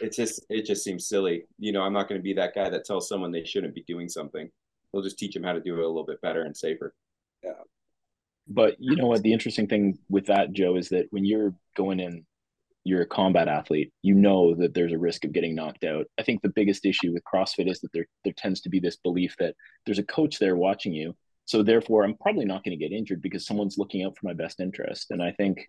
it 0.00 0.12
just 0.12 0.44
it 0.48 0.66
just 0.66 0.84
seems 0.84 1.08
silly. 1.08 1.44
You 1.58 1.72
know, 1.72 1.82
I'm 1.82 1.92
not 1.92 2.08
going 2.08 2.20
to 2.20 2.22
be 2.22 2.34
that 2.34 2.54
guy 2.54 2.68
that 2.68 2.84
tells 2.84 3.08
someone 3.08 3.32
they 3.32 3.44
shouldn't 3.44 3.74
be 3.74 3.84
doing 3.86 4.08
something. 4.08 4.48
We'll 4.92 5.02
just 5.02 5.18
teach 5.18 5.34
them 5.34 5.42
how 5.42 5.52
to 5.52 5.60
do 5.60 5.74
it 5.74 5.84
a 5.84 5.86
little 5.86 6.06
bit 6.06 6.20
better 6.20 6.42
and 6.42 6.56
safer. 6.56 6.94
Yeah. 7.42 7.52
But 8.48 8.76
you 8.78 8.96
know 8.96 9.08
what? 9.08 9.22
The 9.22 9.32
interesting 9.32 9.66
thing 9.66 9.98
with 10.08 10.26
that, 10.26 10.52
Joe, 10.52 10.76
is 10.76 10.90
that 10.90 11.06
when 11.10 11.24
you're 11.24 11.54
going 11.76 11.98
in, 11.98 12.24
you're 12.86 13.02
a 13.02 13.06
combat 13.06 13.48
athlete. 13.48 13.92
You 14.02 14.14
know 14.14 14.54
that 14.54 14.72
there's 14.72 14.92
a 14.92 14.98
risk 14.98 15.24
of 15.24 15.32
getting 15.32 15.56
knocked 15.56 15.82
out. 15.82 16.06
I 16.20 16.22
think 16.22 16.40
the 16.40 16.48
biggest 16.48 16.86
issue 16.86 17.12
with 17.12 17.24
CrossFit 17.24 17.68
is 17.68 17.80
that 17.80 17.92
there 17.92 18.06
there 18.22 18.32
tends 18.32 18.60
to 18.60 18.68
be 18.68 18.78
this 18.78 18.96
belief 18.96 19.34
that 19.40 19.56
there's 19.84 19.98
a 19.98 20.04
coach 20.04 20.38
there 20.38 20.54
watching 20.54 20.94
you. 20.94 21.16
So 21.46 21.64
therefore, 21.64 22.04
I'm 22.04 22.14
probably 22.14 22.44
not 22.44 22.62
going 22.62 22.78
to 22.78 22.82
get 22.84 22.96
injured 22.96 23.20
because 23.20 23.44
someone's 23.44 23.76
looking 23.76 24.04
out 24.04 24.16
for 24.16 24.26
my 24.26 24.34
best 24.34 24.60
interest. 24.60 25.10
And 25.10 25.20
I 25.20 25.32
think, 25.32 25.68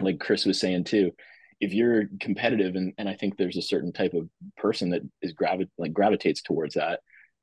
like 0.00 0.18
Chris 0.18 0.44
was 0.44 0.58
saying 0.58 0.84
too, 0.84 1.12
if 1.60 1.72
you're 1.72 2.06
competitive 2.18 2.74
and, 2.74 2.94
and 2.98 3.08
I 3.08 3.14
think 3.14 3.36
there's 3.36 3.56
a 3.56 3.62
certain 3.62 3.92
type 3.92 4.14
of 4.14 4.28
person 4.56 4.90
that 4.90 5.02
is 5.22 5.32
gravi- 5.32 5.70
like 5.78 5.92
gravitates 5.92 6.42
towards 6.42 6.74
that, 6.74 6.98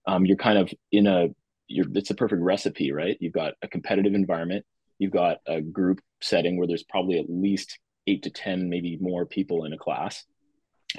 um, 0.06 0.26
you're 0.26 0.36
kind 0.36 0.58
of 0.58 0.74
in 0.91 1.08
a 1.08 1.30
you're 1.70 1.86
it's 1.96 2.10
a 2.10 2.15
perfect 2.15 2.41
recipe, 2.41 2.91
right? 2.91 3.17
You've 3.22 3.32
got 3.34 3.54
a 3.62 3.70
competitive 3.70 4.15
environment, 4.15 4.65
you've 5.00 5.12
got 5.12 5.38
a 5.48 5.62
group 5.62 6.02
setting 6.22 6.58
where 6.58 6.67
there's 6.67 6.84
probably 6.84 7.20
at 7.20 7.30
least 7.30 7.80
eight 8.08 8.24
to 8.24 8.30
ten, 8.30 8.70
maybe 8.70 8.98
more 9.00 9.26
people 9.26 9.65
in 9.65 9.74
a 9.74 9.78
class, 9.78 10.24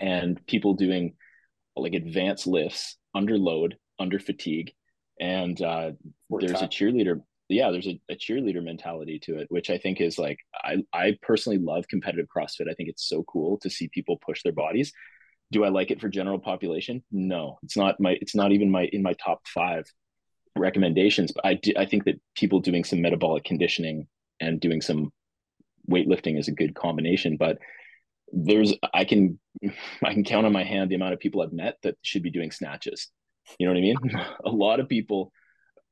and 0.00 0.44
people 0.46 0.74
doing 0.74 1.14
like 1.76 1.94
advanced 1.94 2.46
lifts 2.46 2.96
under 3.14 3.38
load, 3.38 3.76
under 3.98 4.18
fatigue, 4.18 4.72
and 5.20 5.60
uh, 5.62 5.92
there's 6.30 6.62
a 6.62 6.68
cheerleader 6.68 7.20
yeah, 7.48 7.70
there's 7.70 7.86
a, 7.86 7.98
a, 8.10 8.14
cheerleader 8.14 8.62
mentality 8.62 9.18
to 9.20 9.38
it, 9.38 9.46
which 9.50 9.70
I 9.70 9.78
think 9.78 10.00
is 10.00 10.18
like 10.18 10.38
I 10.54 10.84
I 10.92 11.16
personally 11.22 11.58
love 11.58 11.88
competitive 11.88 12.26
CrossFit. 12.34 12.70
I 12.70 12.74
think 12.74 12.90
it's 12.90 13.08
so 13.08 13.24
cool 13.24 13.58
to 13.62 13.70
see 13.70 13.88
people 13.88 14.18
push 14.18 14.42
their 14.42 14.52
bodies. 14.52 14.92
Do 15.50 15.64
I 15.64 15.70
like 15.70 15.90
it 15.90 16.00
for 16.00 16.10
general 16.10 16.38
population? 16.38 17.02
No, 17.10 17.58
it's 17.62 17.76
not 17.76 17.98
my 18.00 18.18
it's 18.20 18.34
not 18.34 18.52
even 18.52 18.70
my 18.70 18.84
in 18.92 19.02
my 19.02 19.14
top 19.14 19.40
five 19.46 19.86
recommendations. 20.56 21.32
But 21.32 21.46
I 21.46 21.54
do, 21.54 21.72
I 21.76 21.86
think 21.86 22.04
that 22.04 22.20
people 22.34 22.60
doing 22.60 22.84
some 22.84 23.00
metabolic 23.00 23.44
conditioning 23.44 24.08
and 24.40 24.60
doing 24.60 24.82
some 24.82 25.10
weightlifting 25.90 26.38
is 26.38 26.48
a 26.48 26.52
good 26.52 26.74
combination. 26.74 27.36
But 27.36 27.58
there's 28.32 28.74
I 28.94 29.04
can 29.04 29.38
I 30.04 30.12
can 30.12 30.24
count 30.24 30.46
on 30.46 30.52
my 30.52 30.64
hand 30.64 30.90
the 30.90 30.94
amount 30.94 31.14
of 31.14 31.20
people 31.20 31.42
I've 31.42 31.52
met 31.52 31.76
that 31.82 31.96
should 32.02 32.22
be 32.22 32.30
doing 32.30 32.50
snatches. 32.50 33.08
You 33.58 33.66
know 33.66 33.72
what 33.72 33.78
I 33.78 33.82
mean? 33.82 33.96
Mm-hmm. 33.96 34.32
a 34.44 34.50
lot 34.50 34.80
of 34.80 34.88
people 34.88 35.32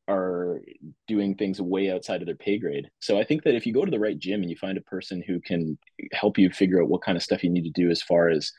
are 0.08 0.60
doing 1.08 1.34
things 1.34 1.60
way 1.60 1.90
outside 1.90 2.22
of 2.22 2.26
their 2.26 2.36
pay 2.36 2.58
grade. 2.58 2.88
So 3.00 3.18
I 3.18 3.24
think 3.24 3.42
that 3.42 3.56
if 3.56 3.66
you 3.66 3.72
go 3.72 3.84
to 3.84 3.90
the 3.90 3.98
right 3.98 4.16
gym 4.16 4.40
and 4.40 4.50
you 4.50 4.56
find 4.56 4.78
a 4.78 4.82
person 4.82 5.22
who 5.26 5.40
can 5.40 5.76
help 6.12 6.38
you 6.38 6.48
figure 6.50 6.80
out 6.80 6.88
what 6.88 7.02
kind 7.02 7.16
of 7.16 7.24
stuff 7.24 7.42
you 7.42 7.50
need 7.50 7.64
to 7.64 7.70
do 7.70 7.90
as 7.90 8.02
far 8.02 8.28
as 8.28 8.52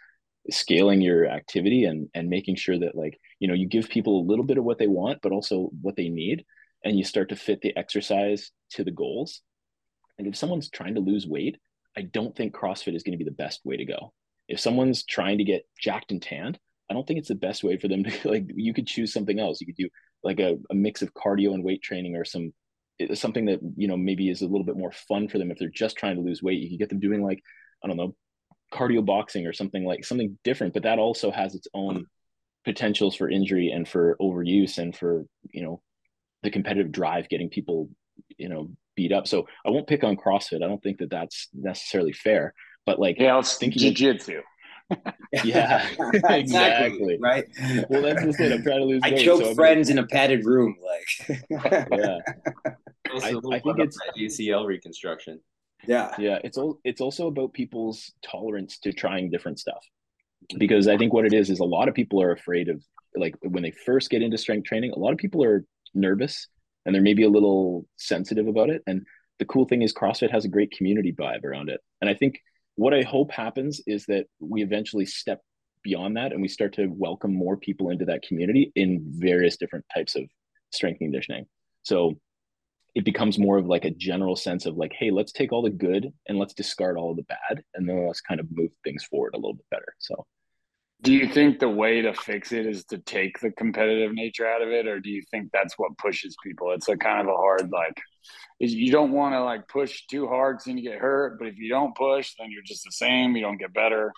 scaling 0.49 1.01
your 1.01 1.27
activity 1.27 1.83
and 1.83 2.07
and 2.13 2.29
making 2.29 2.55
sure 2.55 2.79
that 2.79 2.95
like 2.95 3.19
you 3.39 3.47
know 3.47 3.53
you 3.53 3.67
give 3.67 3.89
people 3.89 4.19
a 4.19 4.27
little 4.27 4.45
bit 4.45 4.57
of 4.57 4.63
what 4.63 4.77
they 4.77 4.87
want 4.87 5.19
but 5.21 5.33
also 5.33 5.69
what 5.81 5.95
they 5.97 6.07
need 6.07 6.45
and 6.85 6.97
you 6.97 7.03
start 7.03 7.27
to 7.29 7.35
fit 7.35 7.59
the 7.61 7.75
exercise 7.75 8.51
to 8.69 8.83
the 8.83 8.91
goals 8.91 9.41
and 10.17 10.27
if 10.27 10.35
someone's 10.35 10.69
trying 10.69 10.95
to 10.95 11.01
lose 11.01 11.27
weight 11.27 11.57
i 11.97 12.01
don't 12.01 12.35
think 12.35 12.53
crossfit 12.53 12.95
is 12.95 13.03
going 13.03 13.17
to 13.17 13.23
be 13.23 13.29
the 13.29 13.31
best 13.31 13.61
way 13.65 13.77
to 13.77 13.85
go. 13.85 14.13
If 14.47 14.59
someone's 14.59 15.03
trying 15.03 15.39
to 15.39 15.43
get 15.43 15.67
jacked 15.79 16.11
and 16.11 16.21
tanned 16.21 16.59
i 16.89 16.93
don't 16.93 17.05
think 17.05 17.19
it's 17.19 17.27
the 17.27 17.35
best 17.35 17.63
way 17.63 17.77
for 17.77 17.87
them 17.87 18.03
to 18.03 18.11
like 18.29 18.45
you 18.55 18.73
could 18.73 18.87
choose 18.87 19.11
something 19.11 19.39
else. 19.39 19.59
You 19.59 19.67
could 19.67 19.75
do 19.75 19.89
like 20.23 20.39
a, 20.39 20.57
a 20.69 20.75
mix 20.75 21.01
of 21.01 21.13
cardio 21.13 21.53
and 21.53 21.63
weight 21.63 21.81
training 21.81 22.15
or 22.15 22.25
some 22.25 22.53
eh, 22.99 23.13
something 23.13 23.45
that 23.45 23.59
you 23.75 23.87
know 23.87 23.97
maybe 23.97 24.29
is 24.29 24.41
a 24.41 24.47
little 24.47 24.65
bit 24.65 24.77
more 24.77 24.91
fun 24.91 25.27
for 25.27 25.37
them 25.37 25.51
if 25.51 25.59
they're 25.59 25.69
just 25.69 25.97
trying 25.97 26.15
to 26.15 26.21
lose 26.21 26.41
weight. 26.41 26.59
You 26.59 26.69
could 26.69 26.79
get 26.79 26.89
them 26.89 26.99
doing 26.99 27.23
like 27.23 27.41
i 27.83 27.87
don't 27.87 27.97
know 27.97 28.15
cardio 28.73 29.05
boxing 29.05 29.45
or 29.45 29.53
something 29.53 29.85
like 29.85 30.03
something 30.03 30.37
different 30.43 30.73
but 30.73 30.83
that 30.83 30.99
also 30.99 31.31
has 31.31 31.55
its 31.55 31.67
own 31.73 31.95
hmm. 31.95 32.01
potentials 32.65 33.15
for 33.15 33.29
injury 33.29 33.69
and 33.69 33.87
for 33.87 34.17
overuse 34.21 34.77
and 34.77 34.95
for 34.95 35.25
you 35.51 35.63
know 35.63 35.81
the 36.43 36.51
competitive 36.51 36.91
drive 36.91 37.29
getting 37.29 37.49
people 37.49 37.89
you 38.37 38.49
know 38.49 38.69
beat 38.97 39.13
up 39.13 39.25
so 39.27 39.47
i 39.65 39.69
won't 39.69 39.87
pick 39.87 40.03
on 40.03 40.17
crossfit 40.17 40.61
i 40.61 40.67
don't 40.67 40.83
think 40.83 40.97
that 40.97 41.09
that's 41.09 41.47
necessarily 41.53 42.11
fair 42.11 42.53
but 42.85 42.99
like 42.99 43.17
yeah 43.17 43.39
it's 43.39 43.55
thinking 43.55 43.79
jiu-jitsu 43.79 44.41
yeah, 45.43 45.87
exactly. 46.29 47.17
Right. 47.21 47.45
Well, 47.89 48.01
that's 48.01 48.23
just 48.23 48.39
it. 48.39 48.53
I'm 48.53 48.63
trying 48.63 48.79
to 48.79 48.85
lose. 48.85 49.01
I 49.03 49.11
weight, 49.11 49.25
choke 49.25 49.41
so 49.41 49.53
friends 49.53 49.89
in 49.89 49.97
a 49.97 50.07
padded 50.07 50.45
room, 50.45 50.75
like. 50.81 51.41
yeah. 51.49 52.19
I, 53.21 53.35
I 53.51 53.59
think 53.59 53.79
it's 53.79 53.97
ACL 54.17 54.65
reconstruction. 54.65 55.41
Yeah. 55.85 56.13
Yeah. 56.17 56.39
It's 56.43 56.57
all. 56.57 56.79
It's 56.83 57.01
also 57.01 57.27
about 57.27 57.53
people's 57.53 58.13
tolerance 58.23 58.79
to 58.79 58.93
trying 58.93 59.29
different 59.29 59.59
stuff, 59.59 59.83
because 60.57 60.87
I 60.87 60.97
think 60.97 61.13
what 61.13 61.25
it 61.25 61.33
is 61.33 61.49
is 61.49 61.59
a 61.59 61.65
lot 61.65 61.89
of 61.89 61.93
people 61.93 62.21
are 62.21 62.31
afraid 62.31 62.69
of 62.69 62.81
like 63.15 63.35
when 63.41 63.63
they 63.63 63.71
first 63.85 64.09
get 64.09 64.21
into 64.21 64.37
strength 64.37 64.67
training. 64.67 64.91
A 64.91 64.99
lot 64.99 65.11
of 65.11 65.17
people 65.17 65.43
are 65.43 65.65
nervous 65.93 66.47
and 66.87 66.95
they're 66.95 67.03
maybe 67.03 67.23
a 67.23 67.29
little 67.29 67.85
sensitive 67.97 68.47
about 68.47 68.71
it. 68.71 68.81
And 68.87 69.05
the 69.37 69.45
cool 69.45 69.65
thing 69.65 69.83
is 69.83 69.93
CrossFit 69.93 70.31
has 70.31 70.45
a 70.45 70.49
great 70.49 70.71
community 70.71 71.13
vibe 71.13 71.43
around 71.43 71.69
it, 71.69 71.81
and 72.01 72.09
I 72.09 72.15
think 72.15 72.39
what 72.75 72.93
I 72.93 73.01
hope 73.01 73.31
happens 73.31 73.81
is 73.85 74.05
that 74.05 74.27
we 74.39 74.63
eventually 74.63 75.05
step 75.05 75.41
beyond 75.83 76.17
that 76.17 76.31
and 76.31 76.41
we 76.41 76.47
start 76.47 76.73
to 76.73 76.87
welcome 76.87 77.33
more 77.33 77.57
people 77.57 77.89
into 77.89 78.05
that 78.05 78.21
community 78.21 78.71
in 78.75 79.03
various 79.03 79.57
different 79.57 79.85
types 79.93 80.15
of 80.15 80.23
strength 80.71 80.99
conditioning. 80.99 81.45
So 81.83 82.19
it 82.93 83.03
becomes 83.03 83.39
more 83.39 83.57
of 83.57 83.65
like 83.65 83.85
a 83.85 83.91
general 83.91 84.35
sense 84.35 84.65
of 84.65 84.75
like, 84.77 84.93
hey, 84.93 85.11
let's 85.11 85.31
take 85.31 85.51
all 85.51 85.61
the 85.61 85.69
good 85.69 86.11
and 86.27 86.37
let's 86.37 86.53
discard 86.53 86.97
all 86.97 87.15
the 87.15 87.23
bad, 87.23 87.63
and 87.73 87.87
then 87.87 88.05
let's 88.05 88.21
kind 88.21 88.39
of 88.39 88.47
move 88.51 88.71
things 88.83 89.03
forward 89.03 89.33
a 89.33 89.37
little 89.37 89.53
bit 89.55 89.65
better. 89.71 89.95
So 89.97 90.25
do 91.01 91.13
you 91.13 91.27
think 91.27 91.59
the 91.59 91.69
way 91.69 92.01
to 92.01 92.13
fix 92.13 92.51
it 92.51 92.65
is 92.65 92.85
to 92.85 92.97
take 92.97 93.39
the 93.39 93.51
competitive 93.51 94.13
nature 94.13 94.47
out 94.47 94.61
of 94.61 94.69
it, 94.69 94.87
or 94.87 94.99
do 94.99 95.09
you 95.09 95.21
think 95.29 95.49
that's 95.51 95.75
what 95.77 95.97
pushes 95.97 96.35
people? 96.43 96.71
It's 96.71 96.89
a 96.89 96.97
kind 96.97 97.21
of 97.21 97.27
a 97.27 97.37
hard 97.37 97.69
like. 97.71 98.01
Is 98.59 98.73
you 98.73 98.91
don't 98.91 99.11
want 99.11 99.33
to 99.33 99.43
like 99.43 99.67
push 99.67 100.05
too 100.07 100.27
hard, 100.27 100.61
so 100.61 100.71
you 100.71 100.81
get 100.81 100.99
hurt. 100.99 101.37
But 101.37 101.47
if 101.47 101.57
you 101.57 101.69
don't 101.69 101.95
push, 101.95 102.33
then 102.39 102.49
you're 102.49 102.63
just 102.65 102.83
the 102.83 102.91
same. 102.91 103.35
You 103.35 103.43
don't 103.43 103.57
get 103.57 103.73
better. 103.73 104.11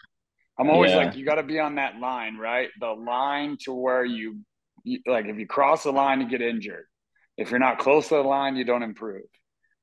I'm 0.57 0.69
always 0.69 0.91
yeah. 0.91 0.97
like, 0.97 1.15
you 1.15 1.25
got 1.25 1.35
to 1.35 1.43
be 1.43 1.59
on 1.59 1.75
that 1.75 1.99
line, 1.99 2.37
right? 2.37 2.69
The 2.79 2.87
line 2.87 3.57
to 3.61 3.73
where 3.73 4.03
you, 4.03 4.39
you, 4.83 4.99
like, 5.05 5.25
if 5.25 5.37
you 5.37 5.47
cross 5.47 5.83
the 5.83 5.91
line, 5.91 6.19
you 6.19 6.27
get 6.27 6.41
injured. 6.41 6.85
If 7.37 7.49
you're 7.49 7.59
not 7.59 7.79
close 7.79 8.09
to 8.09 8.15
the 8.15 8.23
line, 8.23 8.57
you 8.57 8.65
don't 8.65 8.83
improve, 8.83 9.23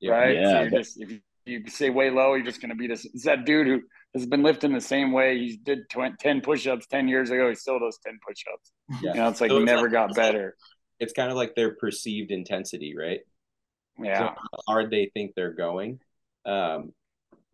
yeah, 0.01 0.13
right? 0.13 0.37
Yeah, 0.37 0.51
so 0.51 0.61
you're 0.61 0.71
just 0.71 1.01
if 1.01 1.11
you, 1.11 1.21
you 1.47 1.69
say 1.69 1.89
way 1.89 2.11
low, 2.11 2.35
you're 2.35 2.45
just 2.45 2.61
going 2.61 2.71
to 2.71 2.77
be 2.77 2.87
this. 2.87 3.07
It's 3.07 3.25
that 3.25 3.47
dude 3.47 3.67
who 3.67 3.81
has 4.17 4.27
been 4.27 4.43
lifting 4.43 4.73
the 4.73 4.81
same 4.81 5.13
way. 5.13 5.39
He 5.39 5.57
did 5.57 5.89
20, 5.91 6.17
10 6.19 6.41
push-ups 6.41 6.87
10 6.87 7.09
years 7.09 7.31
ago. 7.31 7.49
He 7.49 7.55
still 7.55 7.79
does 7.79 7.99
10 8.05 8.19
push-ups. 8.27 8.73
Yeah. 9.03 9.13
You 9.13 9.21
know, 9.21 9.29
it's 9.29 9.41
like 9.41 9.51
so 9.51 9.59
he 9.59 9.65
never 9.65 9.83
like, 9.83 9.93
got 9.93 10.15
better. 10.15 10.57
It's 10.99 11.13
kind 11.13 11.31
of 11.31 11.37
like 11.37 11.55
their 11.55 11.75
perceived 11.75 12.31
intensity, 12.31 12.95
right? 12.97 13.21
Yeah. 13.99 14.19
So 14.19 14.25
how 14.25 14.59
hard 14.69 14.91
they 14.91 15.11
think 15.15 15.33
they're 15.35 15.53
going. 15.53 16.01
Um, 16.45 16.93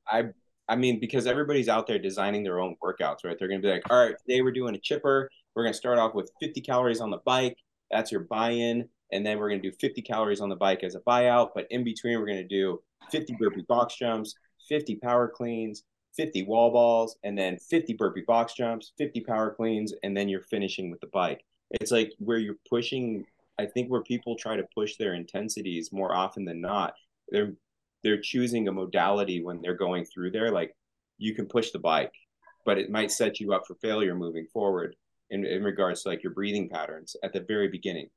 I 0.07 0.31
I 0.68 0.77
mean, 0.77 1.01
because 1.01 1.27
everybody's 1.27 1.68
out 1.68 1.87
there 1.87 1.98
designing 1.98 2.44
their 2.44 2.61
own 2.61 2.77
workouts, 2.83 3.25
right? 3.25 3.37
They're 3.38 3.48
gonna 3.48 3.61
be 3.61 3.68
like, 3.68 3.83
all 3.90 3.98
right, 3.98 4.14
today 4.27 4.42
we're 4.42 4.53
doing 4.53 4.75
a 4.75 4.79
chipper. 4.79 5.29
We're 5.55 5.64
gonna 5.64 5.75
start 5.75 5.98
off 5.98 6.14
with 6.14 6.31
50 6.40 6.61
calories 6.61 7.01
on 7.01 7.11
the 7.11 7.18
bike. 7.25 7.57
That's 7.90 8.11
your 8.11 8.22
buy-in. 8.22 8.88
And 9.11 9.27
then 9.27 9.38
we're 9.38 9.48
gonna 9.51 9.61
do 9.61 9.72
50 9.72 10.03
calories 10.03 10.40
on 10.40 10.48
the 10.48 10.57
bike 10.57 10.83
as 10.83 10.94
a 10.94 11.01
buyout. 11.01 11.51
But 11.55 11.66
in 11.70 11.85
between, 11.85 12.18
we're 12.18 12.27
gonna 12.27 12.46
do 12.46 12.81
50 13.11 13.37
burpee 13.38 13.64
box 13.68 13.96
jumps, 13.96 14.35
50 14.68 14.96
power 14.96 15.29
cleans, 15.29 15.83
50 16.16 16.44
wall 16.44 16.70
balls, 16.70 17.16
and 17.25 17.37
then 17.37 17.59
50 17.59 17.94
burpee 17.94 18.25
box 18.27 18.55
jumps, 18.55 18.92
50 18.98 19.20
power 19.22 19.55
cleans, 19.55 19.94
and 20.03 20.16
then 20.16 20.29
you're 20.29 20.42
finishing 20.42 20.90
with 20.90 21.00
the 21.00 21.06
bike. 21.08 21.44
It's 21.71 21.90
like 21.90 22.13
where 22.19 22.38
you're 22.38 22.56
pushing, 22.69 23.25
I 23.58 23.67
think 23.67 23.90
where 23.90 24.02
people 24.02 24.37
try 24.37 24.56
to 24.56 24.67
push 24.75 24.96
their 24.96 25.15
intensities 25.15 25.92
more 25.92 26.15
often 26.15 26.44
than 26.44 26.60
not, 26.60 26.94
they're 27.29 27.54
they're 28.02 28.21
choosing 28.21 28.67
a 28.67 28.73
modality 28.73 29.42
when 29.42 29.63
they're 29.63 29.77
going 29.77 30.04
through 30.04 30.33
there. 30.33 30.50
Like 30.50 30.75
you 31.19 31.35
can 31.35 31.46
push 31.46 31.71
the 31.71 31.79
bike, 31.79 32.13
but 32.65 32.79
it 32.79 32.90
might 32.90 33.13
set 33.13 33.40
you 33.40 33.52
up 33.52 33.67
for 33.67 33.77
failure 33.77 34.15
moving 34.15 34.46
forward 34.52 34.96
in, 35.31 35.44
in 35.46 35.63
regards 35.63 36.02
to 36.02 36.08
like 36.08 36.23
your 36.23 36.33
breathing 36.33 36.69
patterns 36.69 37.17
at 37.23 37.33
the 37.33 37.40
very 37.40 37.69
beginning. 37.69 38.08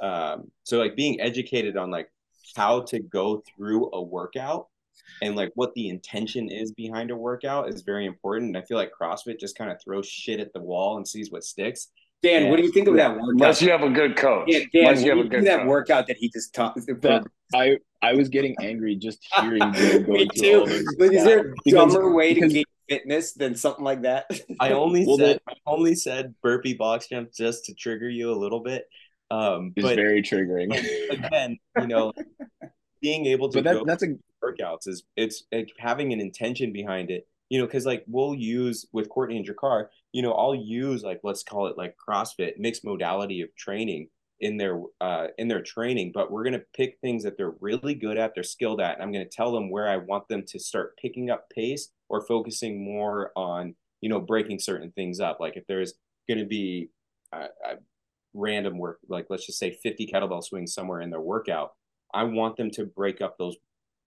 Um, 0.00 0.50
so 0.62 0.78
like 0.78 0.96
being 0.96 1.20
educated 1.20 1.76
on 1.76 1.90
like 1.90 2.10
how 2.56 2.82
to 2.82 3.00
go 3.00 3.42
through 3.56 3.90
a 3.92 4.02
workout 4.02 4.68
and 5.22 5.36
like 5.36 5.52
what 5.54 5.72
the 5.74 5.88
intention 5.88 6.48
is 6.50 6.72
behind 6.72 7.10
a 7.10 7.16
workout 7.16 7.68
is 7.68 7.82
very 7.82 8.06
important. 8.06 8.48
And 8.54 8.56
I 8.56 8.66
feel 8.66 8.76
like 8.78 8.90
CrossFit 8.98 9.38
just 9.40 9.56
kind 9.56 9.70
of 9.70 9.78
throws 9.82 10.06
shit 10.08 10.40
at 10.40 10.52
the 10.52 10.60
wall 10.60 10.96
and 10.96 11.06
sees 11.06 11.30
what 11.30 11.44
sticks. 11.44 11.88
Dan, 12.22 12.44
Yeah. 12.44 12.50
what 12.50 12.56
do 12.56 12.62
you 12.62 12.72
think 12.72 12.88
of 12.88 12.94
that 12.96 13.10
workout? 13.12 13.28
Unless 13.30 13.62
you 13.62 13.70
have 13.70 13.82
a 13.82 13.90
good 13.90 14.16
coach. 14.16 14.46
Yeah, 14.48 14.60
Dan, 14.72 14.86
Unless 14.86 14.96
what 14.98 15.04
you 15.04 15.10
have 15.10 15.18
a 15.18 15.22
think 15.22 15.34
of 15.34 15.40
good 15.40 15.46
that 15.50 15.58
coach. 15.60 15.66
workout 15.68 16.06
that 16.06 16.16
he 16.16 16.28
just 16.30 16.54
talked. 16.54 16.80
That- 17.02 17.24
I 17.54 17.78
I 18.02 18.14
was 18.14 18.28
getting 18.30 18.56
angry 18.60 18.96
just 18.96 19.24
hearing 19.40 19.60
Joe 19.74 19.98
go 20.00 20.12
Me 20.12 20.22
into 20.22 20.60
all 20.60 20.66
too. 20.66 20.72
this 20.72 20.94
But 20.98 21.12
is 21.14 21.24
there 21.24 21.50
a 21.50 21.54
Because- 21.64 21.92
dumber 21.94 22.12
way 22.12 22.30
to 22.30 22.34
because- 22.40 22.52
gain 22.54 22.64
fitness 22.88 23.32
than 23.32 23.54
something 23.54 23.84
like 23.84 24.02
that? 24.02 24.26
I 24.60 24.72
only 24.72 25.04
Well, 25.06 25.18
said 25.18 25.40
I 25.48 25.52
only 25.66 25.94
said 25.94 26.34
burpee 26.42 26.74
box 26.74 27.08
jump 27.08 27.32
just 27.32 27.66
to 27.66 27.74
trigger 27.74 28.08
you 28.08 28.30
a 28.32 28.34
little 28.36 28.60
bit. 28.60 28.88
Um, 29.30 29.72
It's 29.76 29.84
but 29.86 29.96
very 29.96 30.22
triggering. 30.22 30.70
again, 31.10 31.58
you 31.80 31.86
know, 31.86 32.12
being 33.04 33.26
able 33.26 33.48
to 33.48 33.62
that, 33.62 33.74
go 33.74 33.84
that's 33.84 34.02
a 34.02 34.16
workouts 34.42 34.86
is 34.86 35.04
it's 35.16 35.44
like 35.52 35.70
having 35.78 36.12
an 36.12 36.20
intention 36.20 36.72
behind 36.72 37.10
it 37.10 37.26
you 37.48 37.58
know 37.58 37.66
because 37.66 37.86
like 37.86 38.04
we'll 38.06 38.34
use 38.34 38.86
with 38.92 39.08
courtney 39.08 39.36
and 39.36 39.46
Jakar, 39.46 39.86
you 40.12 40.22
know 40.22 40.32
i'll 40.32 40.54
use 40.54 41.02
like 41.02 41.20
let's 41.22 41.42
call 41.42 41.66
it 41.66 41.78
like 41.78 41.94
crossfit 41.96 42.58
mixed 42.58 42.84
modality 42.84 43.40
of 43.40 43.54
training 43.56 44.08
in 44.40 44.56
their 44.56 44.80
uh 45.00 45.28
in 45.38 45.48
their 45.48 45.62
training 45.62 46.10
but 46.12 46.30
we're 46.30 46.42
going 46.42 46.52
to 46.52 46.64
pick 46.74 46.98
things 47.00 47.22
that 47.22 47.36
they're 47.36 47.54
really 47.60 47.94
good 47.94 48.18
at 48.18 48.34
they're 48.34 48.42
skilled 48.42 48.80
at 48.80 48.94
and 48.94 49.02
i'm 49.02 49.12
going 49.12 49.24
to 49.24 49.30
tell 49.30 49.52
them 49.52 49.70
where 49.70 49.88
i 49.88 49.96
want 49.96 50.26
them 50.28 50.42
to 50.46 50.58
start 50.58 50.96
picking 50.98 51.30
up 51.30 51.48
pace 51.50 51.90
or 52.08 52.20
focusing 52.26 52.84
more 52.84 53.32
on 53.36 53.74
you 54.04 54.10
know 54.10 54.20
breaking 54.20 54.58
certain 54.58 54.92
things 54.92 55.18
up. 55.18 55.38
Like 55.40 55.56
if 55.56 55.66
there's 55.66 55.94
going 56.28 56.38
to 56.38 56.44
be 56.44 56.90
uh, 57.32 57.46
random 58.34 58.76
work 58.76 58.98
like 59.08 59.26
let's 59.30 59.46
just 59.46 59.58
say 59.58 59.78
50 59.82 60.10
kettlebell 60.12 60.44
swings 60.44 60.74
somewhere 60.74 61.00
in 61.00 61.08
their 61.08 61.20
workout 61.20 61.72
i 62.14 62.22
want 62.22 62.56
them 62.56 62.70
to 62.70 62.86
break 62.86 63.20
up 63.20 63.36
those 63.36 63.56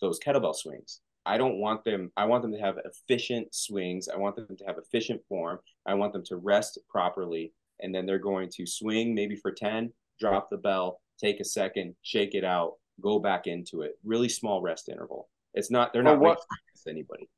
those 0.02 0.20
kettlebell 0.20 0.56
swings. 0.56 1.02
I 1.26 1.38
don't 1.38 1.60
want 1.60 1.84
them, 1.84 2.12
I 2.16 2.26
want 2.26 2.42
them 2.42 2.54
to 2.54 2.60
have 2.60 2.78
efficient 2.86 3.54
swings. 3.54 4.08
I 4.08 4.18
want 4.18 4.36
them 4.36 4.56
to 4.58 4.66
have 4.66 4.78
efficient 4.78 5.22
form. 5.28 5.60
I 5.86 5.94
want 5.94 6.14
them 6.14 6.24
to 6.26 6.38
rest 6.38 6.80
properly. 6.90 7.54
And 7.82 7.94
then 7.94 8.06
they're 8.06 8.18
going 8.18 8.50
to 8.56 8.66
swing 8.66 9.14
maybe 9.14 9.36
for 9.36 9.52
10, 9.52 9.92
drop 10.20 10.50
the 10.50 10.58
bell, 10.58 11.02
take 11.20 11.40
a 11.40 11.46
second, 11.46 11.96
shake 12.02 12.34
it 12.34 12.46
out, 12.46 12.76
go 13.02 13.20
back 13.20 13.46
into 13.46 13.82
it. 13.82 14.00
Really 14.04 14.30
small 14.30 14.62
rest 14.62 14.88
interval. 14.90 15.30
It's 15.54 15.70
not, 15.70 15.92
they're 15.92 16.04
not 16.04 16.20
what- 16.20 16.38
what, 16.38 16.90
anybody. 16.90 17.30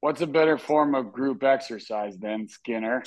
What's 0.00 0.20
a 0.20 0.26
better 0.26 0.58
form 0.58 0.96
of 0.96 1.12
group 1.12 1.44
exercise 1.44 2.18
than 2.18 2.48
Skinner? 2.48 3.04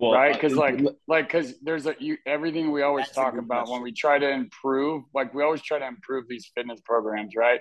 Well, 0.00 0.12
right? 0.12 0.32
Because 0.32 0.56
like, 0.56 0.80
like, 1.06 1.28
because 1.28 1.54
there's 1.60 1.86
a 1.86 1.94
you 1.98 2.16
everything 2.26 2.72
we 2.72 2.80
always 2.80 3.10
talk 3.10 3.34
about 3.34 3.66
question. 3.66 3.72
when 3.74 3.82
we 3.82 3.92
try 3.92 4.18
to 4.18 4.30
improve. 4.30 5.04
Like, 5.14 5.34
we 5.34 5.42
always 5.42 5.60
try 5.60 5.78
to 5.78 5.86
improve 5.86 6.24
these 6.26 6.50
fitness 6.54 6.80
programs, 6.82 7.36
right? 7.36 7.60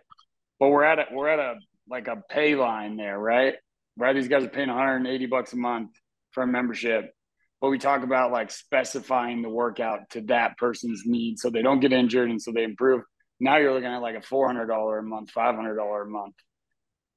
But 0.57 0.69
we're 0.69 0.85
at 0.85 0.99
a 0.99 1.05
we're 1.11 1.27
at 1.27 1.39
a 1.39 1.55
like 1.89 2.07
a 2.07 2.23
pay 2.29 2.55
line 2.55 2.95
there, 2.95 3.19
right? 3.19 3.55
Right? 3.97 4.13
These 4.13 4.29
guys 4.29 4.45
are 4.45 4.49
paying 4.49 4.69
180 4.69 5.25
bucks 5.25 5.51
a 5.51 5.57
month 5.57 5.89
for 6.31 6.43
a 6.43 6.47
membership. 6.47 7.11
But 7.59 7.71
we 7.71 7.77
talk 7.77 8.03
about 8.03 8.31
like 8.31 8.51
specifying 8.51 9.41
the 9.41 9.49
workout 9.49 10.09
to 10.11 10.21
that 10.21 10.57
person's 10.57 11.03
needs 11.05 11.41
so 11.41 11.49
they 11.49 11.61
don't 11.61 11.81
get 11.81 11.91
injured 11.91 12.29
and 12.29 12.41
so 12.41 12.53
they 12.53 12.63
improve. 12.63 13.01
Now 13.41 13.57
you're 13.57 13.73
looking 13.73 13.89
at 13.89 14.01
like 14.01 14.15
a 14.15 14.21
$400 14.21 14.99
a 14.99 15.01
month, 15.01 15.31
$500 15.35 16.01
a 16.01 16.09
month, 16.09 16.35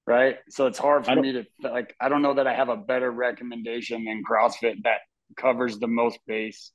right? 0.05 0.39
So 0.51 0.67
it's 0.67 0.79
hard 0.79 1.07
for 1.07 1.15
me 1.15 1.33
to 1.35 1.45
like, 1.63 1.95
I 2.01 2.09
don't 2.09 2.23
know 2.23 2.35
that 2.35 2.49
I 2.49 2.55
have 2.55 2.71
a 2.71 2.77
better 2.77 3.09
recommendation 3.09 4.05
than 4.05 4.25
CrossFit 4.29 4.83
that 4.83 4.99
covers 5.37 5.79
the 5.79 5.87
most 5.89 6.19
base. 6.27 6.71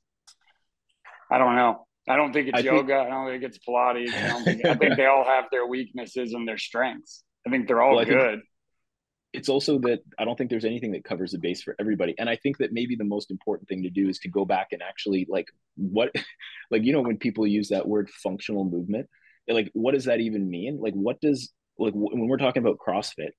I 1.30 1.38
don't 1.38 1.56
know. 1.56 1.86
I 2.08 2.16
don't 2.16 2.32
think 2.32 2.48
it's 2.48 2.58
I 2.58 2.62
think- 2.62 2.72
yoga. 2.74 2.94
I 3.00 3.08
don't 3.08 3.28
think 3.28 3.42
it's 3.44 3.58
Pilates. 3.58 4.12
I, 4.14 4.28
don't 4.28 4.44
think, 4.44 4.64
I 4.64 4.74
think 4.74 4.96
they 4.96 5.06
all 5.06 5.24
have 5.24 5.44
their 5.50 5.66
weaknesses 5.66 6.32
and 6.32 6.48
their 6.48 6.58
strengths. 6.58 7.22
I 7.46 7.50
think 7.50 7.66
they're 7.68 7.82
all 7.82 7.96
Well, 7.96 8.04
good. 8.04 8.40
it's 9.32 9.48
also 9.50 9.78
that 9.80 10.00
I 10.18 10.24
don't 10.24 10.36
think 10.36 10.48
there's 10.50 10.64
anything 10.64 10.92
that 10.92 11.04
covers 11.04 11.32
the 11.32 11.38
base 11.38 11.62
for 11.62 11.76
everybody. 11.78 12.14
And 12.18 12.28
I 12.30 12.36
think 12.36 12.58
that 12.58 12.72
maybe 12.72 12.96
the 12.96 13.04
most 13.04 13.30
important 13.30 13.68
thing 13.68 13.82
to 13.82 13.90
do 13.90 14.08
is 14.08 14.18
to 14.20 14.28
go 14.28 14.44
back 14.46 14.68
and 14.72 14.82
actually 14.82 15.26
like 15.28 15.48
what 15.76 16.10
like 16.70 16.84
you 16.84 16.92
know 16.92 17.02
when 17.02 17.18
people 17.18 17.46
use 17.46 17.68
that 17.68 17.86
word 17.86 18.08
functional 18.10 18.64
movement, 18.64 19.06
like 19.46 19.70
what 19.74 19.92
does 19.94 20.06
that 20.06 20.20
even 20.20 20.48
mean? 20.48 20.78
Like 20.80 20.94
what 20.94 21.20
does 21.20 21.52
like 21.78 21.92
when 21.94 22.26
we're 22.28 22.38
talking 22.38 22.62
about 22.62 22.78
CrossFit, 22.78 23.30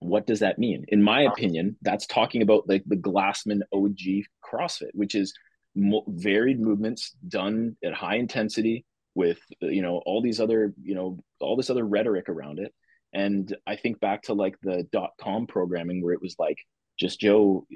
what 0.00 0.26
does 0.26 0.40
that 0.40 0.58
mean? 0.58 0.84
In 0.88 1.02
my 1.02 1.22
opinion, 1.22 1.76
that's 1.82 2.06
talking 2.06 2.42
about 2.42 2.68
like 2.68 2.82
the 2.86 2.96
Glassman 2.96 3.60
OG 3.72 4.24
CrossFit, 4.44 4.90
which 4.92 5.14
is 5.14 5.32
mo- 5.74 6.04
varied 6.08 6.60
movements 6.60 7.14
done 7.26 7.76
at 7.84 7.94
high 7.94 8.16
intensity 8.16 8.84
with 9.14 9.38
uh, 9.62 9.66
you 9.66 9.82
know 9.82 10.02
all 10.04 10.20
these 10.20 10.40
other 10.40 10.74
you 10.82 10.94
know 10.94 11.18
all 11.40 11.56
this 11.56 11.70
other 11.70 11.86
rhetoric 11.86 12.28
around 12.28 12.58
it 12.58 12.74
and 13.14 13.56
I 13.66 13.76
think 13.76 14.00
back 14.00 14.22
to 14.24 14.34
like 14.34 14.56
the 14.62 14.86
dot 14.92 15.12
com 15.20 15.46
programming 15.46 16.02
where 16.02 16.12
it 16.12 16.20
was 16.20 16.34
like 16.38 16.58
just 16.98 17.20
Joe 17.20 17.66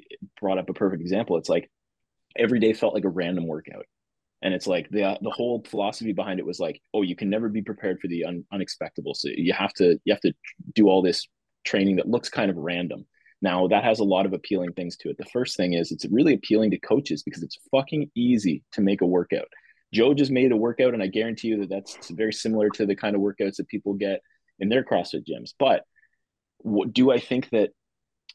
brought 0.40 0.58
up 0.58 0.68
a 0.68 0.74
perfect 0.74 1.00
example. 1.00 1.38
It's 1.38 1.48
like 1.48 1.70
every 2.36 2.58
day 2.58 2.72
felt 2.72 2.94
like 2.94 3.04
a 3.04 3.08
random 3.10 3.46
workout. 3.46 3.86
And 4.42 4.52
it's 4.52 4.66
like 4.66 4.88
the 4.90 5.18
the 5.22 5.30
whole 5.30 5.64
philosophy 5.68 6.12
behind 6.12 6.40
it 6.40 6.46
was 6.46 6.60
like, 6.60 6.80
oh, 6.92 7.02
you 7.02 7.16
can 7.16 7.30
never 7.30 7.48
be 7.48 7.62
prepared 7.62 8.00
for 8.00 8.08
the 8.08 8.24
un- 8.24 8.44
unexpected. 8.52 9.04
So 9.14 9.28
you 9.32 9.52
have 9.52 9.72
to 9.74 9.98
you 10.04 10.12
have 10.12 10.20
to 10.20 10.32
do 10.74 10.88
all 10.88 11.02
this 11.02 11.26
training 11.68 11.96
that 11.96 12.08
looks 12.08 12.28
kind 12.28 12.50
of 12.50 12.56
random. 12.56 13.06
Now 13.40 13.68
that 13.68 13.84
has 13.84 14.00
a 14.00 14.04
lot 14.04 14.26
of 14.26 14.32
appealing 14.32 14.72
things 14.72 14.96
to 14.98 15.10
it. 15.10 15.18
The 15.18 15.24
first 15.26 15.56
thing 15.56 15.74
is 15.74 15.92
it's 15.92 16.06
really 16.06 16.34
appealing 16.34 16.70
to 16.72 16.78
coaches 16.78 17.22
because 17.22 17.42
it's 17.42 17.58
fucking 17.70 18.10
easy 18.14 18.64
to 18.72 18.80
make 18.80 19.00
a 19.00 19.06
workout. 19.06 19.48
Joe 19.92 20.12
just 20.12 20.30
made 20.30 20.52
a 20.52 20.56
workout, 20.56 20.94
and 20.94 21.02
I 21.02 21.06
guarantee 21.06 21.48
you 21.48 21.60
that 21.60 21.70
that's 21.70 22.10
very 22.10 22.32
similar 22.32 22.68
to 22.70 22.84
the 22.84 22.96
kind 22.96 23.16
of 23.16 23.22
workouts 23.22 23.56
that 23.56 23.68
people 23.68 23.94
get 23.94 24.20
in 24.58 24.68
their 24.68 24.84
CrossFit 24.84 25.26
gyms. 25.26 25.54
But 25.58 25.84
do 26.92 27.10
I 27.10 27.20
think 27.20 27.48
that 27.50 27.70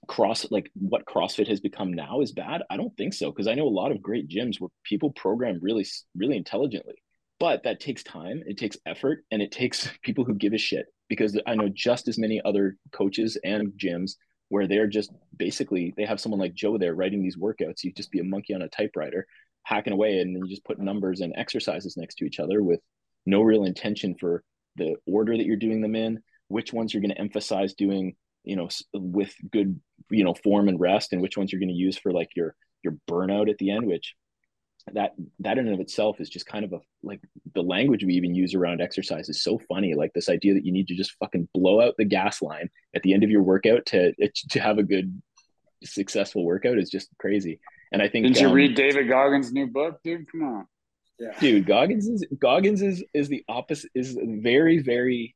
cross 0.07 0.45
like 0.51 0.69
what 0.73 1.05
CrossFit 1.05 1.47
has 1.47 1.59
become 1.59 1.93
now 1.93 2.21
is 2.21 2.31
bad? 2.31 2.63
I 2.69 2.77
don't 2.77 2.95
think 2.97 3.13
so 3.13 3.29
because 3.29 3.47
I 3.47 3.55
know 3.55 3.67
a 3.67 3.79
lot 3.81 3.91
of 3.91 4.01
great 4.01 4.29
gyms 4.29 4.59
where 4.59 4.69
people 4.83 5.11
program 5.11 5.59
really 5.61 5.85
really 6.15 6.37
intelligently. 6.37 6.95
But 7.39 7.63
that 7.63 7.81
takes 7.81 8.03
time, 8.03 8.41
it 8.45 8.57
takes 8.57 8.77
effort, 8.85 9.25
and 9.29 9.41
it 9.41 9.51
takes 9.51 9.89
people 10.01 10.23
who 10.23 10.35
give 10.35 10.53
a 10.53 10.57
shit. 10.57 10.85
Because 11.13 11.39
I 11.45 11.55
know 11.55 11.69
just 11.69 12.07
as 12.07 12.17
many 12.17 12.41
other 12.43 12.75
coaches 12.91 13.37
and 13.43 13.71
gyms 13.73 14.13
where 14.49 14.67
they're 14.67 14.87
just 14.87 15.11
basically 15.37 15.93
they 15.97 16.05
have 16.05 16.19
someone 16.19 16.39
like 16.39 16.53
Joe 16.53 16.77
there 16.77 16.95
writing 16.95 17.21
these 17.21 17.37
workouts. 17.37 17.83
You 17.83 17.93
just 17.93 18.11
be 18.11 18.19
a 18.19 18.23
monkey 18.23 18.53
on 18.53 18.61
a 18.61 18.67
typewriter, 18.67 19.25
hacking 19.63 19.93
away, 19.93 20.19
and 20.19 20.35
then 20.35 20.43
you 20.43 20.49
just 20.49 20.65
put 20.65 20.79
numbers 20.79 21.21
and 21.21 21.33
exercises 21.35 21.97
next 21.97 22.15
to 22.15 22.25
each 22.25 22.39
other 22.39 22.63
with 22.63 22.79
no 23.25 23.41
real 23.41 23.63
intention 23.63 24.15
for 24.19 24.43
the 24.75 24.95
order 25.05 25.37
that 25.37 25.45
you're 25.45 25.55
doing 25.55 25.81
them 25.81 25.95
in, 25.95 26.21
which 26.47 26.73
ones 26.73 26.93
you're 26.93 27.01
going 27.01 27.13
to 27.13 27.21
emphasize 27.21 27.73
doing, 27.73 28.15
you 28.43 28.55
know, 28.55 28.69
with 28.93 29.33
good, 29.51 29.79
you 30.09 30.23
know, 30.23 30.33
form 30.33 30.67
and 30.67 30.79
rest, 30.79 31.13
and 31.13 31.21
which 31.21 31.37
ones 31.37 31.51
you're 31.51 31.59
going 31.59 31.69
to 31.69 31.75
use 31.75 31.97
for 31.97 32.11
like 32.11 32.29
your 32.35 32.55
your 32.83 32.95
burnout 33.09 33.49
at 33.49 33.57
the 33.59 33.71
end. 33.71 33.85
Which 33.85 34.15
that 34.91 35.13
that 35.39 35.57
in 35.57 35.65
and 35.67 35.73
of 35.75 35.79
itself 35.79 36.19
is 36.19 36.29
just 36.29 36.45
kind 36.45 36.65
of 36.65 36.73
a 36.73 36.79
like 37.03 37.21
the 37.55 37.61
language 37.63 38.03
we 38.03 38.15
even 38.15 38.35
use 38.35 38.53
around 38.53 38.81
exercise 38.81 39.29
is 39.29 39.41
so 39.41 39.57
funny. 39.69 39.93
Like 39.95 40.11
this 40.13 40.27
idea 40.29 40.53
that 40.55 40.65
you 40.65 40.71
need 40.73 40.87
to 40.89 40.95
just 40.95 41.13
fucking 41.19 41.47
blow 41.53 41.79
out 41.81 41.95
the 41.97 42.03
gas 42.05 42.41
line 42.41 42.69
at 42.95 43.01
the 43.03 43.13
end 43.13 43.23
of 43.23 43.29
your 43.29 43.43
workout 43.43 43.85
to 43.87 44.13
to 44.49 44.59
have 44.59 44.77
a 44.79 44.83
good 44.83 45.21
successful 45.83 46.43
workout 46.43 46.77
is 46.77 46.89
just 46.89 47.09
crazy. 47.19 47.59
And 47.91 48.01
I 48.01 48.09
think 48.09 48.25
Didn't 48.25 48.41
you 48.41 48.47
um, 48.47 48.53
read 48.53 48.75
David 48.75 49.07
Goggins' 49.07 49.53
new 49.53 49.67
book, 49.67 49.99
dude? 50.03 50.29
Come 50.31 50.43
on. 50.43 50.67
Yeah. 51.19 51.39
dude 51.39 51.67
goggins 51.67 52.07
is 52.07 52.25
goggins 52.39 52.81
is 52.81 53.03
is 53.13 53.29
the 53.29 53.45
opposite 53.47 53.91
is 53.93 54.17
a 54.17 54.25
very 54.41 54.79
very 54.79 55.35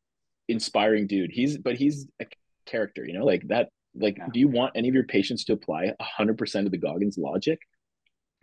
inspiring 0.49 1.05
dude 1.05 1.29
he's 1.31 1.59
but 1.59 1.75
he's 1.75 2.07
a 2.19 2.25
character 2.65 3.05
you 3.05 3.13
know 3.13 3.23
like 3.23 3.47
that 3.49 3.69
like 3.95 4.17
Yeah. 4.17 4.25
do 4.33 4.39
you 4.39 4.47
want 4.47 4.71
any 4.75 4.89
of 4.89 4.95
your 4.95 5.03
patients 5.03 5.45
to 5.45 5.53
apply 5.53 5.93
100% 6.19 6.65
of 6.65 6.71
the 6.71 6.77
goggins 6.79 7.17
logic 7.19 7.59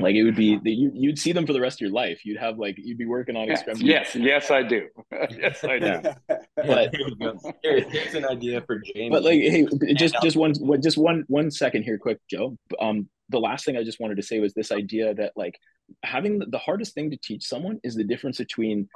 like 0.00 0.16
it 0.16 0.24
would 0.24 0.34
be 0.34 0.56
that 0.56 0.70
you, 0.70 0.90
you'd 0.94 1.18
see 1.18 1.32
them 1.32 1.46
for 1.46 1.52
the 1.52 1.60
rest 1.60 1.76
of 1.76 1.82
your 1.82 1.90
life 1.90 2.24
you'd 2.24 2.38
have 2.38 2.58
like 2.58 2.76
you'd 2.78 2.98
be 2.98 3.06
working 3.06 3.36
on 3.36 3.46
Yes, 3.46 3.62
yes, 3.76 4.14
yes, 4.16 4.50
I 4.50 4.62
do. 4.62 4.88
yes, 5.30 5.62
I 5.62 5.78
do. 5.78 5.86
Yeah. 5.86 6.14
But 6.56 6.94
here 6.94 7.06
you 7.08 7.16
go. 7.16 7.38
Here, 7.62 7.80
here's 7.88 8.14
an 8.14 8.24
idea 8.24 8.60
for 8.62 8.80
Jamie. 8.80 9.10
but 9.10 9.22
like 9.22 9.40
hey 9.40 9.66
just 9.94 10.16
just 10.22 10.36
one 10.36 10.52
one- 10.58 10.82
just 10.82 10.98
one 10.98 11.24
one 11.28 11.50
second 11.50 11.84
here 11.84 11.98
quick 11.98 12.18
joe 12.28 12.56
um 12.80 13.08
the 13.30 13.38
last 13.38 13.64
thing 13.64 13.76
i 13.76 13.84
just 13.84 14.00
wanted 14.00 14.16
to 14.16 14.22
say 14.22 14.38
was 14.40 14.52
this 14.54 14.72
idea 14.72 15.14
that 15.14 15.32
like 15.36 15.58
having 16.02 16.38
the, 16.40 16.46
the 16.46 16.58
hardest 16.58 16.94
thing 16.94 17.10
to 17.10 17.16
teach 17.16 17.44
someone 17.46 17.78
is 17.84 17.94
the 17.94 18.04
difference 18.04 18.38
between 18.38 18.88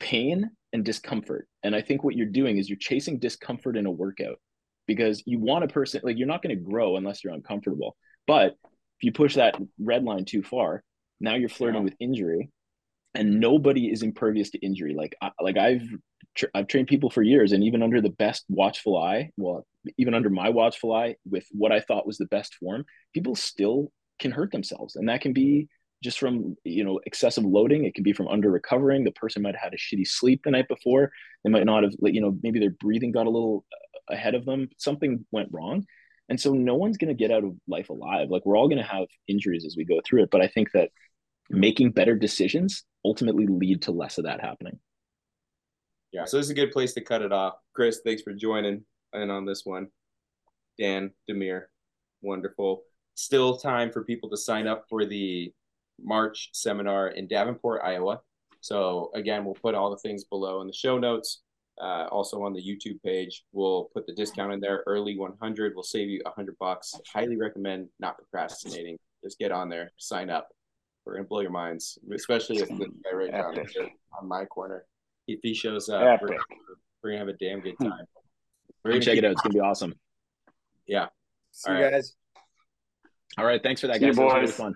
pain 0.00 0.50
and 0.72 0.84
discomfort 0.84 1.46
and 1.62 1.74
i 1.76 1.80
think 1.80 2.02
what 2.02 2.16
you're 2.16 2.26
doing 2.26 2.58
is 2.58 2.68
you're 2.68 2.78
chasing 2.78 3.18
discomfort 3.18 3.76
in 3.76 3.86
a 3.86 3.90
workout 3.90 4.38
because 4.86 5.22
you 5.26 5.38
want 5.38 5.64
a 5.64 5.68
person 5.68 6.00
like 6.02 6.16
you're 6.18 6.26
not 6.26 6.42
going 6.42 6.54
to 6.56 6.62
grow 6.62 6.96
unless 6.96 7.22
you're 7.22 7.32
uncomfortable 7.32 7.96
but 8.26 8.56
if 8.98 9.04
you 9.04 9.12
push 9.12 9.34
that 9.34 9.56
red 9.78 10.04
line 10.04 10.24
too 10.24 10.42
far 10.42 10.82
now 11.20 11.34
you're 11.34 11.48
flirting 11.48 11.80
Yeah. 11.80 11.84
with 11.84 11.94
injury 12.00 12.50
and 13.14 13.40
nobody 13.40 13.90
is 13.90 14.02
impervious 14.02 14.50
to 14.50 14.58
injury 14.58 14.94
like 14.94 15.14
I, 15.22 15.30
like 15.40 15.56
i've 15.56 15.88
tr- 16.34 16.46
I've 16.54 16.66
trained 16.66 16.88
people 16.88 17.10
for 17.10 17.22
years, 17.22 17.52
and 17.52 17.62
even 17.64 17.82
under 17.82 18.00
the 18.00 18.10
best 18.10 18.44
watchful 18.48 18.96
eye, 19.00 19.30
well, 19.36 19.66
even 19.98 20.14
under 20.14 20.30
my 20.30 20.48
watchful 20.50 20.92
eye, 20.92 21.16
with 21.28 21.46
what 21.52 21.72
I 21.72 21.80
thought 21.80 22.06
was 22.06 22.18
the 22.18 22.26
best 22.26 22.54
form, 22.56 22.84
people 23.12 23.34
still 23.36 23.92
can 24.18 24.30
hurt 24.32 24.50
themselves, 24.52 24.96
and 24.96 25.08
that 25.08 25.20
can 25.20 25.32
be 25.32 25.68
just 26.02 26.18
from 26.18 26.56
you 26.64 26.84
know 26.84 27.00
excessive 27.06 27.44
loading. 27.44 27.84
It 27.84 27.94
can 27.94 28.04
be 28.04 28.12
from 28.12 28.28
under 28.28 28.50
recovering. 28.50 29.04
The 29.04 29.12
person 29.12 29.42
might 29.42 29.54
have 29.54 29.64
had 29.64 29.74
a 29.74 29.76
shitty 29.76 30.06
sleep 30.06 30.40
the 30.44 30.50
night 30.50 30.68
before. 30.68 31.12
They 31.44 31.50
might 31.50 31.66
not 31.66 31.84
have, 31.84 31.92
you 32.02 32.20
know, 32.20 32.36
maybe 32.42 32.58
their 32.58 32.70
breathing 32.70 33.12
got 33.12 33.26
a 33.26 33.30
little 33.30 33.64
uh, 33.72 34.14
ahead 34.14 34.34
of 34.34 34.44
them. 34.44 34.68
Something 34.76 35.24
went 35.30 35.50
wrong, 35.52 35.84
And 36.28 36.40
so 36.40 36.52
no 36.52 36.74
one's 36.74 36.96
going 36.96 37.08
to 37.08 37.14
get 37.14 37.30
out 37.30 37.44
of 37.44 37.54
life 37.68 37.90
alive. 37.90 38.28
Like 38.30 38.46
we're 38.46 38.56
all 38.56 38.68
going 38.68 38.82
to 38.82 38.88
have 38.88 39.06
injuries 39.28 39.64
as 39.66 39.76
we 39.76 39.84
go 39.84 40.00
through 40.04 40.22
it. 40.22 40.30
But 40.30 40.40
I 40.40 40.48
think 40.48 40.72
that 40.72 40.90
making 41.50 41.92
better 41.92 42.16
decisions 42.16 42.84
ultimately 43.04 43.46
lead 43.46 43.82
to 43.82 43.92
less 43.92 44.18
of 44.18 44.24
that 44.24 44.40
happening. 44.40 44.78
Yeah. 46.12 46.24
So 46.24 46.36
this 46.36 46.46
is 46.46 46.50
a 46.50 46.54
good 46.54 46.72
place 46.72 46.94
to 46.94 47.00
cut 47.00 47.22
it 47.22 47.32
off. 47.32 47.54
Chris, 47.74 48.00
thanks 48.04 48.22
for 48.22 48.32
joining 48.32 48.84
in 49.12 49.30
on 49.30 49.44
this 49.44 49.62
one. 49.64 49.88
Dan, 50.78 51.10
Demir, 51.28 51.64
wonderful. 52.22 52.82
Still 53.14 53.58
time 53.58 53.92
for 53.92 54.04
people 54.04 54.30
to 54.30 54.36
sign 54.36 54.66
up 54.66 54.86
for 54.88 55.04
the 55.04 55.52
March 56.02 56.50
seminar 56.52 57.08
in 57.08 57.28
Davenport, 57.28 57.82
Iowa. 57.84 58.20
So 58.60 59.10
again, 59.14 59.44
we'll 59.44 59.54
put 59.54 59.74
all 59.74 59.90
the 59.90 59.98
things 59.98 60.24
below 60.24 60.60
in 60.62 60.66
the 60.66 60.72
show 60.72 60.98
notes. 60.98 61.42
Uh, 61.80 62.06
also 62.12 62.42
on 62.42 62.52
the 62.52 62.62
YouTube 62.62 63.02
page, 63.02 63.44
we'll 63.52 63.90
put 63.92 64.06
the 64.06 64.12
discount 64.14 64.52
in 64.52 64.60
there. 64.60 64.84
Early 64.86 65.18
100 65.18 65.74
will 65.74 65.82
save 65.82 66.08
you 66.08 66.20
100 66.24 66.56
bucks. 66.58 66.94
Highly 67.12 67.36
recommend 67.36 67.88
not 67.98 68.16
procrastinating. 68.16 68.98
Just 69.24 69.38
get 69.38 69.50
on 69.50 69.68
there, 69.68 69.92
sign 69.96 70.30
up. 70.30 70.48
We're 71.04 71.14
gonna 71.14 71.24
blow 71.24 71.40
your 71.40 71.50
minds, 71.50 71.98
especially 72.14 72.58
if 72.58 72.68
the 72.68 72.86
guy 73.04 73.12
right 73.12 73.30
down 73.30 73.58
on 74.18 74.28
my 74.28 74.44
corner. 74.46 74.84
If 75.26 75.40
he 75.42 75.52
shows 75.52 75.88
up, 75.88 76.22
we're, 76.22 76.36
we're, 77.02 77.10
gonna 77.10 77.18
have 77.18 77.28
a 77.28 77.34
damn 77.34 77.60
good 77.60 77.76
time. 77.80 78.04
We're 78.82 78.92
gonna 78.92 79.02
check 79.02 79.18
it 79.18 79.24
out. 79.24 79.32
It's 79.32 79.40
gonna 79.42 79.54
be 79.54 79.60
awesome. 79.60 79.94
Yeah. 80.86 81.06
See 81.52 81.70
all 81.70 81.78
you 81.78 81.84
right. 81.84 81.90
guys. 81.92 82.14
All 83.36 83.44
right. 83.44 83.62
Thanks 83.62 83.80
for 83.80 83.88
that, 83.88 84.00
guys. 84.00 84.16
That 84.16 84.24
was 84.24 84.34
really 84.34 84.46
fun. 84.46 84.74